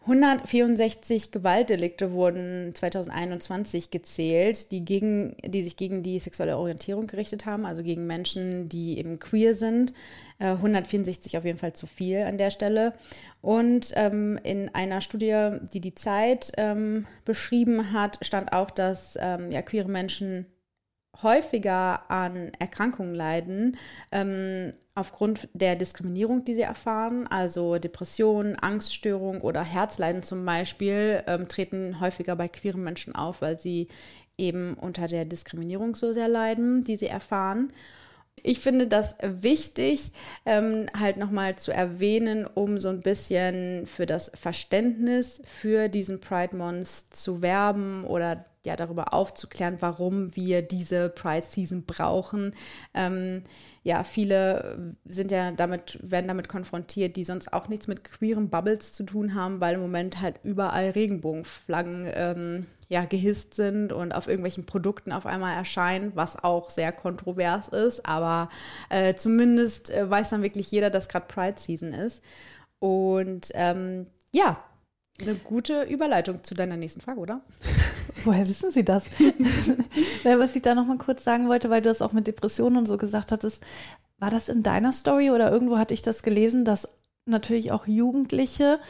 164 0.03 1.33
Gewaltdelikte 1.33 2.13
wurden 2.13 2.75
2021 2.75 3.91
gezählt, 3.91 4.73
die, 4.73 4.83
gegen, 4.85 5.37
die 5.45 5.63
sich 5.63 5.77
gegen 5.77 6.03
die 6.03 6.19
sexuelle 6.19 6.57
Orientierung 6.57 7.07
gerichtet 7.07 7.45
haben, 7.45 7.67
also 7.67 7.83
gegen 7.83 8.07
Menschen, 8.07 8.71
die 8.71 8.99
eben 8.99 9.19
queer 9.19 9.55
sind. 9.55 9.93
Äh, 10.39 10.53
164 10.53 11.37
auf 11.37 11.45
jeden 11.45 11.59
Fall 11.59 11.75
zu 11.75 11.87
viel 11.87 12.23
an 12.23 12.39
der 12.39 12.51
Stelle. 12.51 12.95
Und 13.43 13.93
ähm, 13.97 14.39
in 14.45 14.75
einer 14.75 15.03
Studie, 15.03 15.59
die 15.75 15.81
die 15.81 15.95
Zeit 15.95 16.53
ähm, 16.57 17.07
beschrieben 17.27 17.93
hat, 17.93 18.19
stand 18.23 18.53
auch, 18.55 18.71
dass 18.71 19.19
ähm, 19.21 19.51
ja, 19.53 19.61
queere 19.61 19.89
Menschen 19.89 20.47
häufiger 21.23 22.11
an 22.11 22.53
Erkrankungen 22.59 23.15
leiden, 23.15 23.77
ähm, 24.13 24.73
aufgrund 24.95 25.49
der 25.53 25.77
Diskriminierung, 25.77 26.45
die 26.45 26.55
sie 26.55 26.63
erfahren. 26.63 27.27
Also 27.27 27.79
Depressionen, 27.79 28.57
Angststörungen 28.59 29.41
oder 29.41 29.63
Herzleiden 29.63 30.23
zum 30.23 30.45
Beispiel 30.45 31.23
ähm, 31.27 31.49
treten 31.49 32.01
häufiger 32.01 32.37
bei 32.37 32.49
queeren 32.49 32.83
Menschen 32.83 33.15
auf, 33.15 33.43
weil 33.43 33.59
sie 33.59 33.89
eben 34.37 34.75
unter 34.75 35.07
der 35.07 35.25
Diskriminierung 35.25 35.95
so 35.95 36.13
sehr 36.13 36.29
leiden, 36.29 36.85
die 36.85 36.97
sie 36.97 37.09
erfahren. 37.09 37.73
Ich 38.43 38.61
finde 38.61 38.87
das 38.87 39.17
wichtig, 39.21 40.13
ähm, 40.47 40.87
halt 40.97 41.17
nochmal 41.17 41.57
zu 41.57 41.73
erwähnen, 41.73 42.47
um 42.47 42.79
so 42.79 42.89
ein 42.89 43.01
bisschen 43.01 43.87
für 43.87 44.07
das 44.07 44.31
Verständnis 44.35 45.43
für 45.45 45.89
diesen 45.89 46.21
Pride 46.21 46.57
Month 46.57 46.89
zu 47.11 47.43
werben 47.43 48.05
oder 48.05 48.45
ja 48.69 48.77
darüber 48.77 49.13
aufzuklären, 49.13 49.77
warum 49.81 50.35
wir 50.37 50.63
diese 50.63 51.09
Pride 51.09 51.45
Season 51.45 51.85
brauchen. 51.85 52.55
Ähm, 52.95 53.43
ja, 53.83 54.05
viele 54.05 54.95
sind 55.05 55.31
ja 55.31 55.51
damit, 55.51 55.99
werden 56.03 56.29
damit 56.29 56.49
konfrontiert, 56.49 57.17
die 57.17 57.25
sonst 57.25 57.53
auch 57.53 57.69
nichts 57.69 57.89
mit 57.89 58.05
queeren 58.05 58.51
Bubbles 58.51 58.93
zu 58.93 59.05
tun 59.05 59.35
haben, 59.35 59.61
weil 59.61 59.75
im 59.75 59.81
Moment 59.81 60.21
halt 60.21 60.41
überall 60.43 60.91
Regenbogenflaggen 60.91 62.07
ähm, 62.15 62.67
ja, 62.89 63.05
gehisst 63.05 63.55
sind 63.55 63.93
und 63.93 64.13
auf 64.13 64.29
irgendwelchen 64.29 64.65
Produkten 64.65 65.13
auf 65.13 65.27
einmal 65.27 65.55
erscheinen, 65.55 66.13
was 66.15 66.43
auch 66.43 66.71
sehr 66.71 66.93
kontrovers 66.93 67.69
ist. 67.69 68.07
Aber 68.07 68.49
äh, 68.89 69.15
zumindest 69.15 69.91
äh, 69.91 70.09
weiß 70.09 70.31
dann 70.31 70.43
wirklich 70.43 70.71
jeder, 70.71 70.91
dass 70.91 71.09
gerade 71.09 71.27
Pride 71.27 71.59
Season 71.59 71.93
ist. 71.93 72.23
Und 72.79 73.51
ähm, 73.55 74.07
ja, 74.33 74.63
eine 75.21 75.35
gute 75.35 75.83
Überleitung 75.83 76.43
zu 76.45 76.55
deiner 76.55 76.77
nächsten 76.77 77.01
Frage, 77.01 77.21
oder? 77.21 77.43
Woher 78.29 78.47
wissen 78.47 78.71
Sie 78.71 78.85
das? 78.85 79.07
Was 80.25 80.55
ich 80.55 80.63
da 80.63 80.75
noch 80.75 80.87
mal 80.87 80.99
kurz 80.99 81.25
sagen 81.25 81.49
wollte, 81.49 81.71
weil 81.71 81.81
du 81.83 81.89
das 81.89 82.03
auch 82.03 82.13
mit 82.13 82.27
Depressionen 82.27 82.77
und 82.77 82.87
so 82.87 82.99
gesagt 82.99 83.33
hattest, 83.33 83.65
war 84.19 84.31
das 84.31 84.49
in 84.49 84.63
deiner 84.63 84.93
Story 84.93 85.31
oder 85.31 85.51
irgendwo 85.51 85.79
hatte 85.79 85.95
ich 85.95 86.03
das 86.03 86.23
gelesen, 86.23 86.65
dass 86.65 86.89
natürlich 87.25 87.73
auch 87.73 87.87
Jugendliche, 87.87 88.81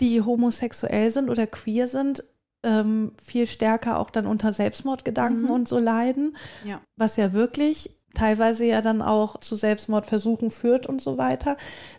die 0.00 0.22
homosexuell 0.22 1.10
sind 1.10 1.30
oder 1.30 1.46
queer 1.46 1.88
sind, 1.88 2.22
ähm, 2.62 3.12
viel 3.22 3.46
stärker 3.46 3.98
auch 3.98 4.10
dann 4.10 4.26
unter 4.26 4.52
Selbstmordgedanken 4.52 5.42
Mhm. 5.44 5.50
und 5.50 5.68
so 5.68 5.78
leiden, 5.78 6.36
Ja. 6.64 6.80
was 6.96 7.16
ja 7.16 7.32
wirklich 7.32 7.90
teilweise 8.14 8.64
ja 8.64 8.80
dann 8.82 9.02
auch 9.02 9.40
zu 9.40 9.56
Selbstmordversuchen 9.56 10.50
führt 10.50 10.86
und 10.86 11.00
so 11.02 11.18
weiter, 11.18 11.56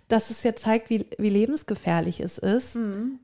dass 0.08 0.30
es 0.32 0.42
ja 0.44 0.56
zeigt, 0.56 0.90
wie, 0.90 1.06
wie 1.18 1.30
lebensgefährlich 1.30 2.20
es 2.22 2.38
ist, 2.38 2.76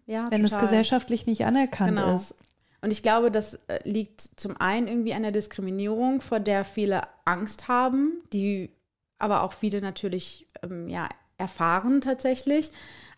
ja 0.06 0.28
wenn 0.30 0.44
es 0.44 0.52
total. 0.52 0.66
gesellschaftlich 0.68 1.26
nicht 1.26 1.46
anerkannt 1.46 1.98
Genau. 1.98 2.16
ist. 2.16 2.36
Und 2.84 2.92
ich 2.92 3.02
glaube, 3.02 3.32
das 3.32 3.56
äh, 3.68 3.80
liegt 3.86 4.20
zum 4.20 4.60
einen 4.60 4.90
irgendwie 4.90 5.14
an 5.14 5.24
der 5.24 5.32
Diskriminierung, 5.32 6.20
vor 6.20 6.42
der 6.42 6.66
viele 6.66 7.04
Angst 7.24 7.70
haben, 7.70 8.22
die 8.34 8.72
aber 9.20 9.44
auch 9.44 9.54
viele 9.54 9.80
natürlich 9.80 10.46
ähm, 10.62 10.90
ja, 10.90 11.08
erfahren 11.38 12.02
tatsächlich, 12.02 12.72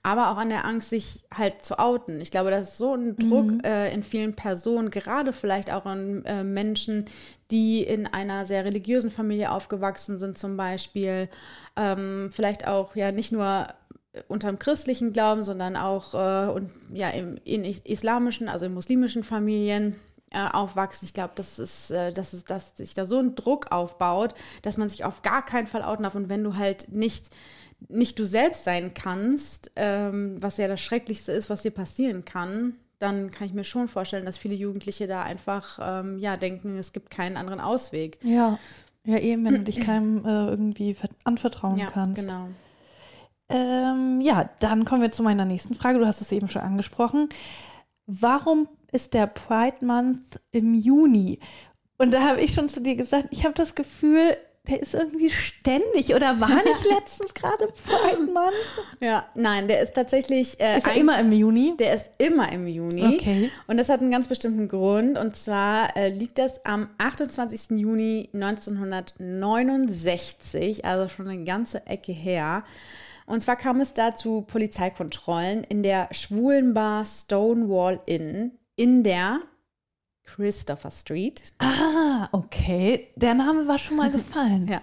aber 0.03 0.29
auch 0.29 0.37
an 0.37 0.49
der 0.49 0.65
Angst, 0.65 0.91
sich 0.91 1.23
halt 1.33 1.65
zu 1.65 1.79
outen. 1.79 2.21
Ich 2.21 2.29
glaube, 2.29 2.51
das 2.51 2.69
ist 2.69 2.77
so 2.77 2.93
ein 2.93 3.17
Druck 3.17 3.65
äh, 3.65 3.91
in 3.91 4.03
vielen 4.03 4.35
Personen, 4.35 4.91
gerade 4.91 5.33
vielleicht 5.33 5.73
auch 5.73 5.87
in 5.87 6.23
äh, 6.25 6.43
Menschen, 6.43 7.05
die 7.49 7.81
in 7.81 8.05
einer 8.05 8.45
sehr 8.45 8.65
religiösen 8.65 9.09
Familie 9.09 9.49
aufgewachsen 9.49 10.19
sind 10.19 10.37
zum 10.37 10.57
Beispiel, 10.57 11.27
ähm, 11.75 12.29
vielleicht 12.31 12.67
auch 12.67 12.95
ja 12.95 13.11
nicht 13.11 13.31
nur 13.31 13.67
unter 14.27 14.47
dem 14.49 14.59
christlichen 14.59 15.13
Glauben, 15.13 15.43
sondern 15.43 15.75
auch 15.75 16.13
äh, 16.13 16.51
und, 16.51 16.69
ja, 16.93 17.09
im, 17.09 17.37
in 17.43 17.63
is- 17.63 17.79
islamischen, 17.85 18.47
also 18.49 18.65
in 18.65 18.73
muslimischen 18.73 19.23
Familien 19.23 19.95
äh, 20.31 20.39
aufwachsen. 20.51 21.05
Ich 21.05 21.13
glaube, 21.13 21.33
das 21.35 21.59
ist, 21.59 21.91
äh, 21.91 22.11
das 22.13 22.33
ist, 22.33 22.49
dass 22.49 22.75
sich 22.77 22.93
da 22.93 23.05
so 23.05 23.19
ein 23.19 23.35
Druck 23.35 23.71
aufbaut, 23.71 24.33
dass 24.61 24.77
man 24.77 24.89
sich 24.89 25.03
auf 25.05 25.21
gar 25.21 25.43
keinen 25.45 25.67
Fall 25.67 25.83
outen 25.83 26.03
darf. 26.03 26.15
Und 26.15 26.29
wenn 26.29 26.43
du 26.43 26.55
halt 26.55 26.91
nicht, 26.91 27.29
nicht 27.89 28.17
du 28.19 28.25
selbst 28.25 28.63
sein 28.63 28.93
kannst, 28.93 29.71
ähm, 29.75 30.37
was 30.41 30.57
ja 30.57 30.67
das 30.67 30.81
Schrecklichste 30.81 31.31
ist, 31.31 31.49
was 31.49 31.61
dir 31.63 31.71
passieren 31.71 32.25
kann, 32.25 32.75
dann 32.99 33.29
kann 33.29 33.45
ich 33.47 33.53
mir 33.53 33.65
schon 33.65 33.89
vorstellen, 33.89 34.25
dass 34.25 34.37
viele 34.37 34.55
Jugendliche 34.55 35.05
da 35.05 35.21
einfach 35.21 35.79
ähm, 35.81 36.17
ja 36.17 36.37
denken, 36.37 36.77
es 36.77 36.93
gibt 36.93 37.09
keinen 37.09 37.35
anderen 37.37 37.59
Ausweg. 37.59 38.17
Ja. 38.23 38.57
Ja, 39.03 39.19
eben, 39.19 39.45
wenn 39.45 39.53
du 39.55 39.63
dich 39.63 39.81
keinem 39.81 40.25
äh, 40.25 40.47
irgendwie 40.47 40.93
ver- 40.95 41.09
anvertrauen 41.25 41.77
Ja, 41.77 41.85
kannst. 41.85 42.21
genau. 42.21 42.47
Ähm, 43.49 44.21
ja, 44.21 44.49
dann 44.59 44.85
kommen 44.85 45.01
wir 45.01 45.11
zu 45.11 45.23
meiner 45.23 45.45
nächsten 45.45 45.75
Frage. 45.75 45.99
Du 45.99 46.07
hast 46.07 46.21
es 46.21 46.31
eben 46.31 46.47
schon 46.47 46.61
angesprochen. 46.63 47.27
Warum 48.07 48.67
ist 48.91 49.13
der 49.13 49.27
Pride 49.27 49.85
Month 49.85 50.21
im 50.51 50.73
Juni? 50.73 51.39
Und 51.97 52.11
da 52.11 52.23
habe 52.23 52.41
ich 52.41 52.53
schon 52.53 52.67
zu 52.69 52.81
dir 52.81 52.95
gesagt, 52.95 53.27
ich 53.31 53.43
habe 53.45 53.53
das 53.53 53.75
Gefühl, 53.75 54.35
der 54.67 54.81
ist 54.81 54.95
irgendwie 54.95 55.29
ständig 55.29 56.15
oder 56.15 56.39
war 56.41 56.49
nicht 56.49 56.85
letztens 56.89 57.33
gerade 57.35 57.67
Pride 57.67 58.31
Month? 58.31 58.51
Ja, 58.99 59.27
nein, 59.35 59.67
der 59.67 59.81
ist 59.81 59.93
tatsächlich 59.93 60.59
äh, 60.59 60.77
Ist 60.77 60.87
er 60.87 60.93
ein- 60.93 60.99
immer 61.01 61.19
im 61.19 61.31
Juni? 61.31 61.75
Der 61.77 61.93
ist 61.93 62.09
immer 62.17 62.51
im 62.51 62.65
Juni. 62.67 63.05
Okay. 63.15 63.51
Und 63.67 63.77
das 63.77 63.89
hat 63.89 64.01
einen 64.01 64.09
ganz 64.11 64.27
bestimmten 64.27 64.67
Grund. 64.67 65.17
Und 65.19 65.35
zwar 65.35 65.95
äh, 65.95 66.09
liegt 66.09 66.37
das 66.39 66.65
am 66.65 66.89
28. 66.97 67.77
Juni 67.79 68.29
1969, 68.33 70.83
also 70.85 71.07
schon 71.09 71.27
eine 71.27 71.43
ganze 71.43 71.85
Ecke 71.87 72.11
her. 72.11 72.63
Und 73.25 73.41
zwar 73.41 73.55
kam 73.55 73.81
es 73.81 73.93
da 73.93 74.15
zu 74.15 74.41
Polizeikontrollen 74.41 75.63
in 75.63 75.83
der 75.83 76.09
schwulen 76.11 76.73
Bar 76.73 77.05
Stonewall 77.05 77.99
Inn 78.05 78.51
in 78.75 79.03
der 79.03 79.39
Christopher 80.25 80.91
Street 80.91 81.41
Ah, 81.59 82.27
okay. 82.31 83.09
Der 83.15 83.33
Name 83.33 83.67
war 83.67 83.77
schon 83.77 83.97
mal 83.97 84.11
gefallen. 84.11 84.67
ja, 84.71 84.81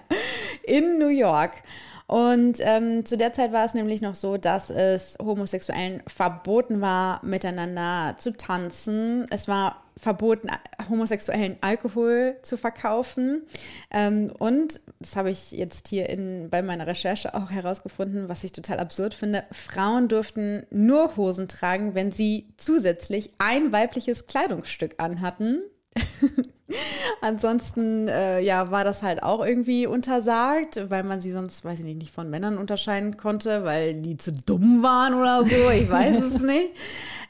in 0.65 0.99
New 0.99 1.09
York. 1.09 1.63
Und 2.07 2.59
ähm, 2.61 3.05
zu 3.07 3.17
der 3.17 3.33
Zeit 3.33 3.53
war 3.53 3.65
es 3.65 3.75
nämlich 3.75 4.03
noch 4.03 4.15
so, 4.15 4.37
dass 4.37 4.71
es 4.71 5.17
Homosexuellen 5.21 6.03
verboten 6.07 6.81
war, 6.81 7.25
miteinander 7.25 8.17
zu 8.19 8.37
tanzen. 8.37 9.27
Es 9.31 9.49
war 9.49 9.83
verboten, 9.97 10.49
Homosexuellen 10.89 11.57
Alkohol 11.61 12.37
zu 12.43 12.57
verkaufen. 12.57 13.43
Ähm, 13.91 14.33
und, 14.39 14.81
das 15.01 15.17
habe 15.17 15.31
ich 15.31 15.53
jetzt 15.53 15.89
hier 15.89 16.09
in, 16.09 16.51
bei 16.51 16.63
meiner 16.63 16.87
Recherche 16.87 17.35
auch 17.35 17.51
herausgefunden, 17.51 18.29
was 18.29 18.45
ich 18.45 18.53
total 18.53 18.81
absurd 18.81 19.15
finde, 19.15 19.45
Frauen 19.53 20.09
durften 20.09 20.65
nur 20.71 21.17
Hosen 21.17 21.49
tragen, 21.49 21.95
wenn 21.95 22.13
sie 22.13 22.49
zusätzlich 22.57 23.31
ein 23.39 23.73
weibliches 23.73 24.27
Kleidungsstück 24.27 24.95
anhatten. 24.99 25.63
Ansonsten, 27.21 28.09
äh, 28.09 28.41
ja, 28.41 28.71
war 28.71 28.85
das 28.85 29.03
halt 29.03 29.23
auch 29.23 29.45
irgendwie 29.45 29.87
untersagt, 29.87 30.91
weil 30.91 31.03
man 31.03 31.21
sie 31.21 31.33
sonst, 31.33 31.65
weiß 31.65 31.81
ich 31.81 31.85
nicht, 31.85 31.99
nicht 31.99 32.15
von 32.15 32.31
Männern 32.31 32.59
unterscheiden 32.59 33.17
konnte, 33.17 33.65
weil 33.65 33.95
die 33.95 34.17
zu 34.17 34.33
dumm 34.33 34.83
waren 34.83 35.15
oder 35.15 35.45
so. 35.45 35.71
Ich 35.71 35.91
weiß 35.91 36.23
es 36.23 36.39
nicht. 36.41 36.71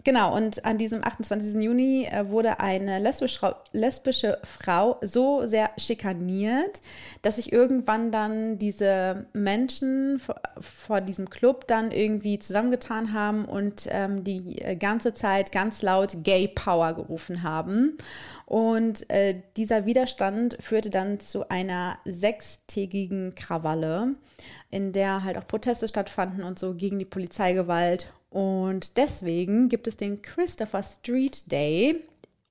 Genau, 0.04 0.34
und 0.34 0.64
an 0.64 0.78
diesem 0.78 1.04
28. 1.04 1.62
Juni 1.62 2.08
äh, 2.10 2.28
wurde 2.28 2.58
eine 2.58 2.98
lesbische, 2.98 3.54
lesbische 3.72 4.38
Frau 4.42 4.98
so 5.00 5.46
sehr 5.46 5.70
schikaniert, 5.78 6.80
dass 7.22 7.36
sich 7.36 7.52
irgendwann 7.52 8.10
dann 8.10 8.58
diese 8.58 9.26
Menschen 9.32 10.18
vor, 10.18 10.40
vor 10.60 11.00
diesem 11.00 11.30
Club 11.30 11.68
dann 11.68 11.92
irgendwie 11.92 12.40
zusammengetan 12.40 13.12
haben 13.12 13.44
und 13.44 13.86
ähm, 13.90 14.24
die 14.24 14.60
äh, 14.60 14.74
ganze 14.74 15.12
Zeit 15.12 15.52
ganz 15.52 15.82
laut 15.82 16.24
Gay 16.24 16.48
Power 16.48 16.94
gerufen 16.94 17.44
haben. 17.44 17.96
Und 18.46 19.08
äh, 19.08 19.31
dieser 19.34 19.86
Widerstand 19.86 20.56
führte 20.60 20.90
dann 20.90 21.20
zu 21.20 21.48
einer 21.48 21.98
sechstägigen 22.04 23.34
Krawalle, 23.34 24.14
in 24.70 24.92
der 24.92 25.24
halt 25.24 25.36
auch 25.36 25.46
Proteste 25.46 25.88
stattfanden 25.88 26.44
und 26.44 26.58
so 26.58 26.74
gegen 26.74 26.98
die 26.98 27.04
Polizeigewalt. 27.04 28.12
Und 28.30 28.96
deswegen 28.96 29.68
gibt 29.68 29.86
es 29.86 29.96
den 29.96 30.22
Christopher 30.22 30.82
Street 30.82 31.50
Day. 31.50 32.02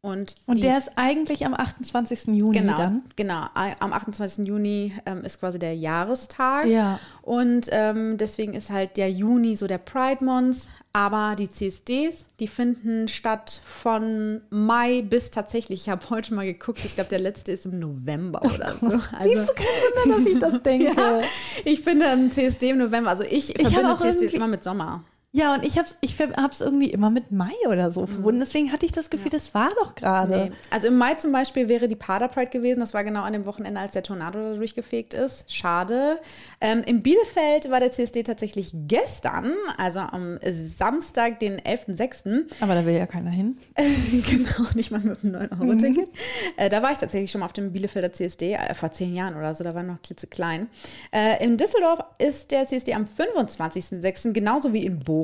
Und, 0.04 0.34
Und 0.48 0.56
die- 0.58 0.62
der 0.62 0.80
ist 0.80 0.94
eigentlich 0.96 1.46
am 1.46 1.54
28. 1.54 2.26
Juni 2.36 2.58
genau, 2.58 2.76
dann. 2.76 3.04
genau. 3.16 3.46
Am 3.54 3.94
28. 3.94 4.48
Juni 4.48 4.94
ähm, 5.06 5.24
ist 5.24 5.40
quasi 5.40 5.60
der 5.60 5.76
Jahrestag. 5.76 6.66
Ja. 6.66 7.00
Und 7.22 7.68
ähm, 7.72 8.18
deswegen 8.18 8.56
ist 8.56 8.72
halt 8.72 8.98
der 8.98 9.12
Juni 9.12 9.56
so 9.56 9.68
der 9.68 9.78
Pride 9.78 10.26
Month. 10.26 10.68
Aber 10.92 11.36
die 11.38 11.48
CSDs, 11.50 12.26
die 12.40 12.48
finden 12.48 13.08
statt 13.10 13.62
von 13.64 14.42
Mai 14.50 15.04
bis 15.04 15.30
tatsächlich, 15.30 15.82
ich 15.84 15.90
habe 15.90 16.10
heute 16.10 16.34
mal 16.34 16.46
geguckt, 16.48 16.84
ich 16.84 16.96
glaube, 16.96 17.12
der 17.12 17.20
letzte 17.20 17.52
ist 17.52 17.68
im 17.68 17.78
November 17.80 18.42
oder 18.44 18.74
so. 18.76 18.88
Also, 18.88 19.00
Siehst 19.24 19.50
du, 19.50 19.54
kein 19.54 19.66
Wunder, 20.04 20.18
dass 20.18 20.26
ich 20.26 20.40
das 20.40 20.64
denke. 20.64 20.86
ja, 21.00 21.20
ich 21.64 21.82
finde 21.82 22.08
ein 22.08 22.32
CSD 22.32 22.72
im 22.72 22.80
November, 22.80 23.12
also 23.12 23.24
ich, 23.24 23.50
hab 23.52 23.72
verbinde 23.72 24.08
irgendwie- 24.18 24.36
immer 24.36 24.48
mit 24.48 24.64
Sommer. 24.64 25.04
Ja, 25.34 25.56
und 25.56 25.64
ich 25.64 25.78
hab's, 25.78 25.96
ich 26.02 26.20
hab's 26.20 26.60
irgendwie 26.60 26.90
immer 26.90 27.10
mit 27.10 27.32
Mai 27.32 27.54
oder 27.70 27.90
so 27.90 28.06
verbunden. 28.06 28.42
Deswegen 28.42 28.74
hatte 28.74 28.86
ich 28.86 28.92
das 28.92 29.10
Gefühl, 29.10 29.32
das 29.32 29.54
war 29.54 29.70
doch 29.82 29.96
gerade. 29.96 30.50
Nee. 30.50 30.52
Also 30.72 30.90
im 30.90 30.98
Mai 30.98 31.14
zum 31.14 31.32
Beispiel 31.32 31.70
wäre 31.70 31.88
die 31.88 31.96
Pader 31.96 32.28
Pride 32.28 32.50
gewesen. 32.50 32.82
Das 32.82 32.94
war 32.94 33.06
genau 33.06 33.22
an 33.22 33.32
dem 33.32 33.46
Wochenende, 33.46 33.80
als 33.80 33.94
der 33.94 34.04
Tornado 34.04 34.40
da 34.40 34.56
durchgefegt 34.56 35.14
ist. 35.14 35.54
Schade. 35.54 36.20
Ähm, 36.60 36.84
in 36.86 37.02
Bielefeld 37.02 37.72
war 37.72 37.80
der 37.80 37.92
CSD 37.92 38.24
tatsächlich 38.24 38.72
gestern, 38.74 39.54
also 39.78 40.02
am 40.02 40.38
Samstag, 40.44 41.40
den 41.40 41.62
11.06. 41.62 42.48
Aber 42.60 42.76
da 42.76 42.86
will 42.86 42.96
ja 42.96 43.06
keiner 43.06 43.32
hin. 43.32 43.58
genau, 43.78 44.68
nicht 44.76 44.92
mal 44.92 45.00
mit 45.00 45.24
einem 45.24 45.36
9-Euro-Ticket. 45.36 46.10
Äh, 46.58 46.70
da 46.70 46.82
war 46.84 46.92
ich 46.92 46.98
tatsächlich 46.98 47.32
schon 47.32 47.40
mal 47.40 47.46
auf 47.46 47.54
dem 47.54 47.72
Bielefelder 47.72 48.12
CSD, 48.12 48.54
äh, 48.54 48.74
vor 48.74 48.92
zehn 48.92 49.16
Jahren 49.16 49.38
oder 49.38 49.54
so, 49.54 49.64
da 49.64 49.74
war 49.74 49.84
noch 49.84 50.02
klitzeklein. 50.02 50.68
Äh, 51.12 51.44
in 51.44 51.56
Düsseldorf 51.56 52.00
ist 52.18 52.52
der 52.52 52.66
CSD 52.68 52.94
am 52.94 53.06
25.06., 53.06 54.34
genauso 54.34 54.74
wie 54.74 54.86
in 54.86 55.00
Bochum. 55.00 55.21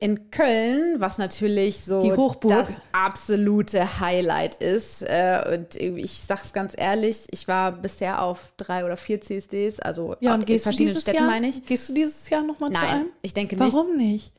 In 0.00 0.30
Köln, 0.30 0.96
was 1.00 1.18
natürlich 1.18 1.80
so 1.84 2.00
das 2.42 2.68
absolute 2.92 4.00
Highlight 4.00 4.56
ist. 4.56 5.02
Äh, 5.02 5.42
und 5.54 5.76
ich 5.76 6.12
sag's 6.26 6.52
ganz 6.52 6.74
ehrlich, 6.76 7.26
ich 7.30 7.48
war 7.48 7.72
bisher 7.72 8.22
auf 8.22 8.52
drei 8.56 8.84
oder 8.84 8.96
vier 8.96 9.20
CSDs, 9.20 9.80
also 9.80 10.16
Ja, 10.20 10.34
in 10.34 10.58
verschiedenen 10.58 11.00
Städten, 11.00 11.18
Jahr? 11.18 11.26
meine 11.26 11.48
ich. 11.48 11.64
Gehst 11.64 11.88
du 11.88 11.94
dieses 11.94 12.28
Jahr 12.30 12.42
nochmal 12.42 12.70
zu 12.72 12.80
Nein, 12.80 12.88
einem? 12.90 13.08
ich 13.22 13.34
denke 13.34 13.56
nicht. 13.56 13.72
Warum 13.72 13.96
nicht? 13.96 14.32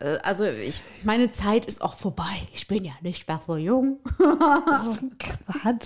Äh, 0.00 0.18
Also 0.22 0.44
ich, 0.44 0.82
meine 1.02 1.30
Zeit 1.32 1.66
ist 1.66 1.82
auch 1.82 1.94
vorbei. 1.94 2.24
Ich 2.52 2.66
bin 2.66 2.84
ja 2.84 2.92
nicht 3.02 3.26
mehr 3.28 3.40
so 3.46 3.56
jung. 3.56 3.98
So 4.18 4.24
Quatsch. 5.18 5.84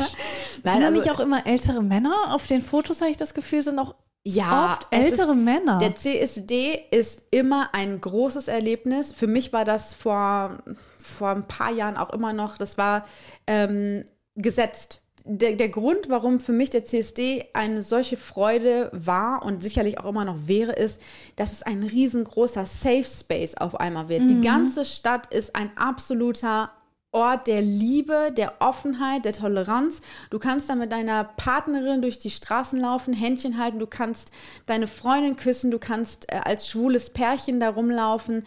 Nein, 0.63 0.75
sind 0.75 0.85
also- 0.85 0.91
nicht 0.91 1.11
auch 1.11 1.21
immer 1.21 1.47
ältere 1.47 1.83
Männer? 1.83 2.35
Auf 2.35 2.47
den 2.47 2.61
Fotos 2.63 3.01
habe 3.01 3.11
ich 3.11 3.17
das 3.17 3.35
Gefühl, 3.35 3.63
sind 3.63 3.79
auch 3.79 3.95
Ja, 4.23 4.73
oft 4.73 4.87
ältere 4.91 5.33
ist, 5.33 5.39
Männer. 5.39 5.79
Der 5.79 5.95
CSD 5.95 6.79
ist 6.91 7.25
immer 7.31 7.71
ein 7.73 8.01
großes 8.01 8.49
Erlebnis. 8.49 9.12
Für 9.12 9.27
mich 9.27 9.53
war 9.53 9.64
das 9.64 9.95
vor, 9.95 10.59
vor 10.99 11.31
ein 11.31 11.47
paar 11.47 11.73
Jahren 11.73 11.97
auch 11.97 12.11
immer 12.11 12.33
noch, 12.33 12.59
das 12.59 12.77
war 12.77 13.07
ähm, 13.47 14.05
gesetzt. 14.37 15.03
Der, 15.25 15.53
der 15.53 15.68
Grund, 15.68 16.09
warum 16.09 16.41
für 16.41 16.53
mich 16.53 16.71
der 16.71 16.85
CSD 16.85 17.45
eine 17.53 17.83
solche 17.83 18.16
Freude 18.16 18.91
war 18.93 19.45
und 19.45 19.62
sicherlich 19.62 19.99
auch 19.99 20.07
immer 20.07 20.25
noch 20.25 20.47
wäre, 20.47 20.73
ist, 20.73 21.01
dass 21.37 21.53
es 21.53 21.62
ein 21.62 21.83
riesengroßer 21.83 22.64
Safe 22.64 23.05
Space 23.05 23.55
auf 23.55 23.79
einmal 23.79 24.09
wird. 24.09 24.29
Die 24.31 24.41
ganze 24.41 24.85
Stadt 24.87 25.33
ist 25.33 25.57
ein 25.57 25.71
absoluter 25.77 26.71
Ort 27.13 27.49
der 27.49 27.61
Liebe, 27.61 28.33
der 28.37 28.55
Offenheit, 28.61 29.25
der 29.25 29.33
Toleranz. 29.33 30.01
Du 30.31 30.39
kannst 30.39 30.71
da 30.71 30.77
mit 30.77 30.93
deiner 30.93 31.25
Partnerin 31.25 32.03
durch 32.03 32.21
die 32.21 32.31
Straßen 32.31 32.79
laufen, 32.79 33.13
Händchen 33.13 33.59
halten, 33.59 33.81
du 33.81 33.89
kannst 33.89 34.31
deine 34.67 34.87
Freundin 34.87 35.35
küssen, 35.35 35.73
du 35.73 35.81
kannst 35.81 36.33
äh, 36.33 36.41
als 36.45 36.69
schwules 36.69 37.11
Pärchen 37.11 37.59
da 37.59 37.71
rumlaufen. 37.71 38.45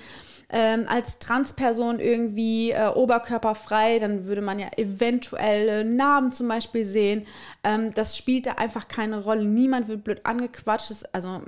Ähm, 0.49 0.85
als 0.87 1.19
Transperson 1.19 1.99
irgendwie 1.99 2.71
äh, 2.71 2.87
oberkörperfrei, 2.87 3.99
dann 3.99 4.27
würde 4.27 4.41
man 4.41 4.59
ja 4.59 4.67
eventuell 4.77 5.83
Narben 5.83 6.31
zum 6.31 6.47
Beispiel 6.47 6.85
sehen. 6.85 7.25
Ähm, 7.63 7.93
das 7.93 8.15
spielt 8.15 8.45
da 8.45 8.53
einfach 8.53 8.87
keine 8.87 9.23
Rolle. 9.23 9.43
Niemand 9.43 9.87
wird 9.87 10.03
blöd 10.03 10.21
angequatscht. 10.25 10.91
Das, 10.91 11.03
also 11.05 11.41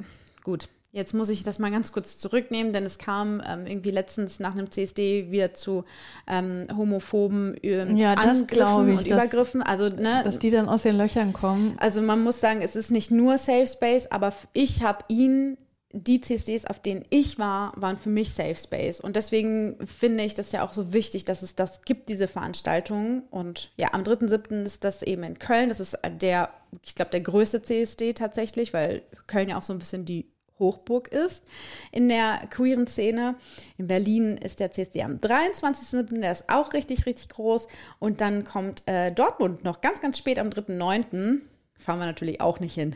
gut, 0.44 0.68
Jetzt 0.96 1.14
muss 1.14 1.28
ich 1.28 1.44
das 1.44 1.60
mal 1.60 1.72
ganz 1.72 1.92
kurz 1.92 2.18
zurücknehmen, 2.18 2.72
denn 2.72 2.86
es 2.86 2.98
kam 2.98 3.42
ähm, 3.46 3.68
irgendwie 3.68 3.92
letztens 3.92 4.40
nach 4.40 4.54
einem 4.54 4.72
CSD 4.72 5.30
wieder 5.30 5.54
zu 5.54 5.84
ähm, 6.26 6.68
homophoben 6.76 7.54
ähm, 7.64 7.98
Ja, 7.98 8.16
das 8.16 8.26
Angriffen 8.26 8.88
ich, 8.90 8.98
und 9.00 9.12
dass- 9.12 9.24
Übergriffen. 9.26 9.62
Also, 9.62 9.90
ne, 9.90 10.22
Dass 10.24 10.40
die 10.40 10.52
dann 10.52 10.70
aus 10.70 10.84
den 10.84 10.96
Löchern 10.98 11.34
kommen. 11.34 11.76
also 11.80 12.02
man 12.02 12.24
muss 12.24 12.40
sagen, 12.40 12.62
es 12.62 12.78
ist 12.78 12.92
nicht 12.92 13.12
nur 13.12 13.38
Safe 13.38 13.68
Space, 13.68 14.08
aber 14.10 14.34
ich 14.54 14.84
habe 14.84 15.04
ihn, 15.10 15.58
die 15.92 16.22
CSDs, 16.22 16.66
auf 16.66 16.80
denen 16.80 17.04
ich 17.10 17.40
war, 17.40 17.74
waren 17.76 17.98
für 17.98 18.10
mich 18.10 18.34
Safe 18.34 18.56
Space. 18.56 19.02
Und 19.02 19.18
deswegen 19.18 19.76
finde 19.86 20.24
ich 20.24 20.34
das 20.34 20.54
ja 20.54 20.66
auch 20.66 20.72
so 20.72 20.94
wichtig, 20.94 21.26
dass 21.26 21.42
es 21.42 21.56
das 21.56 21.82
gibt, 21.84 22.08
diese 22.10 22.28
Veranstaltungen. 22.30 23.24
Und 23.32 23.72
ja, 23.78 23.90
am 23.94 24.04
3.7. 24.04 24.64
ist 24.64 24.86
das 24.86 25.04
eben 25.04 25.24
in 25.24 25.40
Köln. 25.40 25.68
Das 25.68 25.82
ist 25.82 25.98
der, 26.22 26.50
ich 26.86 26.96
glaube, 26.96 27.12
der 27.12 27.22
größte 27.22 27.64
CSD 27.64 28.14
tatsächlich, 28.14 28.74
weil 28.74 29.02
Köln 29.28 29.50
ja 29.50 29.58
auch 29.58 29.64
so 29.64 29.74
ein 29.74 29.80
bisschen 29.80 30.06
die 30.06 30.26
Hochburg 30.60 31.10
ist 31.10 31.44
in 31.92 32.10
der 32.10 32.42
queeren 32.50 32.88
Szene. 32.88 33.36
In 33.78 33.88
Berlin 33.88 34.38
ist 34.38 34.60
der 34.60 34.72
CSD 34.72 35.04
am 35.04 35.18
23.07., 35.18 36.22
der 36.22 36.32
ist 36.32 36.50
auch 36.50 36.74
richtig, 36.74 37.06
richtig 37.06 37.30
groß. 37.30 37.68
Und 38.00 38.22
dann 38.22 38.44
kommt 38.44 38.84
äh, 38.88 39.12
Dortmund 39.12 39.64
noch 39.64 39.82
ganz, 39.82 40.02
ganz 40.02 40.18
spät 40.18 40.40
am 40.40 40.50
3.9. 40.50 41.42
Fahren 41.78 42.00
wir 42.00 42.06
natürlich 42.06 42.40
auch 42.40 42.60
nicht 42.60 42.74
hin. 42.74 42.96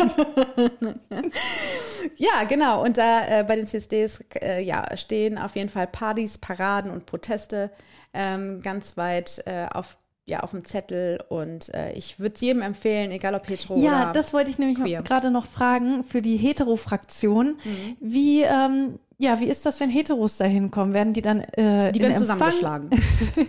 ja, 2.17 2.45
genau. 2.45 2.85
Und 2.85 2.97
da 2.97 3.41
äh, 3.41 3.45
bei 3.45 3.57
den 3.57 3.67
CSDs 3.67 4.25
äh, 4.41 4.63
ja, 4.63 4.97
stehen 4.97 5.37
auf 5.37 5.57
jeden 5.57 5.69
Fall 5.69 5.89
Partys, 5.89 6.39
Paraden 6.39 6.91
und 6.91 7.07
Proteste 7.07 7.73
ähm, 8.15 8.63
ganz 8.63 8.97
weit 8.97 9.43
äh, 9.47 9.67
auf, 9.73 9.99
ja, 10.29 10.41
auf 10.41 10.51
dem 10.51 10.65
Zettel. 10.65 11.21
Und 11.29 11.73
äh, 11.75 11.93
ich 11.93 12.19
würde 12.19 12.35
es 12.35 12.41
jedem 12.41 12.63
empfehlen, 12.63 13.11
egal 13.11 13.35
ob 13.35 13.49
hetero 13.49 13.77
Ja, 13.77 14.03
oder 14.03 14.13
das 14.13 14.33
wollte 14.33 14.51
ich 14.51 14.59
nämlich 14.59 14.79
gerade 15.05 15.31
noch 15.31 15.47
fragen 15.47 16.05
für 16.05 16.21
die 16.21 16.37
Hetero-Fraktion. 16.37 17.57
Mhm. 17.65 17.97
Wie, 18.01 18.43
ähm, 18.43 18.99
ja, 19.19 19.41
wie 19.41 19.47
ist 19.47 19.65
das, 19.65 19.81
wenn 19.81 19.91
Heteros 19.91 20.37
da 20.37 20.45
hinkommen? 20.45 20.95
Werden 20.95 21.13
die 21.13 21.23
dann 21.23 21.41
äh, 21.41 21.93
Die 21.93 22.01
in 22.01 22.03
werden 22.03 22.17
Empfang, 22.17 22.51
zusammengeschlagen. 22.51 22.91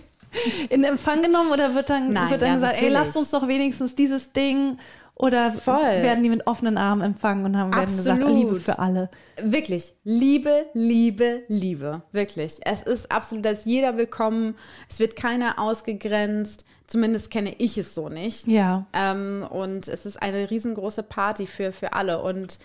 in 0.70 0.84
Empfang 0.84 1.22
genommen 1.24 1.52
oder 1.52 1.74
wird 1.74 1.90
dann, 1.90 2.14
Nein, 2.14 2.30
wird 2.30 2.42
dann 2.42 2.50
ja, 2.50 2.56
gesagt, 2.56 2.74
ey, 2.74 2.90
natürlich. 2.90 2.94
lasst 2.94 3.18
uns 3.18 3.32
doch 3.32 3.48
wenigstens 3.48 3.96
dieses 3.96 4.32
Ding 4.32 4.78
oder 5.20 5.52
Voll. 5.52 5.82
werden 5.82 6.24
die 6.24 6.30
mit 6.30 6.46
offenen 6.46 6.78
Armen 6.78 7.02
empfangen 7.02 7.44
und 7.46 7.58
haben 7.58 7.74
werden 7.74 7.88
gesagt, 7.88 8.22
Absolut. 8.22 8.38
Liebe 8.38 8.60
für 8.60 8.78
alle. 8.78 9.10
Wirklich, 9.42 9.94
Liebe, 10.04 10.66
Liebe, 10.74 11.44
Liebe. 11.48 12.04
Wirklich. 12.12 12.60
Es 12.64 12.84
ist 12.84 13.12
absolut, 13.12 13.44
da 13.44 13.50
ist 13.50 13.66
jeder 13.66 13.98
willkommen. 13.98 14.56
Es 14.88 15.00
wird 15.00 15.16
keiner 15.16 15.60
ausgegrenzt. 15.60 16.66
Zumindest 16.86 17.32
kenne 17.32 17.54
ich 17.58 17.78
es 17.80 17.96
so 17.96 18.10
nicht. 18.10 18.48
Ja. 18.48 18.86
Ähm, 18.94 19.46
und 19.50 19.88
es 19.88 20.06
ist 20.06 20.22
eine 20.22 20.50
riesengroße 20.50 21.04
Party 21.04 21.48
für, 21.48 21.72
für 21.72 21.94
alle. 21.94 22.22
Und 22.22 22.60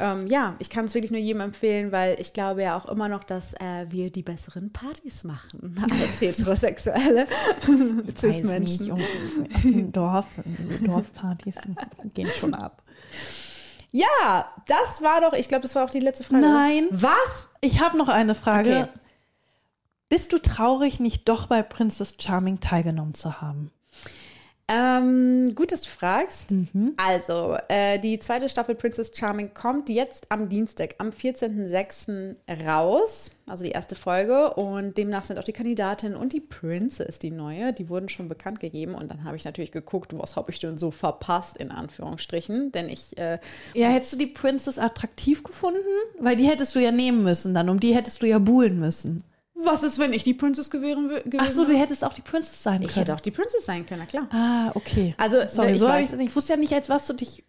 ähm, 0.00 0.28
ja, 0.28 0.54
ich 0.60 0.70
kann 0.70 0.84
es 0.84 0.94
wirklich 0.94 1.10
nur 1.10 1.20
jedem 1.20 1.40
empfehlen, 1.40 1.90
weil 1.90 2.20
ich 2.20 2.32
glaube 2.32 2.62
ja 2.62 2.76
auch 2.76 2.86
immer 2.86 3.08
noch, 3.08 3.24
dass 3.24 3.54
äh, 3.54 3.86
wir 3.88 4.10
die 4.10 4.22
besseren 4.22 4.72
Partys 4.72 5.24
machen 5.24 5.76
als 5.82 6.20
heterosexuelle 6.20 7.26
Cis-Menschen. 8.16 8.92
um, 8.92 9.00
dem 9.64 9.92
Dorf, 9.92 10.26
Dorfpartys 10.84 11.56
gehen 12.14 12.28
schon 12.28 12.54
ab. 12.54 12.82
Ja, 13.90 14.52
das 14.66 15.02
war 15.02 15.20
doch, 15.20 15.32
ich 15.32 15.48
glaube, 15.48 15.62
das 15.62 15.74
war 15.74 15.84
auch 15.84 15.90
die 15.90 16.00
letzte 16.00 16.24
Frage. 16.24 16.46
Nein. 16.46 16.86
Was? 16.90 17.48
Ich 17.60 17.80
habe 17.80 17.98
noch 17.98 18.08
eine 18.08 18.34
Frage. 18.34 18.70
Okay. 18.70 18.88
Bist 20.08 20.32
du 20.32 20.38
traurig, 20.38 21.00
nicht 21.00 21.28
doch 21.28 21.46
bei 21.46 21.62
Princess 21.62 22.14
Charming 22.18 22.60
teilgenommen 22.60 23.14
zu 23.14 23.40
haben? 23.40 23.72
Ähm, 24.70 25.54
gut, 25.54 25.72
dass 25.72 25.80
du 25.80 25.88
fragst. 25.88 26.50
Mhm. 26.50 26.92
Also, 26.98 27.56
äh, 27.68 27.98
die 27.98 28.18
zweite 28.18 28.50
Staffel 28.50 28.74
Princess 28.74 29.10
Charming 29.14 29.54
kommt 29.54 29.88
jetzt 29.88 30.30
am 30.30 30.50
Dienstag, 30.50 30.94
am 30.98 31.08
14.06. 31.08 32.36
raus. 32.66 33.30
Also 33.46 33.64
die 33.64 33.70
erste 33.70 33.94
Folge. 33.94 34.52
Und 34.54 34.98
demnach 34.98 35.24
sind 35.24 35.38
auch 35.38 35.44
die 35.44 35.52
Kandidatin 35.52 36.14
und 36.14 36.34
die 36.34 36.40
Princess, 36.40 37.18
die 37.18 37.30
neue, 37.30 37.72
die 37.72 37.88
wurden 37.88 38.10
schon 38.10 38.28
bekannt 38.28 38.60
gegeben. 38.60 38.94
Und 38.94 39.10
dann 39.10 39.24
habe 39.24 39.36
ich 39.36 39.44
natürlich 39.46 39.72
geguckt, 39.72 40.12
was 40.16 40.36
habe 40.36 40.50
ich 40.50 40.58
denn 40.58 40.76
so 40.76 40.90
verpasst, 40.90 41.56
in 41.56 41.70
Anführungsstrichen. 41.70 42.70
Denn 42.72 42.90
ich, 42.90 43.16
äh, 43.16 43.38
Ja, 43.72 43.88
hättest 43.88 44.12
du 44.12 44.16
die 44.18 44.26
Princess 44.26 44.78
attraktiv 44.78 45.42
gefunden? 45.44 45.78
Weil 46.20 46.36
die 46.36 46.46
hättest 46.46 46.74
du 46.74 46.78
ja 46.78 46.92
nehmen 46.92 47.22
müssen 47.22 47.54
dann. 47.54 47.70
Um 47.70 47.80
die 47.80 47.94
hättest 47.94 48.22
du 48.22 48.26
ja 48.26 48.38
buhlen 48.38 48.78
müssen. 48.78 49.24
Was 49.64 49.82
ist, 49.82 49.98
wenn 49.98 50.12
ich 50.12 50.22
die 50.22 50.34
Princess 50.34 50.70
gewesen, 50.70 51.08
gewesen 51.08 51.38
Ach 51.40 51.48
so, 51.48 51.62
du 51.64 51.70
wäre? 51.70 51.78
hättest 51.80 52.04
auch 52.04 52.12
die 52.12 52.22
Princess 52.22 52.62
sein 52.62 52.78
können. 52.78 52.88
Ich 52.90 52.96
hätte 52.96 53.14
auch 53.14 53.20
die 53.20 53.30
Princess 53.30 53.66
sein 53.66 53.84
können, 53.86 54.02
na 54.02 54.06
klar. 54.06 54.28
Ah, 54.30 54.70
okay. 54.74 55.14
Also, 55.18 55.38
Sorry, 55.48 55.72
ich 55.72 55.80
so 55.80 55.88
weiß- 55.88 56.14
ich, 56.14 56.20
ich 56.28 56.36
wusste 56.36 56.52
ja 56.54 56.58
nicht, 56.58 56.72
als 56.72 56.88
was 56.88 57.06
du 57.06 57.12
dich. 57.14 57.44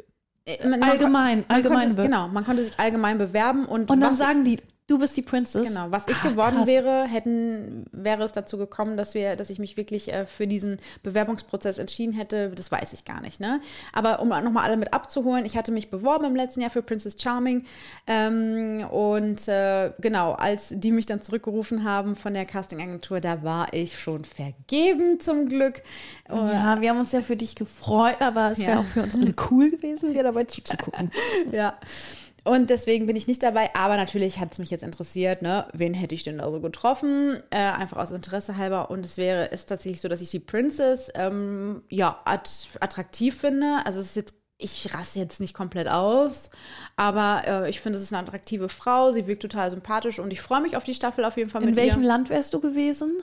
Äh, 0.45 0.67
man- 0.67 0.81
Allgemein, 0.83 1.39
man 1.39 1.45
allgemein 1.57 1.87
konnte, 1.89 2.01
Genau, 2.03 2.27
man 2.29 2.43
konnte 2.45 2.63
sich 2.65 2.79
allgemein 2.79 3.17
bewerben. 3.17 3.65
Und, 3.65 3.89
Und 3.91 3.99
dann 3.99 4.11
was- 4.11 4.17
sagen 4.17 4.43
die, 4.43 4.59
du 4.89 4.97
bist 4.99 5.15
die 5.17 5.21
Princess. 5.21 5.67
Genau, 5.67 5.87
was 5.91 6.07
ich 6.07 6.17
Ach, 6.19 6.23
geworden 6.29 6.57
krass. 6.57 6.67
wäre, 6.67 7.03
hätten, 7.05 7.85
wäre 7.91 8.23
es 8.23 8.31
dazu 8.31 8.57
gekommen, 8.57 8.97
dass 8.97 9.13
wir, 9.13 9.35
dass 9.35 9.49
ich 9.49 9.59
mich 9.59 9.77
wirklich 9.77 10.11
äh, 10.11 10.25
für 10.25 10.47
diesen 10.47 10.77
Bewerbungsprozess 11.03 11.77
entschieden 11.77 12.13
hätte, 12.13 12.49
das 12.49 12.71
weiß 12.71 12.93
ich 12.93 13.05
gar 13.05 13.21
nicht, 13.21 13.39
ne? 13.39 13.61
Aber 13.93 14.19
um 14.19 14.29
nochmal 14.29 14.65
alle 14.65 14.77
mit 14.77 14.93
abzuholen, 14.93 15.45
ich 15.45 15.55
hatte 15.57 15.71
mich 15.71 15.89
beworben 15.89 16.25
im 16.25 16.35
letzten 16.35 16.61
Jahr 16.61 16.69
für 16.71 16.81
Princess 16.81 17.21
Charming 17.21 17.65
ähm, 18.07 18.85
und 18.89 19.47
äh, 19.47 19.91
genau, 19.99 20.33
als 20.33 20.73
die 20.75 20.91
mich 20.91 21.05
dann 21.05 21.21
zurückgerufen 21.21 21.83
haben 21.83 22.15
von 22.15 22.33
der 22.33 22.45
Castingagentur, 22.45 23.19
da 23.19 23.43
war 23.43 23.67
ich 23.73 23.99
schon 23.99 24.25
vergeben 24.25 25.19
zum 25.19 25.47
Glück. 25.47 25.81
Und, 26.27 26.47
Ja, 26.49 26.81
wir 26.81 26.89
haben 26.89 26.99
uns 26.99 27.11
ja 27.11 27.21
für 27.21 27.35
dich 27.35 27.55
gefreut, 27.55 28.21
aber 28.21 28.51
es 28.51 28.59
wäre 28.59 28.71
Ja. 28.73 28.79
auch 28.79 28.85
für 28.85 29.03
uns 29.03 29.15
alle 29.15 29.31
cool 29.51 29.69
gewesen, 29.71 30.13
dir 30.13 30.23
dabei 30.23 30.45
zuzugucken. 30.45 31.11
Ja. 31.51 31.77
Und 32.49 32.71
deswegen 32.71 33.05
bin 33.05 33.15
ich 33.15 33.27
nicht 33.27 33.43
dabei, 33.43 33.69
aber 33.75 33.95
natürlich 33.95 34.39
hat 34.39 34.53
es 34.53 34.57
mich 34.57 34.71
jetzt 34.71 34.83
interessiert, 34.83 35.43
ne? 35.43 35.67
Wen 35.71 35.93
hätte 35.93 36.15
ich 36.15 36.23
denn 36.23 36.39
da 36.39 36.51
so 36.51 36.59
getroffen? 36.59 37.37
Äh, 37.51 37.57
einfach 37.57 37.97
aus 37.97 38.09
Interesse 38.09 38.57
halber. 38.57 38.89
Und 38.89 39.05
es 39.05 39.17
wäre, 39.17 39.45
ist 39.45 39.67
tatsächlich 39.67 40.01
so, 40.01 40.07
dass 40.07 40.19
ich 40.19 40.31
die 40.31 40.39
Princess 40.39 41.11
ähm, 41.13 41.83
ja 41.89 42.19
att 42.25 42.49
attraktiv 42.79 43.39
finde. 43.39 43.67
Also 43.85 43.99
es 43.99 44.07
ist 44.07 44.15
jetzt, 44.15 44.33
ich 44.57 44.91
raste 44.95 45.19
jetzt 45.19 45.39
nicht 45.39 45.53
komplett 45.53 45.87
aus, 45.89 46.49
aber 46.95 47.43
äh, 47.45 47.69
ich 47.69 47.81
finde, 47.81 47.99
es 47.99 48.03
ist 48.03 48.13
eine 48.13 48.25
attraktive 48.25 48.67
Frau. 48.67 49.11
Sie 49.11 49.27
wirkt 49.27 49.43
total 49.43 49.69
sympathisch 49.69 50.17
und 50.17 50.31
ich 50.31 50.41
freue 50.41 50.61
mich 50.61 50.75
auf 50.75 50.83
die 50.83 50.95
Staffel 50.95 51.25
auf 51.25 51.37
jeden 51.37 51.51
Fall 51.51 51.61
In 51.61 51.67
mit 51.67 51.75
welchem 51.75 52.01
ihr. 52.01 52.07
Land 52.07 52.31
wärst 52.31 52.55
du 52.55 52.61
gewesen? 52.61 53.21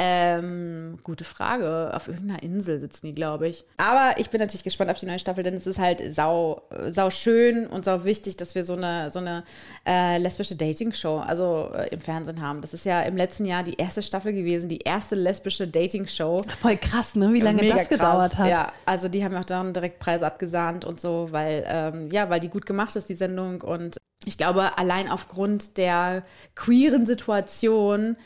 Ähm, 0.00 0.98
gute 1.02 1.24
Frage. 1.24 1.90
Auf 1.92 2.06
irgendeiner 2.06 2.40
Insel 2.40 2.78
sitzen 2.78 3.06
die, 3.06 3.14
glaube 3.16 3.48
ich. 3.48 3.64
Aber 3.78 4.14
ich 4.18 4.30
bin 4.30 4.40
natürlich 4.40 4.62
gespannt 4.62 4.92
auf 4.92 4.98
die 5.00 5.06
neue 5.06 5.18
Staffel, 5.18 5.42
denn 5.42 5.54
es 5.54 5.66
ist 5.66 5.80
halt 5.80 6.00
sau, 6.14 6.62
sau 6.88 7.10
schön 7.10 7.66
und 7.66 7.84
sau 7.84 8.04
wichtig, 8.04 8.36
dass 8.36 8.54
wir 8.54 8.64
so 8.64 8.74
eine, 8.74 9.10
so 9.10 9.18
eine 9.18 9.42
äh, 9.84 10.18
lesbische 10.18 10.54
Dating-Show 10.54 11.18
also 11.18 11.72
äh, 11.74 11.88
im 11.88 12.00
Fernsehen 12.00 12.40
haben. 12.40 12.60
Das 12.60 12.74
ist 12.74 12.84
ja 12.84 13.02
im 13.02 13.16
letzten 13.16 13.44
Jahr 13.44 13.64
die 13.64 13.74
erste 13.74 14.00
Staffel 14.00 14.32
gewesen, 14.32 14.68
die 14.68 14.78
erste 14.78 15.16
lesbische 15.16 15.66
Dating-Show. 15.66 16.42
Voll 16.60 16.76
krass, 16.76 17.16
ne? 17.16 17.32
Wie 17.32 17.40
lange 17.40 17.62
Mega 17.62 17.78
das 17.78 17.88
gedauert 17.88 18.32
krass. 18.32 18.38
hat. 18.38 18.48
Ja, 18.50 18.72
also 18.86 19.08
die 19.08 19.24
haben 19.24 19.34
auch 19.34 19.44
dann 19.44 19.72
direkt 19.72 19.98
Preise 19.98 20.26
abgesahnt 20.26 20.84
und 20.84 21.00
so, 21.00 21.26
weil, 21.32 21.64
ähm, 21.66 22.08
ja, 22.12 22.30
weil 22.30 22.38
die 22.38 22.50
gut 22.50 22.66
gemacht 22.66 22.94
ist, 22.94 23.08
die 23.08 23.16
Sendung. 23.16 23.62
Und 23.62 23.96
ich 24.24 24.38
glaube, 24.38 24.78
allein 24.78 25.10
aufgrund 25.10 25.76
der 25.76 26.22
queeren 26.54 27.04
Situation 27.04 28.16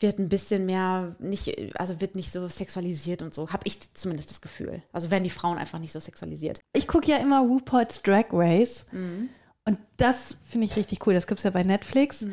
wird 0.00 0.18
ein 0.18 0.28
bisschen 0.28 0.66
mehr 0.66 1.14
nicht, 1.18 1.54
also 1.78 2.00
wird 2.00 2.16
nicht 2.16 2.32
so 2.32 2.46
sexualisiert 2.46 3.22
und 3.22 3.34
so, 3.34 3.50
habe 3.50 3.62
ich 3.66 3.94
zumindest 3.94 4.30
das 4.30 4.40
Gefühl. 4.40 4.82
Also 4.92 5.10
werden 5.10 5.24
die 5.24 5.30
Frauen 5.30 5.58
einfach 5.58 5.78
nicht 5.78 5.92
so 5.92 6.00
sexualisiert. 6.00 6.58
Ich 6.72 6.88
gucke 6.88 7.10
ja 7.10 7.18
immer 7.18 7.40
RuPaul's 7.40 8.02
Drag 8.02 8.26
Race 8.32 8.86
und 9.64 9.78
das 9.98 10.36
finde 10.44 10.66
ich 10.66 10.76
richtig 10.76 11.06
cool. 11.06 11.14
Das 11.14 11.26
gibt 11.26 11.38
es 11.38 11.44
ja 11.44 11.50
bei 11.50 11.62
Netflix. 11.62 12.24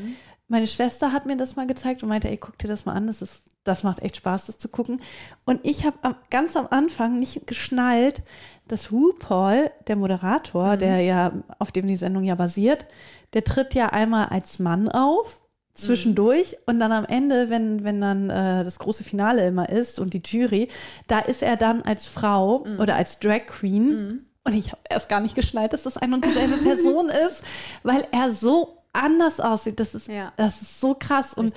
Meine 0.47 0.67
Schwester 0.67 1.11
hat 1.11 1.25
mir 1.25 1.35
das 1.35 1.57
mal 1.57 1.67
gezeigt 1.67 2.03
und 2.03 2.09
meinte, 2.09 2.29
ey, 2.29 2.37
guck 2.37 2.57
dir 2.57 2.69
das 2.69 2.85
mal 2.85 2.93
an, 2.93 3.05
das, 3.07 3.21
ist, 3.21 3.43
das 3.65 3.83
macht 3.83 4.01
echt 4.01 4.15
Spaß, 4.15 4.45
das 4.45 4.57
zu 4.57 4.69
gucken. 4.69 5.01
Und 5.43 5.59
ich 5.65 5.85
habe 5.85 6.15
ganz 6.29 6.55
am 6.55 6.67
Anfang 6.69 7.19
nicht 7.19 7.45
geschnallt, 7.47 8.21
dass 8.69 8.91
RuPaul, 8.91 9.71
der 9.87 9.97
Moderator, 9.97 10.77
der 10.77 11.01
ja, 11.01 11.33
auf 11.59 11.73
dem 11.73 11.87
die 11.87 11.97
Sendung 11.97 12.23
ja 12.23 12.35
basiert, 12.35 12.85
der 13.33 13.43
tritt 13.43 13.73
ja 13.73 13.87
einmal 13.89 14.27
als 14.27 14.59
Mann 14.59 14.87
auf, 14.87 15.41
zwischendurch 15.77 16.57
und 16.65 16.79
dann 16.79 16.91
am 16.91 17.05
Ende, 17.05 17.49
wenn, 17.49 17.83
wenn 17.83 18.01
dann 18.01 18.29
äh, 18.29 18.63
das 18.63 18.79
große 18.79 19.03
Finale 19.03 19.47
immer 19.47 19.69
ist 19.69 19.99
und 19.99 20.13
die 20.13 20.21
Jury, 20.25 20.69
da 21.07 21.19
ist 21.19 21.41
er 21.43 21.55
dann 21.57 21.81
als 21.83 22.07
Frau 22.07 22.65
oder 22.79 22.95
als 22.95 23.19
Drag 23.19 23.45
Queen. 23.47 24.25
Und 24.43 24.53
ich 24.53 24.71
habe 24.71 24.81
erst 24.89 25.09
gar 25.09 25.19
nicht 25.19 25.35
geschnallt, 25.35 25.73
dass 25.73 25.83
das 25.83 25.97
eine 25.97 26.15
und 26.15 26.25
dieselbe 26.25 26.55
Person 26.57 27.09
ist, 27.27 27.43
weil 27.83 28.05
er 28.11 28.31
so 28.31 28.77
anders 28.93 29.39
aussieht. 29.39 29.79
Das 29.79 29.93
ist, 29.93 30.07
Ja. 30.07 30.31
das 30.37 30.61
ist 30.61 30.79
so 30.79 30.95
krass. 30.97 31.33
Und 31.33 31.53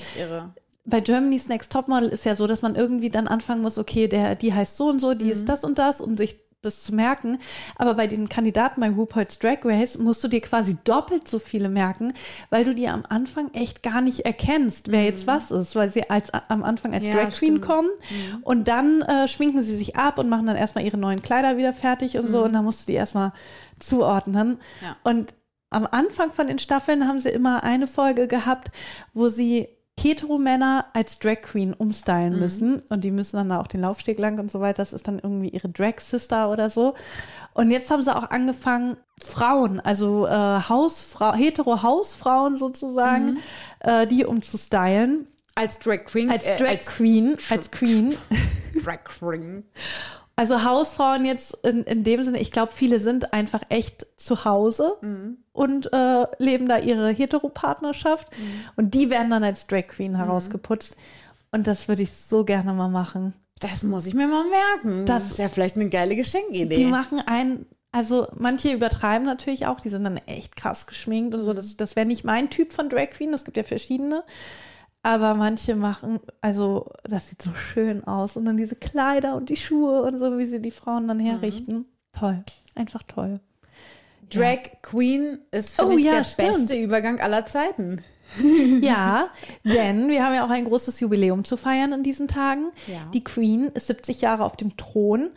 bei 0.84 1.00
Germany's 1.00 1.48
Next 1.48 1.70
Topmodel 1.72 2.08
ist 2.08 2.24
ja 2.24 2.34
so, 2.34 2.46
dass 2.46 2.62
man 2.62 2.74
irgendwie 2.74 3.08
dann 3.10 3.28
anfangen 3.28 3.62
muss, 3.62 3.78
okay, 3.78 4.08
der, 4.08 4.34
die 4.34 4.52
heißt 4.52 4.76
so 4.76 4.88
und 4.88 4.98
so, 4.98 5.14
die 5.14 5.30
ist 5.30 5.48
das 5.48 5.62
und 5.62 5.78
das 5.78 6.00
und 6.00 6.16
sich 6.16 6.36
das 6.62 6.84
zu 6.84 6.94
merken. 6.94 7.38
Aber 7.76 7.94
bei 7.94 8.06
den 8.06 8.28
Kandidaten 8.28 8.80
bei 8.80 8.90
RuPaul's 8.90 9.38
Drag 9.38 9.58
Race 9.64 9.98
musst 9.98 10.22
du 10.22 10.28
dir 10.28 10.40
quasi 10.40 10.76
doppelt 10.84 11.26
so 11.28 11.38
viele 11.38 11.68
merken, 11.68 12.12
weil 12.50 12.64
du 12.64 12.74
dir 12.74 12.92
am 12.92 13.04
Anfang 13.08 13.52
echt 13.54 13.82
gar 13.82 14.00
nicht 14.00 14.20
erkennst, 14.20 14.90
wer 14.90 15.04
jetzt 15.04 15.26
was 15.26 15.50
ist, 15.50 15.74
weil 15.74 15.88
sie 15.88 16.08
als 16.10 16.32
am 16.32 16.62
Anfang 16.62 16.92
als 16.94 17.06
Ja, 17.06 17.14
Drag 17.14 17.30
Queen 17.30 17.56
stimmt. 17.56 17.62
kommen 17.62 17.88
und 18.42 18.68
dann 18.68 19.02
äh, 19.02 19.28
schminken 19.28 19.62
sie 19.62 19.76
sich 19.76 19.96
ab 19.96 20.18
und 20.18 20.28
machen 20.28 20.46
dann 20.46 20.56
erstmal 20.56 20.84
ihre 20.84 20.98
neuen 20.98 21.22
Kleider 21.22 21.56
wieder 21.56 21.72
fertig 21.72 22.18
und 22.18 22.28
so 22.28 22.44
und 22.44 22.52
dann 22.52 22.64
musst 22.64 22.82
du 22.88 22.92
die 22.92 22.96
erstmal 22.98 23.32
zuordnen. 23.78 24.58
Ja. 24.82 24.96
Und 25.02 25.34
am 25.70 25.86
Anfang 25.90 26.30
von 26.30 26.46
den 26.46 26.58
Staffeln 26.58 27.06
haben 27.06 27.20
sie 27.20 27.28
immer 27.30 27.62
eine 27.62 27.86
Folge 27.86 28.26
gehabt, 28.26 28.70
wo 29.14 29.28
sie 29.28 29.68
Hetero-Männer 30.02 30.86
als 30.92 31.18
Drag 31.18 31.42
Queen 31.42 31.74
umstylen 31.74 32.38
müssen 32.38 32.82
und 32.88 33.04
die 33.04 33.10
müssen 33.10 33.36
dann 33.36 33.48
da 33.48 33.60
auch 33.60 33.66
den 33.66 33.80
Laufsteg 33.80 34.18
lang 34.18 34.38
und 34.38 34.50
so 34.50 34.60
weiter. 34.60 34.82
Das 34.82 34.92
ist 34.92 35.06
dann 35.08 35.18
irgendwie 35.18 35.48
ihre 35.48 35.68
Drag-Sister 35.68 36.50
oder 36.50 36.70
so. 36.70 36.94
Und 37.54 37.70
jetzt 37.70 37.90
haben 37.90 38.02
sie 38.02 38.14
auch 38.14 38.30
angefangen, 38.30 38.96
Frauen, 39.22 39.80
also 39.80 40.26
äh, 40.26 40.30
Hausfrau, 40.30 41.34
hetero-Hausfrauen 41.34 42.56
sozusagen, 42.56 43.38
äh, 43.80 44.06
die 44.06 44.24
umzustylen. 44.24 45.26
Als 45.54 45.78
Drag 45.78 46.04
Queen. 46.04 46.30
Als 46.30 46.46
äh, 46.46 46.56
Drag 46.56 46.78
Queen, 46.86 47.36
als 47.50 47.70
Queen. 47.70 48.14
Drag 48.82 49.04
Queen. 49.04 49.64
Also 50.40 50.64
Hausfrauen 50.64 51.26
jetzt 51.26 51.54
in, 51.66 51.84
in 51.84 52.02
dem 52.02 52.22
Sinne, 52.22 52.40
ich 52.40 52.50
glaube, 52.50 52.72
viele 52.72 52.98
sind 52.98 53.34
einfach 53.34 53.60
echt 53.68 54.06
zu 54.16 54.46
Hause 54.46 54.94
und 55.52 55.92
äh, 55.92 56.26
leben 56.38 56.66
da 56.66 56.78
ihre 56.78 57.10
Heteropartnerschaft 57.10 58.26
und 58.76 58.94
die 58.94 59.10
werden 59.10 59.28
dann 59.28 59.44
als 59.44 59.66
Drag 59.66 59.86
Queen 59.88 60.16
herausgeputzt. 60.16 60.96
Und 61.52 61.66
das 61.66 61.88
würde 61.88 62.02
ich 62.04 62.12
so 62.12 62.44
gerne 62.44 62.72
mal 62.72 62.88
machen. 62.88 63.34
Das 63.60 63.82
muss 63.82 64.06
ich 64.06 64.14
mir 64.14 64.28
mal 64.28 64.44
merken. 64.48 65.04
Das, 65.04 65.24
Das- 65.24 65.32
ist 65.32 65.38
ja 65.40 65.48
vielleicht 65.48 65.76
eine 65.76 65.90
geile 65.90 66.16
Geschenkidee. 66.16 66.74
Die 66.76 66.84
machen 66.86 67.20
ein, 67.26 67.66
also 67.92 68.26
manche 68.34 68.72
übertreiben 68.72 69.26
natürlich 69.26 69.66
auch, 69.66 69.78
die 69.80 69.90
sind 69.90 70.04
dann 70.04 70.16
echt 70.26 70.56
krass 70.56 70.86
geschminkt 70.86 71.34
und 71.34 71.44
so. 71.44 71.52
Das, 71.52 71.76
das 71.76 71.96
wäre 71.96 72.06
nicht 72.06 72.24
mein 72.24 72.48
Typ 72.48 72.72
von 72.72 72.88
Drag 72.88 73.10
Queen, 73.10 73.34
es 73.34 73.44
gibt 73.44 73.58
ja 73.58 73.62
verschiedene. 73.62 74.22
Aber 75.02 75.34
manche 75.34 75.74
machen, 75.76 76.20
also 76.42 76.90
das 77.04 77.28
sieht 77.28 77.40
so 77.40 77.54
schön 77.54 78.04
aus. 78.04 78.36
Und 78.36 78.44
dann 78.44 78.56
diese 78.56 78.76
Kleider 78.76 79.34
und 79.34 79.48
die 79.48 79.56
Schuhe 79.56 80.02
und 80.02 80.18
so, 80.18 80.38
wie 80.38 80.46
sie 80.46 80.60
die 80.60 80.70
Frauen 80.70 81.08
dann 81.08 81.18
herrichten. 81.20 81.86
Toll, 82.12 82.42
einfach 82.74 83.02
toll. 83.04 83.40
Drag 84.28 84.58
Queen 84.82 85.38
ist, 85.50 85.76
finde 85.76 85.94
Oh 85.94 85.98
ich, 85.98 86.04
ja, 86.04 86.12
der 86.12 86.24
stimmt. 86.24 86.48
beste 86.50 86.76
Übergang 86.76 87.20
aller 87.20 87.46
Zeiten. 87.46 88.02
Ja, 88.80 89.30
denn 89.64 90.08
wir 90.08 90.24
haben 90.24 90.34
ja 90.34 90.44
auch 90.44 90.50
ein 90.50 90.64
großes 90.64 91.00
Jubiläum 91.00 91.44
zu 91.44 91.56
feiern 91.56 91.92
in 91.92 92.02
diesen 92.04 92.28
Tagen. 92.28 92.70
Ja. 92.86 93.00
Die 93.12 93.24
Queen 93.24 93.68
ist 93.68 93.88
70 93.88 94.20
Jahre 94.20 94.44
auf 94.44 94.56
dem 94.56 94.76
Thron. 94.76 95.30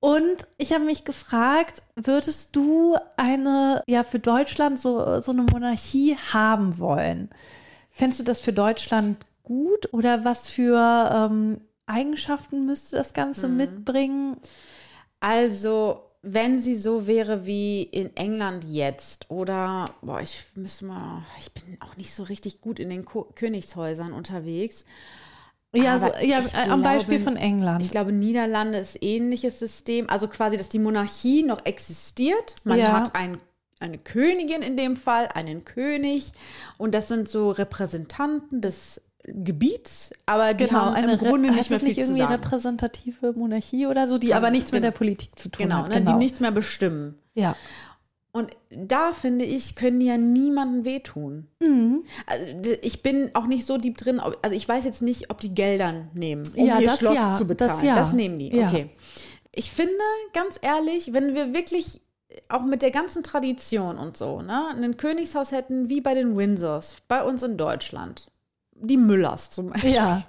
Und 0.00 0.46
ich 0.56 0.72
habe 0.72 0.84
mich 0.84 1.04
gefragt, 1.04 1.82
würdest 1.94 2.56
du 2.56 2.96
eine, 3.16 3.82
ja, 3.86 4.02
für 4.02 4.18
Deutschland 4.18 4.80
so, 4.80 5.20
so 5.20 5.30
eine 5.32 5.42
Monarchie 5.42 6.16
haben 6.32 6.78
wollen? 6.78 7.28
Fändest 7.92 8.20
du 8.20 8.24
das 8.24 8.40
für 8.40 8.52
Deutschland 8.52 9.18
gut 9.42 9.92
oder 9.92 10.24
was 10.24 10.48
für 10.48 11.28
ähm, 11.30 11.60
Eigenschaften 11.86 12.64
müsste 12.66 12.96
das 12.96 13.12
Ganze 13.12 13.48
mitbringen? 13.48 14.36
Also, 15.20 16.02
wenn 16.22 16.58
sie 16.58 16.76
so 16.76 17.06
wäre 17.06 17.46
wie 17.46 17.82
in 17.82 18.16
England 18.16 18.64
jetzt 18.68 19.30
oder, 19.30 19.84
boah, 20.00 20.20
ich 20.20 20.44
müsste 20.54 20.86
mal, 20.86 21.22
ich 21.38 21.52
bin 21.52 21.76
auch 21.80 21.96
nicht 21.96 22.14
so 22.14 22.22
richtig 22.22 22.60
gut 22.60 22.78
in 22.78 22.90
den 22.90 23.04
Ko 23.04 23.28
Königshäusern 23.34 24.12
unterwegs. 24.12 24.86
Ja, 25.74 25.98
so, 25.98 26.06
ja 26.22 26.40
äh, 26.40 26.68
am 26.68 26.82
Beispiel 26.82 27.16
glaube- 27.18 27.32
von 27.32 27.36
England. 27.36 27.82
Ich 27.82 27.90
glaube, 27.90 28.12
Niederlande 28.12 28.78
ist 28.78 29.02
ähnliches 29.02 29.58
System. 29.58 30.08
Also 30.10 30.28
quasi, 30.28 30.56
dass 30.56 30.68
die 30.68 30.78
Monarchie 30.78 31.42
noch 31.44 31.64
existiert. 31.64 32.56
Man 32.64 32.78
Ja. 32.78 32.92
hat 32.92 33.14
ein, 33.14 33.38
eine 33.82 33.98
Königin 33.98 34.62
in 34.62 34.76
dem 34.76 34.96
Fall, 34.96 35.28
einen 35.34 35.64
König. 35.64 36.32
Und 36.78 36.94
das 36.94 37.08
sind 37.08 37.28
so 37.28 37.50
Repräsentanten 37.50 38.60
des 38.60 39.00
Gebiets, 39.24 40.12
aber 40.26 40.52
die 40.52 40.68
haben 40.72 40.96
im 40.96 41.10
Re- 41.10 41.16
Grunde 41.16 41.48
heißt 41.50 41.56
nicht 41.58 41.70
mehr 41.70 41.78
das 41.78 41.82
nicht 41.86 41.94
viel 41.94 42.04
zu 42.04 42.10
irgendwie 42.10 42.22
sagen. 42.22 42.32
repräsentative 42.42 43.32
Monarchie 43.34 43.86
oder 43.86 44.08
so, 44.08 44.18
die 44.18 44.34
aber 44.34 44.50
nichts 44.50 44.72
mit 44.72 44.80
genau. 44.82 44.90
der 44.90 44.98
Politik 44.98 45.38
zu 45.38 45.48
tun 45.48 45.64
Genau, 45.68 45.76
hat. 45.84 45.90
ne, 45.90 46.02
die 46.02 46.14
nichts 46.14 46.40
mehr 46.40 46.50
bestimmen. 46.50 47.16
Ja. 47.34 47.54
Und 48.32 48.50
da 48.70 49.12
finde 49.12 49.44
ich, 49.44 49.76
können 49.76 50.00
die 50.00 50.06
ja 50.06 50.16
niemandem 50.16 50.84
wehtun. 50.84 51.46
Mhm. 51.60 52.02
Also, 52.26 52.44
ich 52.82 53.02
bin 53.02 53.30
auch 53.34 53.46
nicht 53.46 53.64
so 53.66 53.76
deep 53.78 53.96
drin, 53.98 54.18
also 54.20 54.56
ich 54.56 54.68
weiß 54.68 54.84
jetzt 54.86 55.02
nicht, 55.02 55.30
ob 55.30 55.38
die 55.40 55.54
Geldern 55.54 56.10
nehmen, 56.14 56.42
um 56.56 56.66
Ja, 56.66 56.80
ihr 56.80 56.86
das 56.88 56.98
Schloss 56.98 57.14
ja, 57.16 57.32
zu 57.32 57.46
bezahlen. 57.46 57.86
das 57.86 57.98
Das, 57.98 58.08
ja. 58.10 58.16
nehmen 58.16 58.38
die, 58.40 58.52
okay. 58.58 58.88
Ich 59.54 59.70
finde, 59.70 59.92
ganz 60.32 60.58
ehrlich, 60.62 61.12
wenn 61.12 61.34
wir 61.34 61.52
wirklich 61.54 62.00
auch 62.48 62.62
mit 62.62 62.82
der 62.82 62.90
ganzen 62.90 63.22
Tradition 63.22 63.98
und 63.98 64.16
so, 64.16 64.42
ne, 64.42 64.68
ein 64.74 64.96
Königshaus 64.96 65.52
hätten 65.52 65.88
wie 65.88 66.00
bei 66.00 66.14
den 66.14 66.36
Windsors, 66.36 66.96
bei 67.08 67.22
uns 67.22 67.42
in 67.42 67.56
Deutschland. 67.56 68.28
Die 68.74 68.96
Müllers 68.96 69.50
zum 69.50 69.70
Beispiel. 69.70 69.92
Ja. 69.92 70.24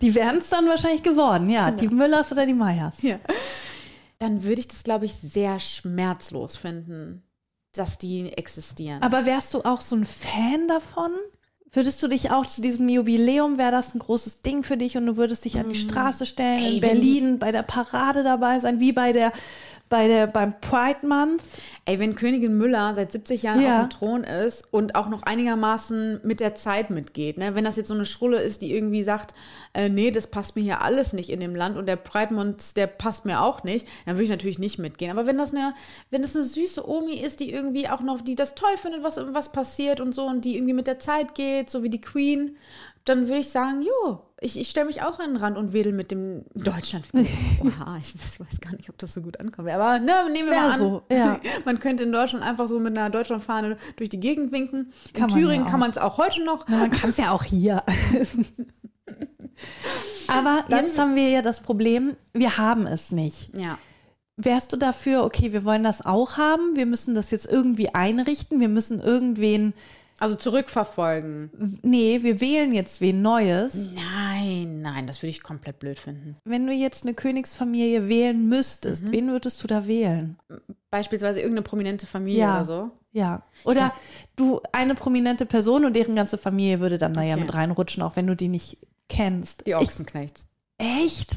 Die 0.00 0.14
wären 0.14 0.38
es 0.38 0.48
dann 0.48 0.66
wahrscheinlich 0.66 1.02
geworden, 1.02 1.50
ja. 1.50 1.70
Genau. 1.70 1.80
Die 1.80 1.88
Müllers 1.88 2.32
oder 2.32 2.46
die 2.46 2.54
Meyers. 2.54 3.02
Ja. 3.02 3.18
Dann 4.18 4.42
würde 4.42 4.60
ich 4.60 4.68
das, 4.68 4.82
glaube 4.82 5.04
ich, 5.04 5.14
sehr 5.14 5.60
schmerzlos 5.60 6.56
finden, 6.56 7.22
dass 7.72 7.98
die 7.98 8.32
existieren. 8.32 9.02
Aber 9.02 9.26
wärst 9.26 9.54
du 9.54 9.62
auch 9.62 9.80
so 9.80 9.96
ein 9.96 10.06
Fan 10.06 10.66
davon? 10.68 11.12
Würdest 11.70 12.02
du 12.02 12.08
dich 12.08 12.30
auch 12.30 12.46
zu 12.46 12.62
diesem 12.62 12.88
Jubiläum, 12.88 13.58
wäre 13.58 13.72
das 13.72 13.94
ein 13.94 13.98
großes 13.98 14.40
Ding 14.40 14.62
für 14.62 14.78
dich 14.78 14.96
und 14.96 15.04
du 15.04 15.16
würdest 15.16 15.44
dich 15.44 15.58
an 15.58 15.68
die 15.68 15.78
Straße 15.78 16.24
stellen. 16.24 16.64
Ey, 16.64 16.74
in 16.76 16.80
Berlin 16.80 17.38
bei 17.38 17.52
der 17.52 17.62
Parade 17.62 18.22
dabei 18.22 18.58
sein, 18.58 18.80
wie 18.80 18.92
bei 18.92 19.12
der, 19.12 19.32
bei 19.88 20.08
der, 20.08 20.26
beim 20.26 20.60
Pride 20.60 21.06
Month? 21.06 21.42
Ey, 21.84 21.98
wenn 21.98 22.14
Königin 22.14 22.56
Müller 22.58 22.94
seit 22.94 23.12
70 23.12 23.42
Jahren 23.42 23.62
Ja. 23.62 23.76
auf 23.82 23.88
dem 23.88 23.90
Thron 23.90 24.24
ist 24.24 24.66
und 24.72 24.94
auch 24.94 25.08
noch 25.08 25.22
einigermaßen 25.22 26.20
mit 26.22 26.40
der 26.40 26.54
Zeit 26.54 26.90
mitgeht, 26.90 27.38
ne? 27.38 27.54
wenn 27.54 27.64
das 27.64 27.76
jetzt 27.76 27.88
so 27.88 27.94
eine 27.94 28.04
Schrulle 28.04 28.40
ist, 28.42 28.62
die 28.62 28.72
irgendwie 28.74 29.02
sagt, 29.02 29.34
äh, 29.74 29.88
nee, 29.88 30.10
das 30.10 30.26
passt 30.26 30.56
mir 30.56 30.62
hier 30.62 30.82
alles 30.82 31.12
nicht 31.12 31.30
in 31.30 31.40
dem 31.40 31.54
Land 31.54 31.76
und 31.76 31.86
der 31.86 31.96
Pride 31.96 32.34
Month, 32.34 32.76
der 32.76 32.86
passt 32.86 33.24
mir 33.24 33.42
auch 33.42 33.64
nicht, 33.64 33.86
dann 34.06 34.16
würde 34.16 34.24
ich 34.24 34.30
natürlich 34.30 34.58
nicht 34.58 34.78
mitgehen. 34.78 35.10
Aber 35.10 35.26
wenn 35.26 35.38
das 35.38 35.52
eine, 35.52 35.74
wenn 36.10 36.22
das 36.22 36.34
eine 36.34 36.44
süße 36.44 36.86
Omi 36.88 37.14
ist, 37.14 37.40
die 37.40 37.52
irgendwie 37.52 37.88
auch 37.88 38.00
noch, 38.00 38.20
die 38.20 38.34
das 38.34 38.54
toll 38.54 38.76
findet, 38.76 39.02
was, 39.02 39.18
was 39.32 39.50
passiert 39.52 40.00
und 40.00 40.14
so 40.14 40.26
und 40.26 40.44
die 40.44 40.56
irgendwie 40.56 40.74
mit 40.74 40.86
der 40.86 40.98
Zeit 40.98 41.34
geht, 41.34 41.70
so 41.70 41.82
wie 41.82 41.90
die 41.90 42.00
Queen, 42.00 42.56
dann 43.08 43.26
würde 43.26 43.40
ich 43.40 43.48
sagen, 43.48 43.82
jo, 43.82 44.20
ich, 44.40 44.58
ich 44.58 44.68
stelle 44.68 44.86
mich 44.86 45.02
auch 45.02 45.18
an 45.18 45.32
den 45.32 45.36
Rand 45.36 45.56
und 45.56 45.72
wedel 45.72 45.92
mit 45.92 46.10
dem 46.10 46.44
Deutschland. 46.54 47.06
Oha, 47.12 47.96
ich 48.00 48.14
weiß, 48.14 48.40
weiß 48.40 48.60
gar 48.60 48.72
nicht, 48.76 48.88
ob 48.88 48.98
das 48.98 49.14
so 49.14 49.22
gut 49.22 49.40
ankommt. 49.40 49.68
Aber 49.70 49.98
ne, 49.98 50.12
nehmen 50.32 50.48
wir 50.48 50.54
Wär 50.54 50.62
mal 50.62 50.72
an, 50.72 50.78
so, 50.78 51.02
ja. 51.10 51.40
man 51.64 51.80
könnte 51.80 52.04
in 52.04 52.12
Deutschland 52.12 52.44
einfach 52.44 52.68
so 52.68 52.78
mit 52.78 52.96
einer 52.96 53.10
Deutschlandfahne 53.10 53.76
durch 53.96 54.10
die 54.10 54.20
Gegend 54.20 54.52
winken. 54.52 54.92
In 55.08 55.12
Kann 55.14 55.30
man 55.30 55.38
Thüringen 55.38 55.64
ja 55.64 55.70
kann 55.70 55.80
man 55.80 55.90
es 55.90 55.98
auch 55.98 56.18
heute 56.18 56.44
noch. 56.44 56.68
Man 56.68 56.90
kann 56.90 57.10
es 57.10 57.16
ja 57.16 57.32
auch 57.32 57.42
hier. 57.42 57.82
Aber 60.28 60.64
jetzt 60.68 60.98
haben 60.98 61.16
wir 61.16 61.28
ja 61.28 61.42
das 61.42 61.60
Problem, 61.60 62.16
wir 62.32 62.58
haben 62.58 62.86
es 62.86 63.10
nicht. 63.10 63.50
Ja. 63.56 63.78
Wärst 64.36 64.72
du 64.72 64.76
dafür, 64.76 65.24
okay, 65.24 65.52
wir 65.52 65.64
wollen 65.64 65.82
das 65.82 66.06
auch 66.06 66.36
haben, 66.36 66.76
wir 66.76 66.86
müssen 66.86 67.16
das 67.16 67.32
jetzt 67.32 67.46
irgendwie 67.46 67.92
einrichten, 67.94 68.60
wir 68.60 68.68
müssen 68.68 69.00
irgendwen, 69.00 69.74
Also 70.20 70.34
zurückverfolgen. 70.34 71.78
nee, 71.82 72.22
wir 72.22 72.40
wählen 72.40 72.72
jetzt 72.72 73.00
wen 73.00 73.22
Neues. 73.22 73.74
Nein, 73.74 74.80
nein, 74.82 75.06
das 75.06 75.22
würde 75.22 75.30
ich 75.30 75.42
komplett 75.42 75.78
blöd 75.78 75.98
finden. 75.98 76.36
Wenn 76.44 76.66
du 76.66 76.72
jetzt 76.72 77.04
eine 77.04 77.14
Königsfamilie 77.14 78.08
wählen 78.08 78.48
müsstest, 78.48 79.10
wen 79.12 79.28
würdest 79.30 79.62
du 79.62 79.68
da 79.68 79.86
wählen? 79.86 80.36
Beispielsweise 80.90 81.38
irgendeine 81.40 81.62
prominente 81.62 82.06
Familie 82.06 82.40
Ja. 82.40 82.54
oder 82.56 82.64
so. 82.64 82.90
Ja. 83.12 83.42
Oder 83.64 83.92
du, 84.36 84.60
eine 84.72 84.94
prominente 84.94 85.46
Person 85.46 85.84
und 85.84 85.94
deren 85.94 86.14
ganze 86.16 86.36
Familie 86.38 86.80
würde 86.80 86.98
dann 86.98 87.14
da 87.14 87.22
ja 87.22 87.34
Okay. 87.34 87.44
mit 87.44 87.54
reinrutschen, 87.54 88.02
auch 88.02 88.16
wenn 88.16 88.26
du 88.26 88.34
die 88.36 88.48
nicht 88.48 88.78
kennst. 89.08 89.66
Die 89.66 89.70
ich, 89.70 89.76
Ochsenknechts. 89.76 90.46
echt? 90.78 91.36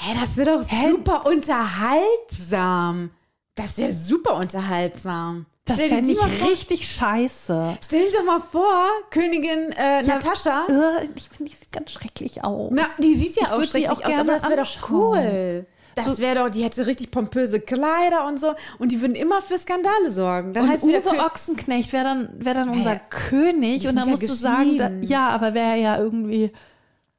Hä, 0.00 0.14
das 0.18 0.36
wäre 0.36 0.58
doch 0.58 0.62
super 0.62 1.26
unterhaltsam. 1.26 3.10
Das 3.54 3.78
wäre 3.78 3.92
super 3.92 4.36
unterhaltsam. 4.36 5.46
Das 5.66 5.80
fände 5.80 6.10
ich 6.12 6.18
vor- 6.18 6.28
richtig 6.50 6.86
scheiße. 6.90 7.78
Stell 7.82 8.04
dir 8.04 8.12
doch 8.18 8.24
mal 8.24 8.40
vor, 8.40 8.84
Königin 9.10 9.72
äh, 9.78 10.02
Natascha. 10.02 10.66
Äh, 10.68 11.06
ich 11.16 11.28
finde, 11.30 11.50
die 11.52 11.56
sieht 11.56 11.72
ganz 11.72 11.90
schrecklich 11.90 12.44
aus. 12.44 12.70
Na, 12.74 12.82
die 12.98 13.14
sieht 13.16 13.30
Ich 13.30 13.36
ja 13.36 13.44
auch 13.48 13.58
würd 13.58 13.64
die 13.64 13.68
schrecklich 13.80 13.90
auch 13.90 14.04
aus, 14.04 14.12
aber 14.18 14.32
das 14.32 14.42
wäre 14.48 14.56
doch 14.62 14.90
cool. 14.90 15.66
Das 15.96 16.18
wäre 16.18 16.34
doch, 16.42 16.50
die 16.50 16.64
hätte 16.64 16.86
richtig 16.86 17.12
pompöse 17.12 17.60
Kleider 17.60 18.26
und 18.26 18.40
so 18.40 18.52
und 18.78 18.90
die 18.90 19.00
würden 19.00 19.14
immer 19.14 19.40
für 19.40 19.56
Skandale 19.56 20.10
sorgen. 20.10 20.52
Dann 20.52 20.64
Und 20.64 20.70
heißt 20.70 20.82
Uwe 20.82 20.98
Kö- 20.98 21.24
Ochsenknecht 21.24 21.92
wäre 21.92 22.02
dann, 22.04 22.34
wär 22.36 22.52
dann 22.52 22.68
unser 22.68 22.94
Hä? 22.94 23.00
König 23.10 23.86
und 23.86 23.94
dann 23.94 24.04
ja 24.06 24.10
musst 24.10 24.24
du 24.24 24.32
sagen, 24.34 24.76
da, 24.76 24.90
ja, 25.02 25.28
aber 25.28 25.54
wäre 25.54 25.78
ja 25.78 25.96
irgendwie. 25.98 26.50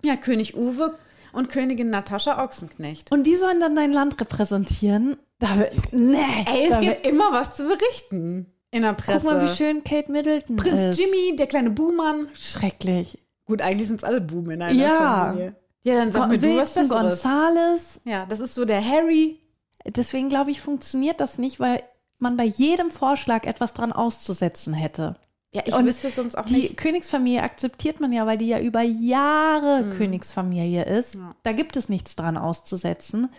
ja, 0.04 0.18
König 0.18 0.58
Uwe 0.58 0.94
und 1.36 1.50
Königin 1.50 1.90
Natascha 1.90 2.44
Ochsenknecht. 2.44 3.12
Und 3.12 3.24
die 3.24 3.36
sollen 3.36 3.60
dann 3.60 3.76
dein 3.76 3.92
Land 3.94 4.20
repräsentieren. 4.20 5.18
Da 5.40 5.60
wär, 5.60 5.72
nee. 5.92 6.18
Ey, 6.46 6.68
es 6.72 6.80
gibt 6.80 7.06
immer 7.06 7.32
was 7.32 7.56
zu 7.58 7.68
berichten 7.68 8.48
in 8.72 8.82
der 8.84 8.94
Presse. 8.94 9.28
guck 9.28 9.34
mal, 9.34 9.44
wie 9.44 9.54
schön 9.56 9.84
Kate 9.84 10.12
Middleton 10.12 10.56
Prinz 10.56 10.82
ist. 10.82 11.00
Jimmy, 11.00 11.36
der 11.36 11.48
kleine 11.48 11.72
Buhmann. 11.72 12.28
Schrecklich. 12.36 13.18
Gut, 13.46 13.62
eigentlich 13.62 13.88
sind 13.88 13.98
es 13.98 14.04
alle 14.04 14.22
Buben 14.22 14.52
in 14.52 14.62
einer 14.62 14.80
Ja. 14.80 15.26
Familie. 15.28 15.56
Ja, 15.84 15.96
dann 15.96 16.12
sag 16.12 16.30
mir 16.30 16.40
du 16.40 16.58
was 16.58 16.74
Besseres. 16.74 16.90
Gonzales. 16.90 18.02
Ja, 18.06 18.26
das 18.26 18.40
ist 18.40 18.56
so 18.56 18.66
der 18.66 18.84
Harry. 18.84 19.40
Deswegen 19.86 20.30
glaube 20.30 20.50
ich, 20.50 20.60
funktioniert 20.62 21.22
das 21.22 21.38
nicht, 21.38 21.60
weil 21.60 21.84
man 22.18 22.38
bei 22.38 22.46
jedem 22.46 22.90
Vorschlag 22.90 23.46
etwas 23.46 23.74
dran 23.74 23.92
auszusetzen 23.92 24.74
hätte. 24.74 25.16
Ja, 25.56 25.62
ich 25.66 25.74
Und 25.74 25.86
wüsste 25.86 26.10
es 26.10 26.16
sonst 26.16 26.38
auch 26.38 26.46
Die 26.46 26.54
nicht. 26.56 26.78
Königsfamilie 26.78 27.42
akzeptiert 27.42 28.00
man 28.02 28.12
ja, 28.12 28.26
weil 28.28 28.38
die 28.38 28.48
ja 28.48 28.60
über 28.60 28.82
Jahre 28.82 29.90
Königsfamilie 29.98 30.84
ist. 30.84 31.18
Da 31.44 31.52
gibt 31.54 31.78
es 31.78 31.88
nichts 31.90 32.16
dran 32.16 32.38
auszusetzen. 32.38 33.30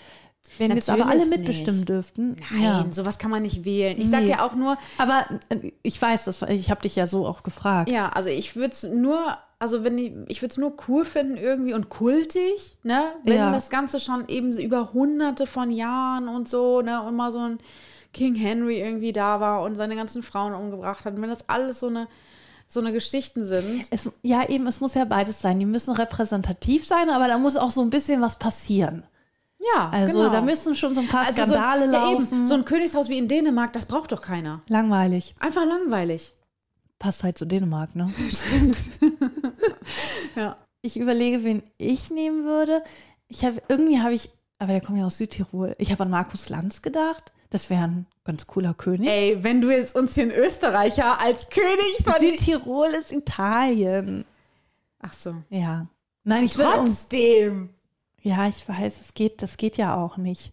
Wenn 0.58 0.70
jetzt 0.72 0.88
aber 0.88 1.06
alle 1.06 1.18
Natürlich 1.18 1.38
mitbestimmen 1.38 1.76
nicht. 1.80 1.88
dürften. 1.88 2.36
Nein, 2.52 2.62
ja. 2.62 2.86
sowas 2.90 3.18
kann 3.18 3.30
man 3.32 3.42
nicht 3.42 3.64
wählen. 3.64 3.98
Ich 3.98 4.08
sage 4.08 4.24
Nee. 4.26 4.30
ja 4.30 4.46
auch 4.46 4.54
nur, 4.54 4.78
Aber 4.96 5.26
äh, 5.48 5.72
ich 5.82 6.00
weiß, 6.00 6.24
das, 6.24 6.40
ich 6.42 6.70
habe 6.70 6.82
dich 6.82 6.94
ja 6.96 7.06
so 7.08 7.26
auch 7.26 7.42
gefragt. 7.42 7.90
ja, 7.90 8.08
also 8.10 8.28
ich 8.30 8.54
würde 8.54 8.70
es 8.72 8.84
nur, 8.84 9.18
also 9.58 9.82
wenn 9.82 9.98
ich, 9.98 10.12
ich 10.28 10.42
würde 10.42 10.52
es 10.52 10.56
nur 10.56 10.74
cool 10.88 11.04
finden 11.04 11.36
irgendwie 11.36 11.74
und 11.74 11.88
kultig, 11.88 12.76
ne? 12.84 13.02
Wenn 13.24 13.36
Ja. 13.36 13.50
das 13.52 13.70
Ganze 13.70 13.98
schon 13.98 14.28
eben 14.28 14.56
über 14.56 14.92
hunderte 14.92 15.46
von 15.48 15.70
Jahren 15.70 16.28
und 16.28 16.48
so, 16.48 16.80
ne? 16.80 17.02
Und 17.02 17.16
mal 17.16 17.32
so 17.32 17.40
ein 17.40 17.58
King 18.16 18.34
Henry 18.34 18.80
irgendwie 18.80 19.12
da 19.12 19.40
war 19.40 19.62
und 19.62 19.74
seine 19.76 19.94
ganzen 19.94 20.22
Frauen 20.22 20.54
umgebracht 20.54 21.04
hat. 21.04 21.14
Und 21.14 21.22
wenn 21.22 21.28
das 21.28 21.48
alles 21.48 21.80
so 21.80 21.88
eine, 21.88 22.08
so 22.66 22.80
eine 22.80 22.92
Geschichten 22.92 23.44
sind. 23.44 23.86
Es, 23.90 24.10
ja, 24.22 24.48
eben, 24.48 24.66
es 24.66 24.80
muss 24.80 24.94
ja 24.94 25.04
beides 25.04 25.42
sein. 25.42 25.58
Die 25.60 25.66
müssen 25.66 25.92
repräsentativ 25.94 26.86
sein, 26.86 27.10
aber 27.10 27.28
da 27.28 27.36
muss 27.36 27.56
auch 27.56 27.70
so 27.70 27.82
ein 27.82 27.90
bisschen 27.90 28.22
was 28.22 28.38
passieren. 28.38 29.04
Ja, 29.74 29.90
Also 29.90 30.20
genau. 30.20 30.32
da 30.32 30.40
müssen 30.40 30.74
schon 30.74 30.94
so 30.94 31.02
ein 31.02 31.08
paar 31.08 31.26
also 31.26 31.42
Skandale 31.42 31.86
so, 31.86 31.92
ja, 31.92 32.02
laufen. 32.10 32.26
eben, 32.38 32.46
so 32.46 32.54
ein 32.54 32.64
Königshaus 32.64 33.08
wie 33.08 33.18
in 33.18 33.28
Dänemark, 33.28 33.72
das 33.72 33.86
braucht 33.86 34.12
doch 34.12 34.22
keiner. 34.22 34.60
Langweilig. 34.68 35.34
Einfach 35.38 35.64
langweilig. 35.66 36.34
Passt 36.98 37.22
halt 37.22 37.36
zu 37.36 37.44
Dänemark, 37.44 37.94
ne? 37.94 38.10
Ja. 40.36 40.56
Ich 40.82 40.96
überlege, 40.98 41.42
wen 41.44 41.62
ich 41.78 42.10
nehmen 42.10 42.44
würde. 42.44 42.82
Ich 43.28 43.44
habe 43.44 43.60
irgendwie 43.68 44.00
habe 44.00 44.14
ich, 44.14 44.30
aber 44.58 44.72
der 44.72 44.80
kommt 44.80 44.98
ja 44.98 45.06
aus 45.06 45.18
Südtirol. 45.18 45.74
Ich 45.78 45.90
habe 45.90 46.04
an 46.04 46.10
Markus 46.10 46.48
Lanz 46.48 46.80
gedacht. 46.82 47.32
Das 47.56 47.70
wäre 47.70 47.84
ein 47.84 48.06
ganz 48.22 48.46
cooler 48.46 48.74
König. 48.74 49.08
Ey, 49.08 49.42
wenn 49.42 49.62
du 49.62 49.70
jetzt 49.70 49.96
uns 49.96 50.14
hier 50.14 50.24
einen 50.24 50.32
Österreicher 50.32 51.22
als 51.22 51.48
König 51.48 52.04
von 52.04 52.20
Südtirol 52.20 52.88
ist 52.88 53.12
Italien. 53.12 54.26
Ach 55.00 55.14
so. 55.14 55.36
Ja. 55.48 55.86
Nein, 56.22 56.44
ich 56.44 56.58
will 56.58 56.66
Trotzdem. 56.66 57.70
Ja, 58.20 58.46
ich 58.46 58.68
weiß, 58.68 59.00
es 59.00 59.14
geht, 59.14 59.40
das 59.40 59.56
geht 59.56 59.78
ja 59.78 59.96
auch 59.96 60.18
nicht. 60.18 60.52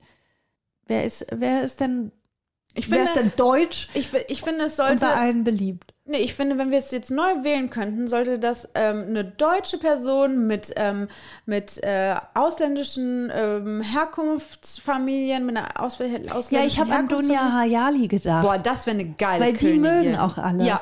Wer 0.86 1.04
ist, 1.04 1.26
wer 1.30 1.64
ist 1.64 1.82
denn, 1.82 2.14
Ich 2.74 2.90
wer 2.90 3.06
finde, 3.06 3.12
ist 3.12 3.16
denn 3.18 3.32
deutsch 3.36 3.90
ich, 3.94 4.08
ich 4.30 4.42
finde, 4.42 4.64
es 4.64 4.80
unter 4.80 4.98
sollte. 4.98 5.08
allen 5.10 5.44
beliebt? 5.44 5.93
Nee, 6.06 6.18
ich 6.18 6.34
finde, 6.34 6.58
wenn 6.58 6.70
wir 6.70 6.80
es 6.80 6.92
jetzt 6.92 7.12
neu 7.12 7.44
wählen 7.44 7.70
könnten, 7.70 8.10
sollte 8.10 8.38
das 8.38 8.68
ähm, 8.76 9.06
eine 9.08 9.24
deutsche 9.24 9.78
Person 9.78 10.48
mit, 10.48 10.74
ähm, 10.76 11.08
mit 11.46 11.82
äh, 11.82 12.16
ausländischen 12.34 13.32
ähm, 13.34 13.82
Herkunftsfamilien, 13.82 15.46
mit 15.46 15.56
einer 15.56 15.82
Aus 15.82 15.94
ausländischen 16.02 16.54
Ja, 16.56 16.66
ich 16.66 16.80
habe 16.80 16.94
an 16.94 17.08
Dunja 17.08 17.54
Hayali 17.54 18.08
gedacht. 18.10 18.44
Boah, 18.44 18.58
das 18.58 18.86
wäre 18.86 18.98
eine 19.00 19.12
geile 19.14 19.46
Weil 19.46 19.54
die 19.54 19.60
Königin. 19.60 19.82
mögen 19.82 20.18
auch 20.18 20.38
alle. 20.38 20.66
Ja. 20.66 20.82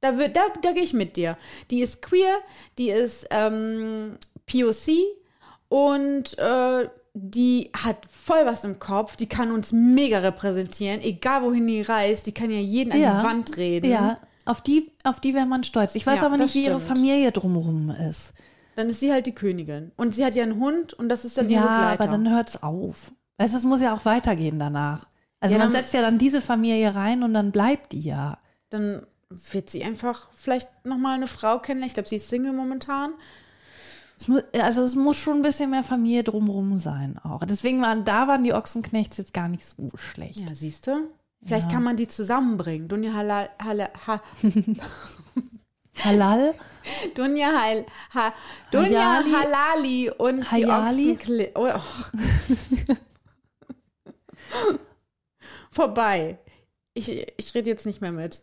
Da, 0.00 0.12
da, 0.12 0.40
da 0.62 0.72
gehe 0.72 0.82
ich 0.82 0.94
mit 0.94 1.16
dir. 1.16 1.36
Die 1.70 1.80
ist 1.82 2.00
queer, 2.00 2.36
die 2.78 2.90
ist 2.90 3.26
ähm, 3.30 4.16
POC 4.46 4.92
und 5.68 6.38
äh, 6.38 6.88
die 7.12 7.70
hat 7.82 7.96
voll 8.10 8.44
was 8.44 8.64
im 8.64 8.78
Kopf. 8.78 9.16
Die 9.16 9.28
kann 9.28 9.50
uns 9.50 9.72
mega 9.72 10.18
repräsentieren, 10.18 11.00
egal 11.00 11.42
wohin 11.42 11.66
die 11.66 11.82
reist. 11.82 12.26
Die 12.26 12.32
kann 12.32 12.50
ja 12.50 12.58
jeden 12.58 12.92
an 12.92 13.00
Ja. 13.00 13.18
die 13.20 13.24
Wand 13.26 13.56
reden. 13.56 13.90
Ja, 13.90 14.18
auf 14.46 14.62
die, 14.62 14.90
auf 15.04 15.20
die 15.20 15.34
wäre 15.34 15.46
man 15.46 15.64
stolz. 15.64 15.94
Ich 15.94 16.06
weiß 16.06 16.20
Ja, 16.20 16.26
aber 16.26 16.36
nicht, 16.38 16.54
wie 16.54 16.64
ihre. 16.64 16.80
Familie 16.80 17.32
drumherum 17.32 17.90
ist. 17.90 18.32
Dann 18.76 18.88
ist 18.88 19.00
sie 19.00 19.12
halt 19.12 19.26
die 19.26 19.34
Königin. 19.34 19.92
Und 19.96 20.14
sie 20.14 20.24
hat 20.24 20.34
ja 20.34 20.42
einen 20.42 20.58
Hund 20.58 20.94
und 20.94 21.08
das 21.08 21.24
ist 21.24 21.36
dann 21.36 21.48
Ja, 21.50 21.60
Begleiter. 21.62 22.02
aber 22.04 22.12
dann 22.12 22.30
hört's 22.30 22.62
auf. 22.62 23.12
Weißt 23.38 23.52
du, 23.54 23.58
es 23.58 23.64
muss 23.64 23.80
ja 23.80 23.94
auch 23.94 24.04
weitergehen 24.04 24.58
danach. 24.58 25.06
Also 25.40 25.54
Ja, 25.56 25.58
man 25.58 25.70
setzt 25.70 25.92
ja 25.94 26.00
dann 26.00 26.18
diese 26.18 26.40
Familie 26.40 26.94
rein 26.94 27.22
und 27.22 27.34
dann 27.34 27.52
bleibt 27.52 27.92
die 27.92 28.00
ja. 28.00 28.38
dann 28.70 29.06
wird 29.28 29.68
sie 29.70 29.82
einfach 29.82 30.28
vielleicht 30.34 30.68
nochmal 30.86 31.16
eine 31.16 31.26
Frau 31.26 31.58
kennenlernen. 31.58 31.88
Ich 31.88 31.94
glaube, 31.94 32.08
sie 32.08 32.16
ist 32.16 32.28
Single 32.28 32.52
momentan. 32.52 33.12
Es 34.18 34.28
mu 34.28 34.38
also 34.62 34.82
es 34.82 34.94
muss 34.94 35.16
schon 35.16 35.38
ein 35.38 35.42
bisschen 35.42 35.70
mehr 35.70 35.82
Familie 35.82 36.22
drumherum 36.22 36.78
sein 36.78 37.18
auch. 37.22 37.44
Deswegen 37.44 37.82
waren, 37.82 38.04
da 38.04 38.28
waren 38.28 38.44
die 38.44 38.54
Ochsenknechts 38.54 39.16
jetzt 39.18 39.34
gar 39.34 39.48
nicht 39.48 39.66
so 39.66 39.88
schlecht. 39.96 40.40
Ja, 40.40 40.54
siehst 40.54 40.86
du? 40.86 41.10
Vielleicht 41.46 41.70
kann 41.70 41.84
man 41.84 41.96
die 41.96 42.08
zusammenbringen. 42.08 42.88
Dunja 42.88 43.12
Halal, 43.12 43.50
Halal, 43.62 43.90
ha, 44.06 44.20
Halal? 46.04 46.54
Dunja, 47.14 47.52
Hal, 47.52 47.86
ha, 48.14 48.34
Dunja 48.70 49.24
Hayali? 49.24 49.32
Halali 49.32 50.10
und 50.10 50.50
Hayali? 50.50 51.04
die 51.04 51.12
Ochsenkle 51.12 51.52
oh, 51.54 51.70
oh. 51.74 52.94
Vorbei. 55.70 56.38
Ich, 56.94 57.10
ich 57.36 57.54
rede 57.54 57.70
jetzt 57.70 57.86
nicht 57.86 58.00
mehr 58.00 58.12
mit. 58.12 58.42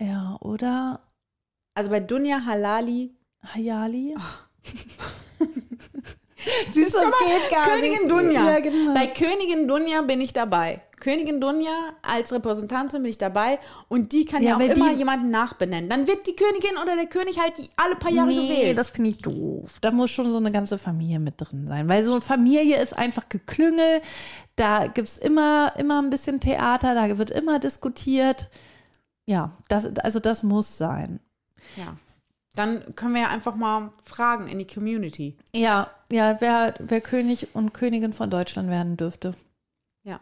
Ja, 0.00 0.36
oder 0.40 1.00
Also 1.74 1.90
bei 1.90 2.00
Dunja 2.00 2.44
Halali. 2.44 3.14
Hayali? 3.42 4.14
Siehst 6.70 6.92
Schau 6.92 7.08
mal, 7.08 7.12
geht 7.26 7.50
gar 7.50 7.66
Königin 7.66 8.02
nicht. 8.02 8.10
Dunja. 8.10 8.50
Ja, 8.52 8.60
genau. 8.60 8.94
Bei 8.94 9.06
Königin 9.06 9.66
Dunja 9.66 10.02
bin 10.02 10.20
ich 10.20 10.32
dabei. 10.32 10.82
Königin 10.98 11.40
Dunja 11.40 11.70
als 12.02 12.32
Repräsentantin 12.32 13.02
bin 13.02 13.10
ich 13.10 13.18
dabei 13.18 13.58
und 13.88 14.12
die 14.12 14.24
kann 14.24 14.42
ja, 14.42 14.50
Ja, 14.50 14.56
auch 14.56 14.60
immer 14.76 14.92
die- 14.92 14.98
jemanden 14.98 15.30
nachbenennen. 15.30 15.90
Dann 15.90 16.06
wird 16.06 16.26
die 16.26 16.34
Königin 16.34 16.76
oder 16.82 16.96
der 16.96 17.06
König 17.06 17.38
halt 17.38 17.58
die 17.58 17.68
alle 17.76 17.96
paar 17.96 18.10
Jahre 18.10 18.28
nee, 18.28 18.48
gewählt. 18.48 18.78
das 18.78 18.90
finde 18.90 19.10
ich 19.10 19.18
doof. 19.18 19.78
Da 19.80 19.90
muss 19.90 20.10
schon 20.10 20.30
so 20.30 20.38
eine 20.38 20.50
ganze 20.52 20.78
Familie 20.78 21.18
mit 21.18 21.34
drin 21.38 21.66
sein. 21.68 21.86
Weil 21.88 22.04
so 22.04 22.12
eine 22.12 22.20
Familie 22.22 22.80
ist 22.80 22.96
einfach 22.96 23.28
Geklüngel. 23.28 24.00
Da 24.56 24.86
gibt 24.86 25.08
es 25.08 25.18
immer, 25.18 25.74
immer 25.76 26.00
ein 26.00 26.08
bisschen 26.10 26.40
Theater, 26.40 26.94
da 26.94 27.18
wird 27.18 27.30
immer 27.30 27.58
diskutiert. 27.58 28.48
Ja, 29.26 29.56
das, 29.68 29.86
also 29.98 30.18
das 30.20 30.42
muss 30.42 30.78
sein. 30.78 31.20
ja. 31.76 31.96
Dann 32.54 32.94
können 32.96 33.12
wir 33.12 33.20
ja 33.20 33.28
einfach 33.28 33.54
mal 33.54 33.92
fragen 34.02 34.46
in 34.48 34.58
die 34.58 34.66
Community. 34.66 35.36
Ja, 35.54 35.90
ja, 36.10 36.36
wer, 36.40 36.72
wer 36.78 37.02
König 37.02 37.48
und 37.54 37.74
Königin 37.74 38.14
von 38.14 38.30
Deutschland 38.30 38.70
werden 38.70 38.96
dürfte. 38.96 39.34
Ja. 40.04 40.20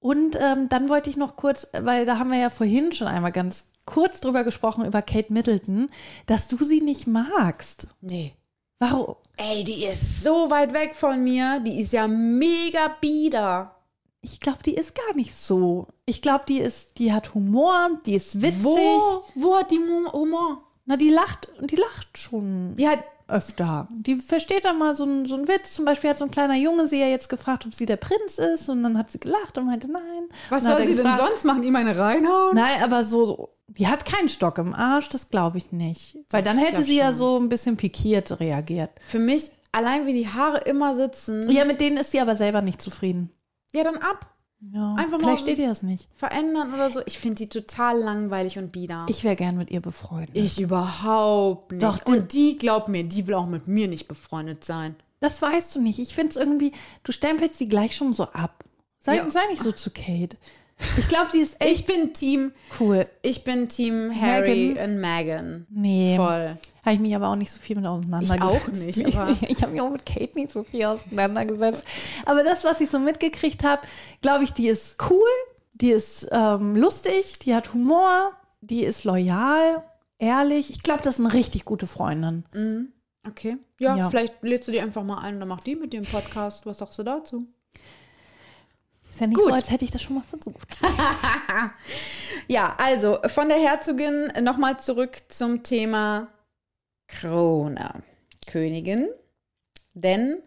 Und 0.00 0.36
ähm, 0.40 0.68
dann 0.68 0.88
wollte 0.88 1.10
ich 1.10 1.16
noch 1.16 1.36
kurz, 1.36 1.68
weil 1.80 2.06
da 2.06 2.18
haben 2.18 2.30
wir 2.30 2.38
ja 2.38 2.50
vorhin 2.50 2.92
schon 2.92 3.08
einmal 3.08 3.32
ganz 3.32 3.68
kurz 3.84 4.20
drüber 4.20 4.44
gesprochen, 4.44 4.84
über 4.84 5.02
Kate 5.02 5.32
Middleton, 5.32 5.90
dass 6.26 6.46
du 6.46 6.62
sie 6.62 6.80
nicht 6.80 7.06
magst. 7.06 7.88
Nee. 8.00 8.34
Warum? 8.78 9.16
Ey, 9.36 9.64
die 9.64 9.84
ist 9.84 10.22
so 10.22 10.50
weit 10.50 10.72
weg 10.72 10.94
von 10.94 11.22
mir. 11.24 11.60
Die 11.60 11.80
ist 11.80 11.92
ja 11.92 12.06
mega 12.06 12.88
bieder. 13.00 13.74
Ich 14.20 14.40
glaube, 14.40 14.62
die 14.64 14.74
ist 14.74 14.94
gar 14.94 15.14
nicht 15.14 15.36
so. 15.36 15.88
Ich 16.04 16.22
glaube, 16.22 16.44
die 16.48 16.58
ist, 16.58 16.98
die 16.98 17.12
hat 17.12 17.34
Humor, 17.34 17.90
die 18.04 18.14
ist 18.14 18.40
witzig. 18.42 18.62
Wo, 18.64 19.24
wo 19.34 19.56
hat 19.56 19.70
die 19.70 19.78
Humor? 19.78 20.62
Na, 20.84 20.96
die 20.96 21.10
lacht, 21.10 21.48
die 21.60 21.76
lacht 21.76 22.18
schon 22.18 22.74
Die 22.76 22.88
hat, 22.88 23.04
öfter. 23.28 23.88
Die 23.90 24.16
versteht 24.16 24.64
dann 24.64 24.78
mal 24.78 24.94
so 24.94 25.04
einen 25.04 25.26
so 25.26 25.36
einen 25.36 25.48
Witz. 25.48 25.74
Zum 25.74 25.84
Beispiel 25.84 26.10
hat 26.10 26.18
so 26.18 26.24
ein 26.24 26.30
kleiner 26.30 26.56
Junge 26.56 26.88
sie 26.88 26.98
ja 26.98 27.06
jetzt 27.06 27.28
gefragt, 27.28 27.66
ob 27.66 27.74
sie 27.74 27.86
der 27.86 27.96
Prinz 27.96 28.38
ist. 28.38 28.68
Und 28.68 28.82
dann 28.82 28.98
hat 28.98 29.10
sie 29.10 29.20
gelacht 29.20 29.58
und 29.58 29.66
meinte, 29.66 29.90
nein. 29.90 30.02
was 30.48 30.64
soll 30.64 30.76
sie 30.76 30.82
er 30.82 30.86
denn 30.88 30.96
gefragt, 30.96 31.18
sonst 31.18 31.44
machen? 31.44 31.62
Ihm 31.62 31.76
eine 31.76 31.98
reinhauen? 31.98 32.54
Nein, 32.54 32.82
aber 32.82 33.04
so, 33.04 33.24
so, 33.24 33.48
die 33.68 33.86
hat 33.86 34.04
keinen 34.04 34.28
Stock 34.28 34.58
im 34.58 34.74
Arsch, 34.74 35.08
das 35.08 35.30
glaube 35.30 35.58
ich 35.58 35.72
nicht. 35.72 36.18
Weil 36.30 36.42
dann 36.42 36.58
hätte 36.58 36.82
sie 36.82 36.96
ja 36.96 37.08
schon. 37.08 37.14
so 37.14 37.38
ein 37.38 37.48
bisschen 37.48 37.76
pikiert 37.76 38.40
reagiert. 38.40 38.90
Für 39.06 39.18
mich, 39.18 39.50
allein 39.72 40.06
wie 40.06 40.14
die 40.14 40.28
Haare 40.28 40.58
immer 40.58 40.96
sitzen. 40.96 41.50
Ja, 41.50 41.64
mit 41.64 41.80
denen 41.80 41.98
ist 41.98 42.10
sie 42.10 42.20
aber 42.20 42.34
selber 42.34 42.62
nicht 42.62 42.80
zufrieden. 42.80 43.30
Ja, 43.74 43.84
dann 43.84 43.96
ab. 43.96 44.26
Ja, 44.60 44.94
Einfach 44.94 45.12
mal- 45.12 45.20
vielleicht 45.20 45.42
steht 45.42 45.58
ihr 45.58 45.68
das 45.68 45.82
nicht. 45.82 46.08
Verändern 46.14 46.74
oder 46.74 46.90
so. 46.90 47.00
Ich 47.06 47.18
finde 47.18 47.36
die 47.36 47.48
total 47.48 47.98
langweilig 48.00 48.58
und 48.58 48.72
bieder. 48.72 49.06
Ich 49.08 49.22
wäre 49.22 49.36
gern 49.36 49.56
mit 49.56 49.70
ihr 49.70 49.80
befreundet. 49.80 50.30
Ich 50.34 50.60
überhaupt 50.60 51.70
nicht. 51.72 51.82
Doch, 51.82 52.04
und 52.06 52.32
die, 52.32 52.58
glaub 52.58 52.88
mir, 52.88 53.04
die 53.04 53.26
will 53.26 53.34
auch 53.34 53.46
mit 53.46 53.68
mir 53.68 53.86
nicht 53.88 54.08
befreundet 54.08 54.64
sein. 54.64 54.96
Das 55.20 55.40
weißt 55.40 55.76
du 55.76 55.80
nicht. 55.80 55.98
Ich 56.00 56.14
finde 56.14 56.30
es 56.30 56.36
irgendwie, 56.36 56.72
du 57.04 57.12
stempelst 57.12 57.56
sie 57.58 57.68
gleich 57.68 57.94
schon 57.94 58.12
so 58.12 58.24
ab. 58.24 58.64
Sei, 58.98 59.16
Ja. 59.16 59.30
sei 59.30 59.46
nicht 59.48 59.62
so 59.62 59.70
zu 59.72 59.90
Kate. 59.90 60.36
Ich 60.96 61.08
glaube, 61.08 61.26
die 61.32 61.38
ist 61.38 61.60
echt 61.60 61.80
Ich 61.80 61.86
bin 61.86 62.12
Team, 62.12 62.52
cool. 62.78 63.06
ich 63.22 63.42
bin 63.44 63.68
Team 63.68 64.12
Harry 64.20 64.76
und 64.82 64.98
Meghan. 65.00 65.66
Nee, 65.70 66.14
Voll. 66.16 66.56
habe 66.84 66.94
ich 66.94 67.00
mich 67.00 67.14
aber 67.16 67.28
auch 67.28 67.36
nicht 67.36 67.50
so 67.50 67.58
viel 67.60 67.76
mit 67.76 67.84
auseinandergesetzt. 67.86 68.98
Ich 68.98 69.06
auch 69.06 69.06
nicht, 69.08 69.16
aber- 69.16 69.36
ich 69.50 69.62
habe 69.62 69.72
mich 69.72 69.80
auch 69.80 69.90
mit 69.90 70.06
Kate 70.06 70.38
nicht 70.38 70.50
so 70.52 70.62
viel 70.62 70.84
auseinandergesetzt. 70.84 71.84
Aber 72.26 72.44
das, 72.44 72.62
was 72.64 72.80
ich 72.80 72.90
so 72.90 72.98
mitgekriegt 72.98 73.64
habe, 73.64 73.82
glaube 74.22 74.44
ich, 74.44 74.52
die 74.52 74.68
ist 74.68 74.96
cool, 75.10 75.28
die 75.74 75.90
ist 75.90 76.28
ähm, 76.30 76.76
lustig, 76.76 77.38
die 77.40 77.54
hat 77.54 77.72
Humor, 77.74 78.32
die 78.60 78.84
ist 78.84 79.04
loyal, 79.04 79.82
ehrlich. 80.18 80.70
Ich 80.70 80.82
glaube, 80.82 81.02
das 81.02 81.18
eine 81.18 81.32
richtig 81.32 81.64
gute 81.64 81.86
Freundin. 81.88 82.44
Okay. 83.26 83.56
Ja, 83.80 83.96
Ja. 83.96 84.08
vielleicht 84.10 84.42
lädst 84.42 84.68
du 84.68 84.72
die 84.72 84.80
einfach 84.80 85.02
mal 85.02 85.18
ein 85.18 85.34
und 85.34 85.40
dann 85.40 85.48
macht 85.48 85.66
die 85.66 85.76
mit 85.76 85.92
dir 85.92 85.98
einen 85.98 86.06
Podcast. 86.06 86.66
Was 86.66 86.78
sagst 86.78 86.98
du 86.98 87.02
dazu? 87.02 87.46
Ist 89.18 89.22
ja 89.22 89.26
nicht 89.26 89.36
Gut. 89.38 89.48
so, 89.48 89.52
als 89.52 89.70
hätte 89.72 89.84
ich 89.84 89.90
das 89.90 90.00
schon 90.00 90.14
mal 90.14 90.22
versucht. 90.22 90.76
Ja, 92.46 92.76
also 92.78 93.18
von 93.26 93.48
der 93.48 93.58
Herzogin 93.58 94.28
nochmal 94.42 94.78
zurück 94.78 95.18
zum 95.28 95.64
Thema 95.64 96.28
Krone. 97.08 98.04
Königin. 98.46 99.08
Denn 99.94 100.40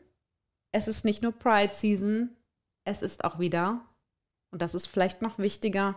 es 0.71 0.87
ist 0.87 1.03
nicht 1.03 1.21
nur 1.21 1.33
Pride 1.33 1.73
Season, 1.73 2.29
es 2.85 3.01
ist 3.01 3.25
auch 3.25 3.39
wieder, 3.39 3.81
und 4.51 4.61
das 4.61 4.73
ist 4.73 4.87
vielleicht 4.87 5.21
noch 5.21 5.37
wichtiger, 5.37 5.95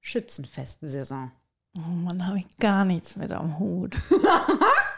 Schützenfestsaison. 0.00 1.32
Oh 1.76 1.80
Mann, 1.80 2.26
habe 2.26 2.38
ich 2.38 2.56
gar 2.58 2.84
nichts 2.84 3.16
mit 3.16 3.32
am 3.32 3.58
Hut. 3.58 3.96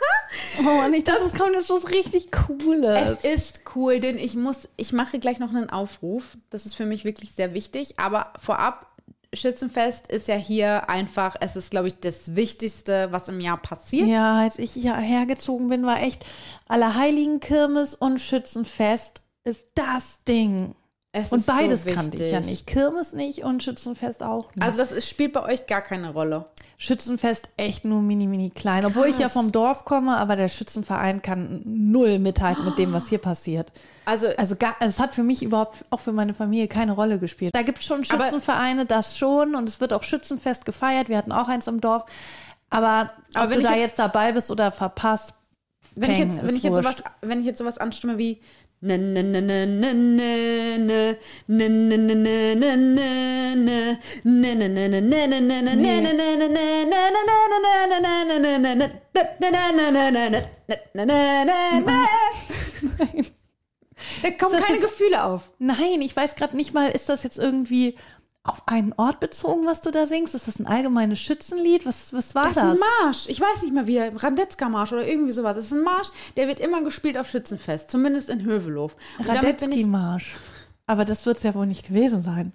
oh 0.61 0.63
Mann, 0.63 0.95
ich 0.95 1.05
dachte, 1.05 1.25
es 1.25 1.39
kommt 1.39 1.55
jetzt 1.55 1.71
was 1.71 1.89
richtig 1.89 2.31
Cooles. 2.31 3.19
Es 3.23 3.25
ist 3.25 3.61
cool, 3.75 4.01
denn 4.01 4.19
ich 4.19 4.37
muss, 4.37 4.69
ich 4.77 4.93
mache 4.93 5.19
gleich 5.19 5.39
noch 5.39 5.51
einen 5.51 5.71
Aufruf. 5.71 6.37
Das 6.51 6.67
ist 6.67 6.75
für 6.75 6.87
mich 6.87 7.05
wirklich 7.05 7.33
sehr 7.33 7.55
wichtig. 7.55 7.99
Aber 7.99 8.33
vorab, 8.41 8.95
Schützenfest 9.33 10.07
ist 10.11 10.29
ja 10.29 10.37
hier 10.37 10.89
einfach, 10.89 11.37
es 11.41 11.57
ist, 11.57 11.71
glaube 11.71 11.89
ich, 11.89 11.99
das 12.01 12.37
Wichtigste, 12.37 13.09
was 13.11 13.29
im 13.29 13.41
Jahr 13.41 13.57
passiert. 13.57 14.09
Ja, 14.09 14.41
als 14.41 14.59
ich 14.59 14.73
hier 14.73 14.95
hergezogen 14.95 15.69
bin, 15.69 15.85
war 15.85 16.01
echt 16.03 16.25
Allerheiligen 16.69 17.41
Kirmes 17.41 17.95
und 17.95 18.21
Schützenfest 18.21 19.21
ist 19.45 19.67
das 19.75 20.23
Ding. 20.27 20.75
Es 21.17 21.31
und 21.33 21.39
ist 21.39 21.47
so 21.47 21.53
beides 21.53 21.85
kannte 21.87 22.21
ich 22.25 22.33
ja 22.33 22.41
nicht. 22.41 22.67
Kirmes 22.67 23.13
nicht 23.13 23.45
und 23.45 23.63
Schützenfest 23.63 24.25
auch 24.25 24.53
nicht. 24.57 24.63
Also 24.65 24.79
das 24.79 24.91
ist, 24.91 25.09
spielt 25.09 25.33
bei 25.33 25.45
euch 25.45 25.69
gar 25.69 25.81
keine 25.81 26.13
Rolle. 26.13 26.47
Schützenfest 26.77 27.49
echt 27.57 27.85
nur 27.85 28.03
mini, 28.03 28.27
mini 28.27 28.51
klein. 28.51 28.85
Obwohl 28.85 29.07
ich 29.07 29.19
ja 29.21 29.27
Krass. 29.27 29.33
vom 29.35 29.53
Dorf 29.53 29.85
komme, 29.85 30.17
aber 30.17 30.35
der 30.35 30.49
Schützenverein 30.49 31.23
kann 31.23 31.63
null 31.65 32.19
mithalten 32.19 32.65
mit 32.65 32.79
dem, 32.79 32.93
was 32.93 33.09
hier 33.09 33.19
passiert. 33.19 33.71
Also, 34.07 34.27
Also 34.37 34.57
gar, 34.57 34.75
es 34.81 34.99
hat 34.99 35.15
für 35.15 35.23
mich 35.23 35.45
überhaupt, 35.45 35.85
auch 35.91 36.01
für 36.01 36.11
meine 36.13 36.35
Familie, 36.35 36.67
keine 36.67 36.91
Rolle 36.93 37.21
gespielt. 37.21 37.53
Da 37.55 37.63
gibt 37.63 37.79
es 37.79 37.85
schon 37.85 38.05
Schützenvereine, 38.05 38.85
das 38.85 39.17
schon. 39.17 39.55
Und 39.55 39.69
es 39.69 39.81
wird 39.81 39.93
auch 39.93 40.03
Schützenfest 40.03 40.65
gefeiert. 40.65 41.09
Wir 41.09 41.17
hatten 41.17 41.31
auch 41.31 41.47
eins 41.47 41.69
im 41.69 41.81
Dorf. 41.81 42.05
Aber, 42.71 43.13
Aber 43.35 43.45
ob 43.45 43.51
wenn 43.51 43.59
du 43.59 43.59
ich 43.61 43.67
da 43.69 43.75
jetzt- 43.75 43.83
jetzt, 43.91 43.99
dabei 44.01 44.33
bist 44.33 44.51
oder 44.51 44.73
verpasst, 44.73 45.35
wenn 45.95 46.11
ich 46.11 46.19
Peng, 46.19 46.29
jetzt, 46.31 46.45
wenn 46.45 46.57
ich 46.57 46.63
jetzt 46.65 46.75
sowas, 46.77 47.03
wenn 47.21 47.39
ich 47.39 47.47
jetzt 47.47 47.59
sowas 47.59 47.79
anstimme 47.79 48.19
wie 48.19 48.41
da 64.23 64.31
kommen 64.31 64.61
keine 64.61 64.79
Gefühle 64.81 65.25
auf. 65.25 65.51
Nein, 65.59 66.01
ich 66.01 66.15
weiß 66.15 66.35
gerade 66.37 66.57
nicht 66.57 66.75
mal, 66.75 66.91
ist 66.91 67.09
das 67.09 67.23
jetzt 67.23 67.39
irgendwie 67.39 67.95
auf 68.47 68.63
einen 68.67 68.93
Ort 68.99 69.21
bezogen, 69.21 69.65
was 69.67 69.81
du 69.81 69.91
da 69.91 70.07
singst? 70.07 70.35
Ist 70.35 70.47
das 70.47 70.59
ein 70.59 70.67
allgemeines 70.67 71.19
Schützenlied? 71.19 71.87
Was, 71.87 72.13
was 72.13 72.35
war 72.35 72.45
Das 72.45 72.55
das? 72.55 72.65
ist 72.65 72.71
ein 72.83 73.05
Marsch. 73.05 73.29
Ich 73.29 73.41
weiß 73.41 73.63
nicht 73.63 73.73
mehr 73.73 73.87
wie. 73.87 73.99
Radetzka-Marsch 73.99 74.93
oder 74.93 75.07
irgendwie 75.09 75.33
sowas. 75.33 75.57
Das 75.57 75.65
ist 75.65 75.73
ein 75.73 75.83
Marsch, 75.83 76.09
der 76.37 76.47
wird 76.47 76.61
immer 76.61 76.83
gespielt 76.83 77.17
auf 77.17 77.29
Schützenfest. 77.29 77.91
Zumindest 77.91 78.29
in 78.29 78.41
ich- 78.41 79.27
Radetzky-Marsch. 79.27 80.35
Aber 80.87 81.07
das 81.07 81.25
wird 81.25 81.39
es 81.39 81.43
ja 81.43 81.55
wohl 81.55 81.67
nicht 81.67 81.89
gewesen 81.89 82.23
sein. 82.23 82.53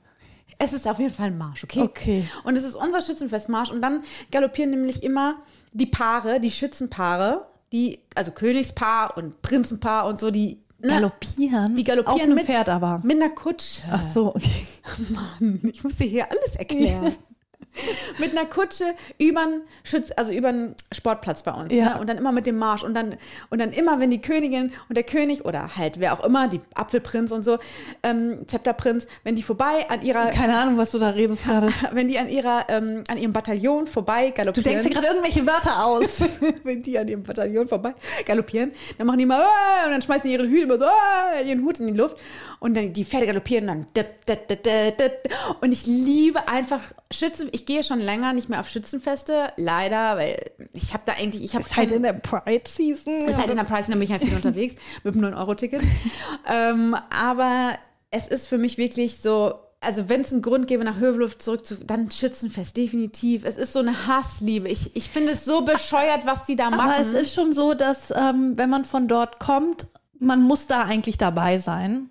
Es 0.60 0.74
ist 0.74 0.88
auf 0.88 1.00
jeden 1.00 1.14
Fall 1.14 1.28
ein 1.28 1.38
Marsch, 1.38 1.64
okay? 1.64 1.82
Okay. 1.82 2.30
Und 2.44 2.56
es 2.56 2.64
ist 2.64 2.76
unser 2.76 3.02
Schützenfestmarsch. 3.02 3.72
Und 3.72 3.82
dann 3.82 4.04
galoppieren 4.32 4.70
nämlich 4.70 5.02
immer 5.02 5.38
die 5.72 5.88
Paare, 5.88 6.40
die 6.40 6.52
Schützenpaare, 6.52 7.48
die, 7.72 8.00
also 8.14 8.30
Königspaar 8.32 9.18
und 9.18 9.42
Prinzenpaar 9.42 10.06
und 10.06 10.20
so, 10.20 10.30
die. 10.30 10.62
Galoppieren? 10.82 11.76
Die 11.76 11.84
galoppieren 11.84 12.16
Auf 12.16 12.24
einem 12.24 12.36
mit, 12.36 12.46
Pferd 12.46 12.70
aber. 12.70 13.02
mit 13.04 13.22
einer 13.22 13.32
Kutsche. 13.34 13.82
Ach 13.92 14.02
so, 14.02 14.36
okay. 14.36 14.66
Mann, 15.10 15.60
ich 15.64 15.84
muss 15.84 15.98
dir 15.98 16.08
hier 16.08 16.32
alles 16.32 16.56
erklären. 16.56 17.14
Mit 18.20 18.32
einer 18.32 18.46
Kutsche 18.46 18.86
über 19.18 19.42
einen 19.42 19.62
Schütz, 19.84 20.12
also 20.16 20.32
über 20.32 20.50
einen 20.50 20.76
Sportplatz 20.92 21.44
bei 21.44 21.52
uns. 21.52 21.74
Ja. 21.74 21.96
Ne? 21.96 22.00
Und 22.02 22.08
dann 22.08 22.18
immer 22.18 22.32
mit 22.32 22.46
dem 22.46 22.58
Marsch. 22.58 22.84
Und 22.84 22.94
dann, 22.94 23.16
und 23.50 23.60
dann 23.60 23.72
immer, 23.72 24.00
wenn 24.00 24.12
die 24.12 24.22
Königin 24.22 24.72
und 24.90 24.96
der 24.96 25.04
König 25.04 25.46
oder 25.46 25.76
halt 25.76 26.00
wer 26.00 26.14
auch 26.14 26.24
immer, 26.26 26.48
die 26.48 26.60
Apfelprinz 26.76 27.32
und 27.32 27.44
so, 27.44 27.58
ähm, 28.04 28.48
Zepterprinz, 28.48 29.08
wenn 29.24 29.36
die 29.36 29.44
vorbei 29.44 29.86
an 29.90 30.02
ihrer, 30.02 30.28
Keine 30.32 30.58
Ahnung, 30.58 30.78
was 30.78 30.92
du 30.92 31.00
da 31.00 31.10
redest 31.10 31.44
gerade. 31.44 31.68
wenn 31.92 32.08
die 32.08 32.18
an 32.20 32.30
ihrer, 32.30 32.66
ähm, 32.70 33.04
an 33.10 33.18
ihrem 33.18 33.34
Bataillon 33.34 33.88
vorbei 33.88 34.28
Du 34.30 34.34
galoppieren. 34.36 34.64
denkst 34.72 34.84
dir 34.88 34.94
gerade 34.94 35.08
irgendwelche 35.08 35.46
Wörter 35.46 35.86
aus. 35.86 36.22
wenn 36.64 36.82
die 36.82 36.98
an 36.98 37.08
ihrem 37.08 37.24
Bataillon 37.24 37.68
vorbei 37.68 37.94
galoppieren, 38.26 38.72
dann 38.98 39.08
machen 39.08 39.20
die 39.20 39.26
mal 39.26 39.42
"Ah", 39.42 39.86
und 39.86 39.92
dann 39.92 40.02
schmeißen 40.02 40.24
die 40.30 40.34
ihren 40.34 40.50
Hut 40.50 40.62
immer 40.64 40.78
so 40.78 40.86
"Ah", 40.86 41.42
ihren 41.46 41.64
Hut 41.64 41.80
in 41.80 41.88
die 41.88 41.94
Luft 41.94 42.18
und 42.60 42.76
dann 42.76 42.94
die 42.94 43.06
Pferde 43.06 43.26
galoppieren 43.28 43.68
dann 43.68 43.88
dip, 43.96 44.26
dip. 44.26 45.34
und 45.62 45.72
ich 45.72 45.86
liebe 45.86 46.48
einfach 46.48 46.82
Schützen. 47.12 47.50
Ich 47.52 47.66
gehe 47.70 47.84
schon 47.84 48.00
länger 48.00 48.34
nicht 48.34 48.50
mehr 48.50 48.62
auf 48.62 48.68
Schützenfeste, 48.68 49.54
leider, 49.58 50.18
weil 50.18 50.40
ich 50.74 50.92
habe 50.92 51.04
da 51.06 51.14
eigentlich, 51.14 51.44
ich 51.44 51.54
habe 51.54 51.64
Ist 51.64 51.78
halt 51.78 51.92
in 51.92 52.02
der 52.02 52.14
Pride-Season. 52.14 53.28
ist 53.28 53.38
halt 53.38 53.52
in 53.52 53.58
der 53.58 53.64
Price, 53.64 53.86
da 53.86 53.94
bin 53.94 54.02
ich 54.02 54.12
halt 54.12 54.24
viel 54.24 54.36
unterwegs 54.36 54.74
mit 55.04 55.14
einem 55.14 55.36
9-Euro-Ticket. 55.36 55.84
ähm, 56.48 56.96
aber 57.12 57.78
es 58.10 58.28
ist 58.28 58.48
für 58.48 58.58
mich 58.58 58.80
wirklich 58.80 59.22
so, 59.22 59.54
also 59.82 60.10
wenn 60.10 60.22
es 60.22 60.34
einen 60.34 60.42
Grund 60.42 60.66
gäbe, 60.66 60.84
nach 60.84 60.98
Hövelhof 60.98 61.38
zurück 61.38 61.64
zu, 61.64 61.76
dann 61.86 62.10
Schützenfest, 62.10 62.76
definitiv. 62.76 63.46
Es 63.46 63.56
ist 63.56 63.72
so 63.74 63.80
eine 63.80 64.08
Hassliebe. 64.08 64.68
Ich, 64.68 64.96
ich 64.96 65.08
finde 65.08 65.34
es 65.34 65.46
so 65.46 65.62
bescheuert, 65.62 66.26
was 66.26 66.48
die 66.48 66.56
da 66.56 66.72
machen. 66.72 66.90
Aber 66.90 67.00
es 67.00 67.14
ist 67.14 67.36
schon 67.36 67.54
so, 67.54 67.76
dass 67.76 68.10
ähm, 68.10 68.54
wenn 68.56 68.72
man 68.72 68.84
von 68.84 69.08
dort 69.08 69.40
kommt, 69.40 69.86
man 70.18 70.42
muss 70.42 70.66
da 70.66 70.86
eigentlich 70.86 71.20
dabei 71.20 71.60
sein. 71.60 72.10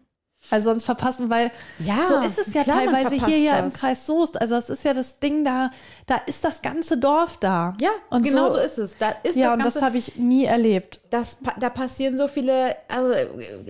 Also 0.50 0.70
sonst 0.70 0.84
verpasst 0.84 1.20
man, 1.20 1.30
weil 1.30 1.50
Ja, 1.78 2.06
so 2.08 2.16
ist 2.20 2.38
es 2.38 2.54
ja 2.54 2.62
klar, 2.62 2.78
teilweise 2.84 3.14
hier 3.26 3.38
ja 3.38 3.58
im. 3.58 3.72
Kreis 3.72 4.06
Soest. 4.06 4.40
Also 4.40 4.54
das 4.54 4.70
ist 4.70 4.84
ja 4.84 4.94
das 4.94 5.18
Ding 5.18 5.44
da, 5.44 5.70
da 6.06 6.16
ist 6.26 6.44
das 6.44 6.62
ganze 6.62 6.96
Dorf 6.98 7.36
da. 7.36 7.74
ja, 7.80 7.90
und 8.10 8.22
genau 8.22 8.48
so, 8.50 8.58
ist 8.58 8.78
es. 8.78 8.96
Da 8.98 9.10
ist 9.22 9.36
Ja, 9.36 9.48
das 9.48 9.56
und 9.56 9.62
Ganze, 9.62 9.78
das 9.78 9.82
habe 9.82 9.98
ich 9.98 10.16
nie 10.16 10.44
erlebt. 10.46 11.00
das, 11.10 11.36
da 11.58 11.68
passieren 11.70 12.16
so 12.16 12.28
viele, 12.28 12.74
also 12.88 13.12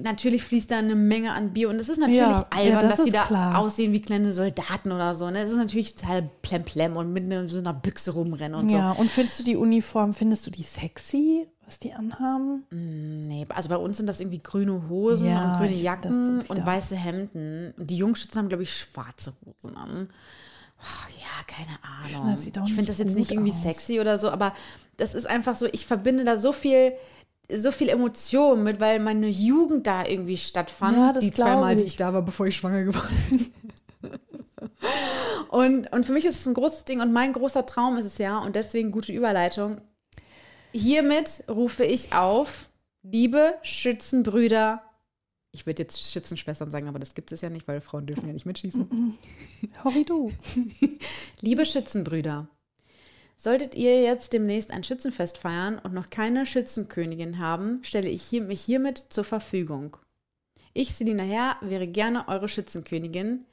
natürlich 0.02 0.42
fließt 0.44 0.70
da 0.70 0.78
eine 0.78 0.94
Menge 0.94 1.32
an 1.32 1.52
Bier 1.52 1.68
und 1.68 1.76
es 1.76 1.88
ist 1.88 1.98
natürlich 1.98 2.18
Ja, 2.20 2.46
albern, 2.50 2.82
ja, 2.82 2.88
das 2.88 2.96
dass 2.96 3.06
die 3.06 3.12
da 3.12 3.24
klar. 3.24 3.58
aussehen 3.58 3.92
wie 3.92 4.00
kleine 4.00 4.32
Soldaten 4.32 4.92
oder 4.92 5.14
so. 5.14 5.30
Ne? 5.30 5.40
Es 5.42 5.50
ist 5.50 5.56
natürlich 5.56 5.96
total 5.96 6.28
plemplem 6.42 6.96
und 6.96 7.12
mit 7.12 7.50
so 7.50 7.58
einer 7.58 7.74
Büchse 7.74 8.12
rumrennen 8.12 8.54
und 8.58 8.70
so. 8.70 8.76
Ja, 8.76 8.92
und 8.92 9.10
findest 9.10 9.40
du 9.40 9.44
die 9.44 9.56
Uniform, 9.56 10.12
findest 10.12 10.46
du 10.46 10.50
die 10.50 10.62
sexy, 10.62 11.48
was 11.68 11.78
die 11.78 11.92
anhaben? 11.92 12.64
Nee, 12.70 13.46
also 13.50 13.68
bei 13.68 13.76
uns 13.76 13.98
sind 13.98 14.06
das 14.06 14.20
irgendwie 14.20 14.42
grüne 14.42 14.88
Hosen 14.88 15.28
Ja, 15.28 15.52
und 15.52 15.58
grüne 15.60 15.74
Jacken 15.74 16.40
die 16.40 16.48
und 16.48 16.64
weiße 16.64 16.96
Hemden. 16.96 17.74
Die 17.76 17.98
Jungschützen 17.98 18.38
haben, 18.38 18.48
glaube 18.48 18.62
ich, 18.62 18.74
schwarze 18.74 19.34
Hosen 19.44 19.76
an. 19.76 20.08
Ach, 20.80 21.10
ja, 21.10 21.44
keine 21.46 21.78
Ahnung. 21.82 22.34
Ich 22.34 22.52
finde 22.52 22.64
nicht 22.76 22.88
das 22.88 22.98
jetzt 22.98 23.16
nicht 23.16 23.30
irgendwie 23.30 23.50
aus. 23.50 23.62
sexy 23.62 24.00
oder 24.00 24.18
so, 24.18 24.30
aber 24.30 24.54
das 24.96 25.14
ist 25.14 25.26
einfach 25.26 25.54
so, 25.54 25.66
ich 25.66 25.86
verbinde 25.86 26.24
da 26.24 26.38
so 26.38 26.52
viel 26.52 26.92
so 27.50 27.70
viel 27.70 27.88
Emotion 27.88 28.62
mit, 28.62 28.80
weil 28.80 28.98
meine 28.98 29.28
Jugend 29.28 29.86
da 29.86 30.04
irgendwie 30.04 30.36
stattfand. 30.36 30.96
Ja, 30.96 31.12
das 31.12 31.24
die 31.24 31.32
zweimal, 31.32 31.76
die 31.76 31.84
ich. 31.84 31.90
ich 31.90 31.96
da 31.96 32.12
war, 32.12 32.22
bevor 32.22 32.46
ich 32.46 32.56
schwanger 32.56 32.84
geworden 32.84 33.16
bin. 33.30 34.10
und, 35.48 35.92
und 35.92 36.04
für 36.04 36.12
mich 36.12 36.26
ist 36.26 36.40
es 36.40 36.46
ein 36.46 36.54
großes 36.54 36.84
Ding 36.84 37.00
und 37.00 37.12
mein 37.12 37.32
großer 37.32 37.64
Traum 37.64 37.96
ist 37.96 38.04
es 38.04 38.18
ja, 38.18 38.38
und 38.38 38.54
deswegen 38.54 38.90
gute 38.90 39.12
Überleitung. 39.12 39.80
Hiermit 40.72 41.44
rufe 41.48 41.84
ich 41.84 42.12
auf, 42.12 42.68
liebe 43.02 43.54
Schützenbrüder, 43.62 44.82
ich 45.50 45.66
würde 45.66 45.82
jetzt 45.82 46.00
Schützenschwestern 46.12 46.70
sagen, 46.70 46.88
aber 46.88 46.98
das 46.98 47.14
gibt 47.14 47.32
es 47.32 47.40
ja 47.40 47.50
nicht, 47.50 47.66
weil 47.66 47.80
Frauen 47.80 48.06
dürfen 48.06 48.26
ja 48.26 48.32
nicht 48.32 48.46
mitschießen. 48.46 49.18
Hori 49.84 50.02
du. 50.02 50.32
Liebe 51.40 51.64
Schützenbrüder, 51.64 52.48
solltet 53.36 53.74
ihr 53.74 54.02
jetzt 54.02 54.32
demnächst 54.32 54.70
ein 54.70 54.84
Schützenfest 54.84 55.38
feiern 55.38 55.78
und 55.78 55.94
noch 55.94 56.10
keine 56.10 56.44
Schützenkönigin 56.44 57.38
haben, 57.38 57.82
stelle 57.82 58.08
ich 58.08 58.22
hier, 58.22 58.42
mich 58.42 58.60
hiermit 58.60 59.06
zur 59.08 59.24
Verfügung. 59.24 59.96
Ich, 60.74 60.94
Selina 60.94 61.22
Herr, 61.22 61.56
wäre 61.62 61.88
gerne 61.88 62.28
eure 62.28 62.48
Schützenkönigin, 62.48 63.46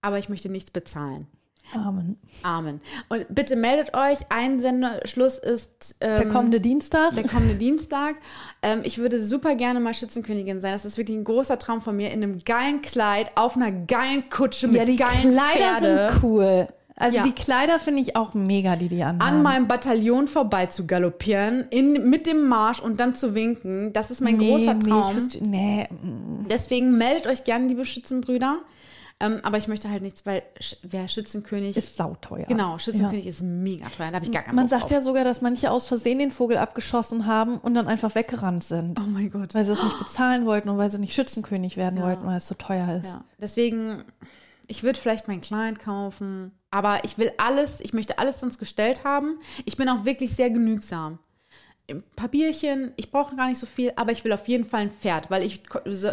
aber 0.00 0.18
ich 0.18 0.28
möchte 0.28 0.48
nichts 0.48 0.70
bezahlen. 0.70 1.26
Amen. 1.74 2.16
Amen. 2.42 2.80
Und 3.08 3.26
bitte 3.28 3.56
meldet 3.56 3.94
euch, 3.94 4.18
Einsendeschluss 4.30 5.38
ist 5.38 5.96
ähm, 6.00 6.16
Der 6.16 6.28
kommende 6.28 6.60
Dienstag. 6.60 7.14
der 7.14 7.24
kommende 7.28 7.54
Dienstag. 7.56 8.16
Ähm, 8.62 8.80
ich 8.84 8.98
würde 8.98 9.22
super 9.22 9.54
gerne 9.54 9.80
mal 9.80 9.94
Schützenkönigin 9.94 10.60
sein. 10.60 10.72
Das 10.72 10.84
ist 10.84 10.98
wirklich 10.98 11.16
ein 11.16 11.24
großer 11.24 11.58
Traum 11.58 11.80
von 11.82 11.96
mir. 11.96 12.10
In 12.10 12.22
einem 12.22 12.42
geilen 12.44 12.80
Kleid, 12.82 13.30
auf 13.36 13.56
einer 13.56 13.70
geilen 13.70 14.28
Kutsche 14.30 14.68
mit 14.68 14.76
ja, 14.78 14.84
die 14.84 14.96
geilen 14.96 15.32
Kleider 15.32 15.78
Pferde. 15.80 16.08
sind 16.12 16.22
cool. 16.22 16.68
Also 17.00 17.18
Ja. 17.18 17.22
die 17.22 17.32
Kleider 17.32 17.78
finde 17.78 18.02
ich 18.02 18.16
auch 18.16 18.34
mega, 18.34 18.74
die 18.74 18.88
die 18.88 19.02
anhaben. 19.04 19.20
an 19.20 19.42
meinem 19.42 19.68
Bataillon 19.68 20.26
vorbei 20.26 20.66
zu 20.66 20.84
galoppieren, 20.86 21.66
in, 21.70 22.10
mit 22.10 22.26
dem 22.26 22.48
Marsch 22.48 22.80
und 22.80 22.98
dann 22.98 23.14
zu 23.14 23.36
winken. 23.36 23.92
Das 23.92 24.10
ist 24.10 24.20
mein 24.20 24.36
nee, 24.36 24.50
großer 24.50 24.74
Nee, 24.74 24.80
Traum. 24.90 25.04
ich 25.10 25.14
wüsste, 25.16 25.48
nee, 25.48 25.86
mm. 25.90 26.48
Deswegen 26.50 26.98
meldet 26.98 27.28
euch 27.28 27.44
gerne, 27.44 27.68
liebe 27.68 27.84
Schützenbrüder. 27.84 28.58
Ähm, 29.20 29.40
aber 29.42 29.58
ich 29.58 29.66
möchte 29.66 29.90
halt 29.90 30.02
nichts, 30.02 30.24
weil 30.26 30.42
wer 30.82 31.08
Schützenkönig. 31.08 31.76
ist 31.76 31.96
sauteuer. 31.96 32.44
genau, 32.46 32.78
Schützenkönig 32.78 33.26
ist 33.26 33.42
mega 33.42 33.88
teuer. 33.88 34.10
Da 34.10 34.14
habe 34.14 34.24
ich 34.24 34.30
gar 34.30 34.42
keinen 34.42 34.54
Man 34.54 34.68
sagt 34.68 34.84
drauf. 34.84 34.90
ja 34.92 35.02
sogar, 35.02 35.24
dass 35.24 35.40
manche 35.40 35.72
aus 35.72 35.86
Versehen 35.86 36.20
den 36.20 36.30
Vogel 36.30 36.56
abgeschossen 36.56 37.26
haben 37.26 37.58
und 37.58 37.74
dann 37.74 37.88
einfach 37.88 38.14
weggerannt 38.14 38.62
sind. 38.62 38.98
Oh 39.00 39.08
mein 39.08 39.28
Gott. 39.30 39.54
Weil 39.54 39.64
sie 39.64 39.72
es 39.72 39.82
nicht 39.82 39.98
bezahlen 39.98 40.46
wollten 40.46 40.68
und 40.68 40.78
weil 40.78 40.88
sie 40.88 40.98
nicht 40.98 41.14
Schützenkönig 41.14 41.76
werden 41.76 42.00
wollten, 42.00 42.26
weil 42.26 42.36
es 42.36 42.46
so 42.46 42.54
teuer 42.54 43.00
ist. 43.00 43.08
Ja, 43.08 43.24
deswegen, 43.40 44.04
ich 44.68 44.84
würde 44.84 45.00
vielleicht 45.00 45.26
mein 45.26 45.40
Kleid 45.40 45.80
kaufen, 45.80 46.52
aber 46.70 47.04
ich 47.04 47.18
will 47.18 47.32
alles, 47.38 47.80
ich 47.80 47.92
möchte 47.92 48.20
alles 48.20 48.38
sonst 48.38 48.58
gestellt 48.58 49.02
haben. 49.02 49.40
Ich 49.64 49.76
bin 49.76 49.88
auch 49.88 50.04
wirklich 50.04 50.30
sehr 50.30 50.50
genügsam. 50.50 51.18
Bierchen, 52.30 52.92
ich 52.96 53.10
brauche 53.10 53.34
gar 53.34 53.48
nicht 53.48 53.58
so 53.58 53.66
viel, 53.66 53.92
aber 53.96 54.12
ich 54.12 54.22
will 54.22 54.32
auf 54.32 54.46
jeden 54.46 54.66
Fall 54.66 54.82
ein 54.82 54.90
Pferd, 54.90 55.30
weil 55.30 55.42
ich, 55.42 55.62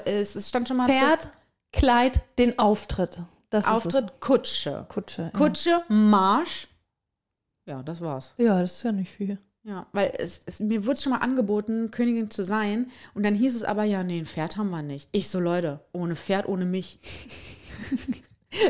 es 0.06 0.48
stand 0.48 0.70
schon 0.70 0.78
mal 0.78 0.88
Pferd, 0.88 1.30
Kleid, 1.76 2.22
den 2.38 2.58
Auftritt. 2.58 3.22
Das 3.50 3.66
Auftritt, 3.66 4.20
Kutsche. 4.20 4.86
Kutsche. 4.90 5.32
Kutsche, 5.34 5.84
Marsch. 5.88 6.68
Ja, 7.68 7.84
das 7.84 8.02
war's. 8.02 8.34
Ja. 8.38 8.46
ja, 8.46 8.62
das 8.62 8.74
ist 8.74 8.84
ja 8.84 8.92
nicht 8.92 9.12
viel. 9.12 9.40
Ja, 9.64 9.88
weil 9.94 10.14
es, 10.20 10.42
es, 10.46 10.60
mir 10.60 10.86
wurde 10.86 11.02
schon 11.02 11.12
mal 11.12 11.20
angeboten, 11.20 11.90
Königin 11.90 12.30
zu 12.30 12.44
sein. 12.44 12.92
Und 13.14 13.24
dann 13.24 13.34
hieß 13.34 13.56
es 13.56 13.64
aber, 13.64 13.84
ja, 13.84 14.04
nee, 14.04 14.20
ein 14.20 14.28
Pferd 14.28 14.58
haben 14.58 14.70
wir 14.70 14.84
nicht. 14.84 15.10
Ich 15.12 15.30
so, 15.30 15.40
Leute, 15.40 15.80
ohne 15.92 16.16
Pferd, 16.16 16.48
ohne 16.48 16.66
mich. 16.66 17.00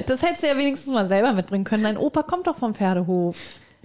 Das 0.08 0.24
hättest 0.24 0.42
du 0.42 0.48
ja 0.48 0.58
wenigstens 0.58 0.92
mal 0.92 1.06
selber 1.06 1.32
mitbringen 1.34 1.64
können. 1.64 1.84
Dein 1.84 1.98
Opa 1.98 2.24
kommt 2.24 2.48
doch 2.48 2.56
vom 2.56 2.74
Pferdehof. 2.74 3.38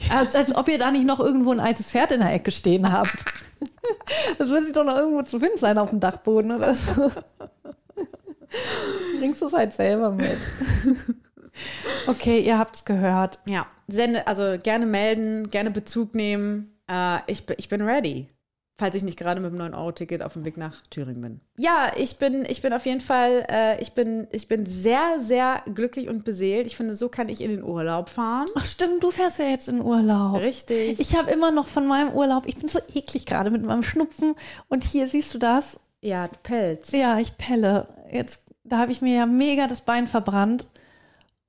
Als, 0.08 0.34
als 0.34 0.54
ob 0.54 0.66
ihr 0.68 0.78
da 0.78 0.90
nicht 0.90 1.04
noch 1.04 1.20
irgendwo 1.20 1.52
ein 1.52 1.60
altes 1.60 1.90
Pferd 1.90 2.12
in 2.12 2.20
der 2.20 2.32
Ecke 2.32 2.50
stehen 2.50 2.90
habt. 2.90 3.14
Das 4.38 4.48
wird 4.48 4.64
sich 4.64 4.72
doch 4.72 4.84
noch 4.84 4.96
irgendwo 4.96 5.22
zu 5.22 5.38
finden 5.38 5.58
sein 5.58 5.76
auf 5.76 5.90
dem 5.90 6.00
Dachboden 6.00 6.52
oder 6.52 6.74
so. 6.74 7.10
Bringst 9.20 9.40
du 9.40 9.46
es 9.46 9.52
halt 9.52 9.72
selber 9.72 10.10
mit. 10.10 10.26
Okay, 12.06 12.40
ihr 12.40 12.58
habt's 12.58 12.84
gehört. 12.84 13.38
Ja, 13.48 13.66
sende, 13.88 14.26
also 14.26 14.56
gerne 14.62 14.86
melden, 14.86 15.50
gerne 15.50 15.70
Bezug 15.70 16.14
nehmen. 16.14 16.80
Äh, 16.90 17.18
ich, 17.26 17.44
bin- 17.44 17.56
ich 17.58 17.68
bin 17.68 17.82
ready. 17.82 18.28
Falls 18.78 18.94
ich 18.94 19.02
nicht 19.02 19.18
gerade 19.18 19.40
mit 19.42 19.52
dem 19.52 19.58
9-Euro-Ticket 19.60 20.22
auf 20.22 20.32
dem 20.32 20.44
Weg 20.46 20.56
nach 20.56 20.74
Thüringen 20.88 21.20
bin. 21.20 21.40
Ja, 21.58 21.90
ich 21.98 22.16
bin, 22.16 22.46
ich 22.48 22.62
bin 22.62 22.72
auf 22.72 22.86
jeden 22.86 23.02
Fall, 23.02 23.44
äh, 23.50 23.82
ich, 23.82 23.92
bin, 23.92 24.26
ich 24.32 24.48
bin 24.48 24.64
sehr, 24.64 25.18
sehr 25.20 25.62
glücklich 25.74 26.08
und 26.08 26.24
beseelt. 26.24 26.66
Ich 26.66 26.76
finde, 26.76 26.94
so 26.96 27.10
kann 27.10 27.28
ich 27.28 27.42
in 27.42 27.50
den 27.50 27.62
Urlaub 27.62 28.08
fahren. 28.08 28.46
Ach 28.56 28.64
stimmt, 28.64 29.02
du 29.02 29.10
fährst 29.10 29.38
ja 29.38 29.46
jetzt 29.46 29.68
in 29.68 29.82
Urlaub. 29.82 30.40
Richtig. 30.40 30.98
Ich 30.98 31.14
habe 31.18 31.30
immer 31.30 31.50
noch 31.50 31.66
von 31.66 31.86
meinem 31.86 32.12
Urlaub, 32.14 32.44
ich 32.46 32.56
bin 32.56 32.68
so 32.68 32.78
eklig 32.94 33.26
gerade 33.26 33.50
mit 33.50 33.62
meinem 33.66 33.82
Schnupfen. 33.82 34.34
Und 34.68 34.82
hier 34.82 35.06
siehst 35.08 35.34
du 35.34 35.38
das. 35.38 35.78
ja, 36.00 36.26
du 36.28 36.36
pelzt. 36.42 36.92
Ja, 36.94 37.18
ich 37.18 37.36
pelle. 37.36 37.86
Jetzt, 38.10 38.44
da 38.64 38.78
habe 38.78 38.92
ich 38.92 39.02
mir 39.02 39.14
ja 39.16 39.26
mega 39.26 39.66
das 39.66 39.80
Bein 39.82 40.06
verbrannt. 40.06 40.66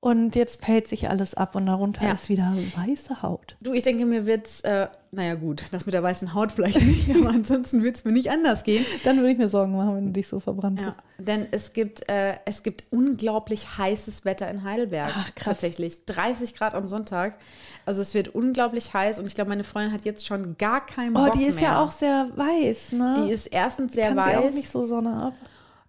Und 0.04 0.34
jetzt 0.34 0.60
pellt 0.60 0.88
sich 0.88 1.08
alles 1.08 1.34
ab 1.34 1.54
und 1.54 1.66
darunter 1.66 2.04
Ja. 2.04 2.14
ist 2.14 2.28
wieder 2.28 2.52
weiße 2.74 3.22
Haut. 3.22 3.54
Du, 3.60 3.72
ich 3.72 3.84
denke, 3.84 4.04
mir 4.04 4.26
wird's, 4.26 4.60
äh, 4.62 4.88
naja 5.12 5.36
gut, 5.36 5.66
das 5.70 5.86
mit 5.86 5.94
der 5.94 6.02
weißen 6.02 6.34
Haut 6.34 6.50
vielleicht 6.50 6.82
nicht, 6.82 7.08
aber 7.16 7.28
ansonsten 7.28 7.84
wird's 7.84 8.04
mir 8.04 8.10
nicht 8.10 8.28
anders 8.28 8.64
gehen. 8.64 8.84
Dann 9.04 9.18
würde 9.18 9.30
ich 9.30 9.38
mir 9.38 9.48
Sorgen 9.48 9.76
machen, 9.76 9.94
wenn 9.94 10.06
du 10.06 10.10
dich 10.14 10.26
so 10.26 10.40
verbrannt 10.40 10.80
Ja, 10.80 10.88
hast. 10.88 10.96
denn 11.18 11.46
es 11.52 11.72
gibt, 11.72 12.10
äh, 12.10 12.34
es 12.46 12.64
gibt 12.64 12.82
unglaublich 12.90 13.78
heißes 13.78 14.24
Wetter 14.24 14.50
in 14.50 14.64
Heidelberg. 14.64 15.12
Ach, 15.16 15.32
krass. 15.36 15.44
Tatsächlich. 15.60 16.04
30 16.06 16.56
Grad 16.56 16.74
am 16.74 16.88
Sonntag. 16.88 17.36
Also 17.86 18.02
es 18.02 18.12
wird 18.12 18.34
unglaublich 18.34 18.92
heiß 18.94 19.20
und 19.20 19.26
ich 19.26 19.36
glaube, 19.36 19.50
meine 19.50 19.62
Freundin 19.62 19.92
hat 19.92 20.04
jetzt 20.04 20.26
schon 20.26 20.56
gar 20.58 20.84
keinen 20.84 21.16
Oh, 21.16 21.26
Bock 21.26 21.34
die 21.34 21.44
ist 21.44 21.60
mehr. 21.60 21.70
ja 21.70 21.80
auch 21.80 21.92
sehr 21.92 22.26
weiß, 22.34 22.90
ne? 22.90 23.22
Die 23.24 23.30
ist 23.30 23.46
erstens 23.46 23.92
sehr 23.92 24.08
Kann 24.08 24.16
weiß. 24.16 24.40
sie 24.42 24.48
auch 24.48 24.52
nicht 24.54 24.68
so 24.68 24.84
Sonne 24.84 25.14
ab. 25.14 25.34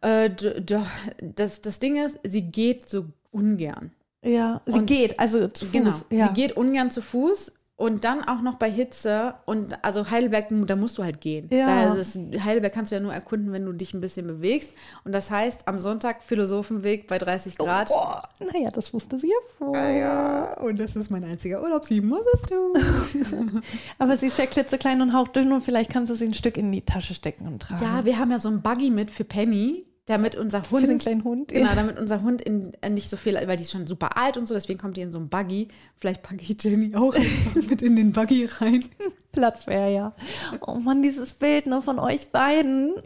Äh, 0.04 0.30
d- 0.30 0.60
d- 0.62 0.80
das, 1.22 1.62
das 1.62 1.80
Ding 1.80 1.98
ist, 1.98 2.20
sie 2.24 2.44
geht 2.44 2.88
so 2.90 3.06
ungern. 3.32 3.92
Ja, 4.24 4.62
sie 4.66 4.80
Und- 4.80 4.86
geht, 4.86 5.20
also 5.20 5.48
zu 5.48 5.66
Fuß. 5.66 5.72
Genau. 5.74 5.92
Ja. 6.10 6.28
Sie 6.28 6.34
geht 6.34 6.56
ungern 6.56 6.92
zu 6.92 7.02
Fuß 7.02 7.52
und 7.76 8.06
dann 8.06 8.24
auch 8.24 8.42
noch 8.42 8.56
bei 8.56 8.70
Hitze. 8.72 9.34
Und 9.46 9.84
also 9.84 10.10
Heidelberg, 10.12 10.46
da 10.68 10.76
musst 10.78 10.98
du 10.98 11.04
halt 11.04 11.20
gehen. 11.20 11.50
Ja. 11.52 11.66
Da 11.88 11.94
ist, 11.96 12.16
Heidelberg 12.42 12.72
kannst 12.72 12.92
du 12.92 12.96
ja 12.96 13.02
nur 13.02 13.12
erkunden, 13.14 13.52
wenn 13.52 13.66
du 13.66 13.74
dich 13.74 13.94
ein 13.94 14.00
bisschen 14.00 14.28
bewegst. 14.28 14.74
Und 15.04 15.12
das 15.12 15.30
heißt, 15.32 15.68
am 15.68 15.78
Sonntag 15.80 16.22
Philosophenweg 16.24 17.08
bei 17.08 17.18
30 17.18 17.58
Grad. 17.58 17.90
Boah, 17.90 18.30
naja, 18.40 18.70
das 18.72 18.94
wusste 18.94 19.18
sie 19.18 19.28
ja 19.28 19.36
vorher. 19.58 19.92
Ja, 19.98 20.54
und 20.62 20.80
das 20.80 20.96
ist 20.96 21.10
mein 21.12 21.26
einziger 21.26 21.62
Urlaub. 21.62 21.84
Sie 21.84 22.00
muss 22.00 22.22
es 22.34 22.42
tun. 22.44 23.62
Aber 23.98 24.16
sie 24.16 24.28
ist 24.28 24.38
ja 24.38 24.46
klitzeklein 24.46 25.02
und 25.02 25.12
hauchdünn 25.14 25.52
und 25.52 25.62
vielleicht 25.62 25.92
kannst 25.92 26.12
du 26.12 26.16
sie 26.16 26.26
ein 26.26 26.34
Stück 26.34 26.58
in 26.58 26.72
die 26.72 26.82
Tasche 26.82 27.14
stecken 27.14 27.48
und 27.48 27.64
tragen. 27.64 27.84
ja, 27.84 28.06
wir 28.06 28.20
haben 28.20 28.32
ja 28.32 28.40
so 28.40 28.50
ein 28.50 28.62
Buggy 28.62 28.92
mit 28.92 29.12
für 29.12 29.24
Penny, 29.26 29.86
damit 30.06 30.36
unser 30.36 30.62
Hund. 30.70 30.82
Für 30.82 30.88
den 30.88 30.98
kleinen 30.98 31.24
Hund. 31.24 31.50
Genau, 31.50 31.74
damit 31.76 31.98
unser 31.98 32.22
Hund 32.22 32.42
in, 32.42 32.74
äh, 32.82 32.90
nicht 32.90 33.10
so 33.10 33.16
viel, 33.18 33.36
weil 33.36 33.58
die 33.58 33.64
ist 33.64 33.72
schon 33.72 33.88
super 33.88 34.18
alt 34.18 34.38
und 34.38 34.48
so, 34.48 34.54
deswegen 34.54 34.80
kommt 34.80 34.98
die 34.98 35.02
in 35.02 35.12
so 35.12 35.20
ein 35.20 35.30
Buggy. 35.30 35.70
Vielleicht 35.98 36.22
packe 36.24 36.42
ich 36.42 36.62
Jenny 36.62 36.96
auch 36.96 37.16
mit 37.56 37.82
in 37.82 37.96
den 37.96 38.12
Buggy 38.12 38.50
rein. 38.60 38.84
Platz 39.32 39.66
wäre 39.68 39.92
ja. 39.92 40.16
Oh 40.62 40.76
Mann, 40.76 41.02
dieses 41.02 41.34
Bild 41.34 41.68
ne, 41.68 41.82
von 41.82 42.00
euch 42.00 42.28
beiden. 42.32 42.94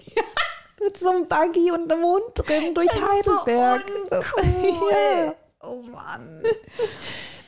Mit 0.79 0.95
so 0.95 1.09
einem 1.09 1.27
Buggy 1.27 1.71
und 1.71 1.91
einem 1.91 2.03
Hund 2.03 2.23
drin 2.35 2.75
durch 2.75 2.91
Heidelberg. 2.91 3.83
ja. 4.91 5.35
Oh 5.63 5.81
Mann. 5.81 6.43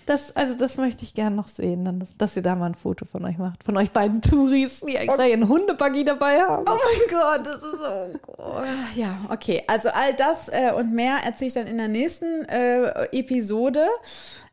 Das, 0.10 0.36
also 0.36 0.56
das 0.56 0.78
möchte 0.78 1.04
ich 1.04 1.14
gerne 1.14 1.36
noch 1.36 1.48
sehen, 1.48 1.86
dann, 1.86 2.00
dass, 2.00 2.18
dass 2.18 2.36
ihr 2.36 2.42
da 2.42 2.56
mal 2.56 2.66
ein 2.66 2.74
Foto 2.74 3.06
von 3.06 3.24
euch 3.26 3.38
macht. 3.38 3.64
Von 3.64 3.78
euch 3.78 3.92
beiden 3.92 4.24
Touris, 4.24 4.80
die 4.80 4.96
extra 4.96 5.28
ihren 5.28 5.48
Hundebuggy 5.48 6.04
dabei 6.04 6.42
haben. 6.42 6.66
Oh 6.68 6.74
mein 6.74 7.20
Gott, 7.20 7.46
das 7.46 7.58
ist 7.58 7.62
so. 7.62 8.34
Oh, 8.40 8.64
ja, 8.96 9.16
okay. 9.30 9.62
Also 9.68 9.90
all 9.90 10.16
das 10.16 10.50
äh, 10.50 10.72
und 10.76 10.94
mehr 10.94 11.18
erzähle 11.24 11.48
ich 11.50 11.54
dann 11.54 11.68
in 11.68 11.78
der 11.78 11.90
nächsten 11.90 12.44
äh, 12.46 13.06
Episode. 13.12 13.86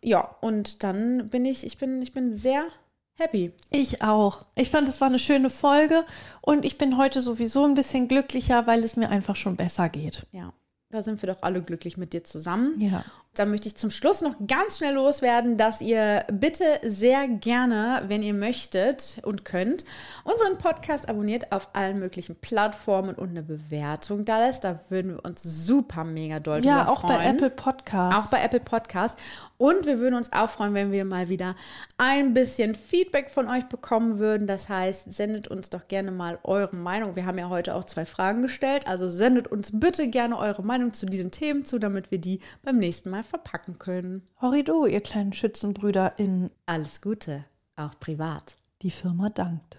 Ja, 0.03 0.37
und 0.43 0.83
dann 0.83 1.31
bin 1.31 1.47
ich, 1.47 1.65
ich 1.65 1.79
bin, 1.79 2.03
ich 2.03 2.13
bin 2.13 2.37
sehr 2.37 2.67
happy. 3.15 3.55
Ich 3.71 4.03
auch. 4.03 4.43
Ich 4.57 4.69
fand, 4.69 4.87
es 4.91 5.01
war 5.01 5.09
eine 5.09 5.19
schöne 5.19 5.49
Folge 5.49 6.05
und 6.43 6.67
ich 6.67 6.77
bin 6.77 6.99
heute 6.99 7.23
sowieso 7.23 7.65
ein 7.65 7.73
bisschen 7.73 8.09
glücklicher, 8.09 8.67
weil 8.67 8.85
es 8.85 8.97
mir 8.97 9.09
einfach 9.09 9.37
schon 9.37 9.57
besser 9.57 9.89
geht. 9.89 10.27
Ja, 10.33 10.53
da 10.91 11.03
sind 11.03 11.20
wir 11.22 11.32
doch 11.32 11.43
alle 11.43 11.62
glücklich 11.62 11.97
mit 11.97 12.12
dir 12.12 12.22
zusammen. 12.24 12.80
Ja. 12.80 13.03
Da 13.34 13.45
möchte 13.45 13.68
ich 13.68 13.76
zum 13.76 13.91
Schluss 13.91 14.22
noch 14.22 14.34
ganz 14.47 14.78
schnell 14.78 14.95
loswerden, 14.95 15.59
dass 15.59 15.82
ihr 15.82 16.24
bitte 16.32 16.64
sehr 16.84 17.28
gerne, 17.28 18.03
wenn 18.09 18.22
ihr 18.22 18.32
möchtet 18.32 19.18
und 19.24 19.45
könnt, 19.45 19.84
unseren 20.24 20.57
Podcast 20.57 21.09
abonniert 21.11 21.53
auf 21.53 21.68
allen 21.74 21.99
möglichen 21.99 22.37
Plattformen 22.37 23.14
und 23.14 23.30
eine 23.30 23.43
Bewertung 23.43 24.24
da 24.24 24.39
lässt. 24.39 24.64
Da 24.64 24.80
würden 24.89 25.16
wir 25.16 25.24
uns 25.24 25.43
super 25.43 26.05
mega 26.05 26.41
doll 26.41 26.64
Ja, 26.64 26.78
drüber 26.78 26.93
auch 26.93 27.01
freuen. 27.03 27.16
bei 27.18 27.26
Apple 27.26 27.51
Podcasts. 27.51 28.18
Auch 28.26 28.30
bei 28.30 28.43
Apple 28.43 28.61
Podcast. 28.61 29.18
Und 29.59 29.87
wir 29.87 29.99
würden 29.99 30.15
uns 30.15 30.33
auch 30.33 30.51
freuen, 30.51 30.75
wenn 30.75 30.93
wir 30.93 31.05
mal 31.05 31.29
wieder 31.29 31.57
ein 31.97 32.35
bisschen 32.35 32.75
Feedback 32.75 33.31
von 33.31 33.49
euch 33.49 33.67
bekommen 33.67 34.19
würden. 34.19 34.47
Das 34.47 34.69
heißt, 34.69 35.13
sendet 35.13 35.49
uns 35.49 35.71
doch 35.71 35.89
gerne 35.89 36.11
mal 36.11 36.39
eure 36.45 36.77
Meinung. 36.77 37.17
Wir 37.17 37.27
haben 37.27 37.39
ja 37.39 37.49
heute 37.49 37.75
auch 37.75 37.85
zwei 37.85 38.05
Fragen 38.05 38.43
gestellt. 38.43 38.87
Also 38.87 39.09
sendet 39.09 39.49
uns 39.49 39.79
bitte 39.81 40.09
gerne 40.09 40.37
eure 40.39 40.63
Meinung 40.63 40.93
zu 40.93 41.07
diesen 41.07 41.31
Themen 41.31 41.65
zu, 41.65 41.79
damit 41.79 42.11
wir 42.11 42.19
die 42.19 42.41
beim 42.63 42.79
nächsten 42.79 43.11
Mal 43.11 43.25
verpacken 43.25 43.79
können. 43.79 44.23
Horrido, 44.41 44.87
ihr 44.87 45.01
kleinen 45.01 45.33
Schützenbrüder 45.33 46.15
in 46.19 46.51
Alles 46.67 47.01
Gute, 47.01 47.45
auch 47.77 47.99
privat. 47.99 48.57
die 48.83 48.91
Firma 48.91 49.31
dankt. 49.31 49.79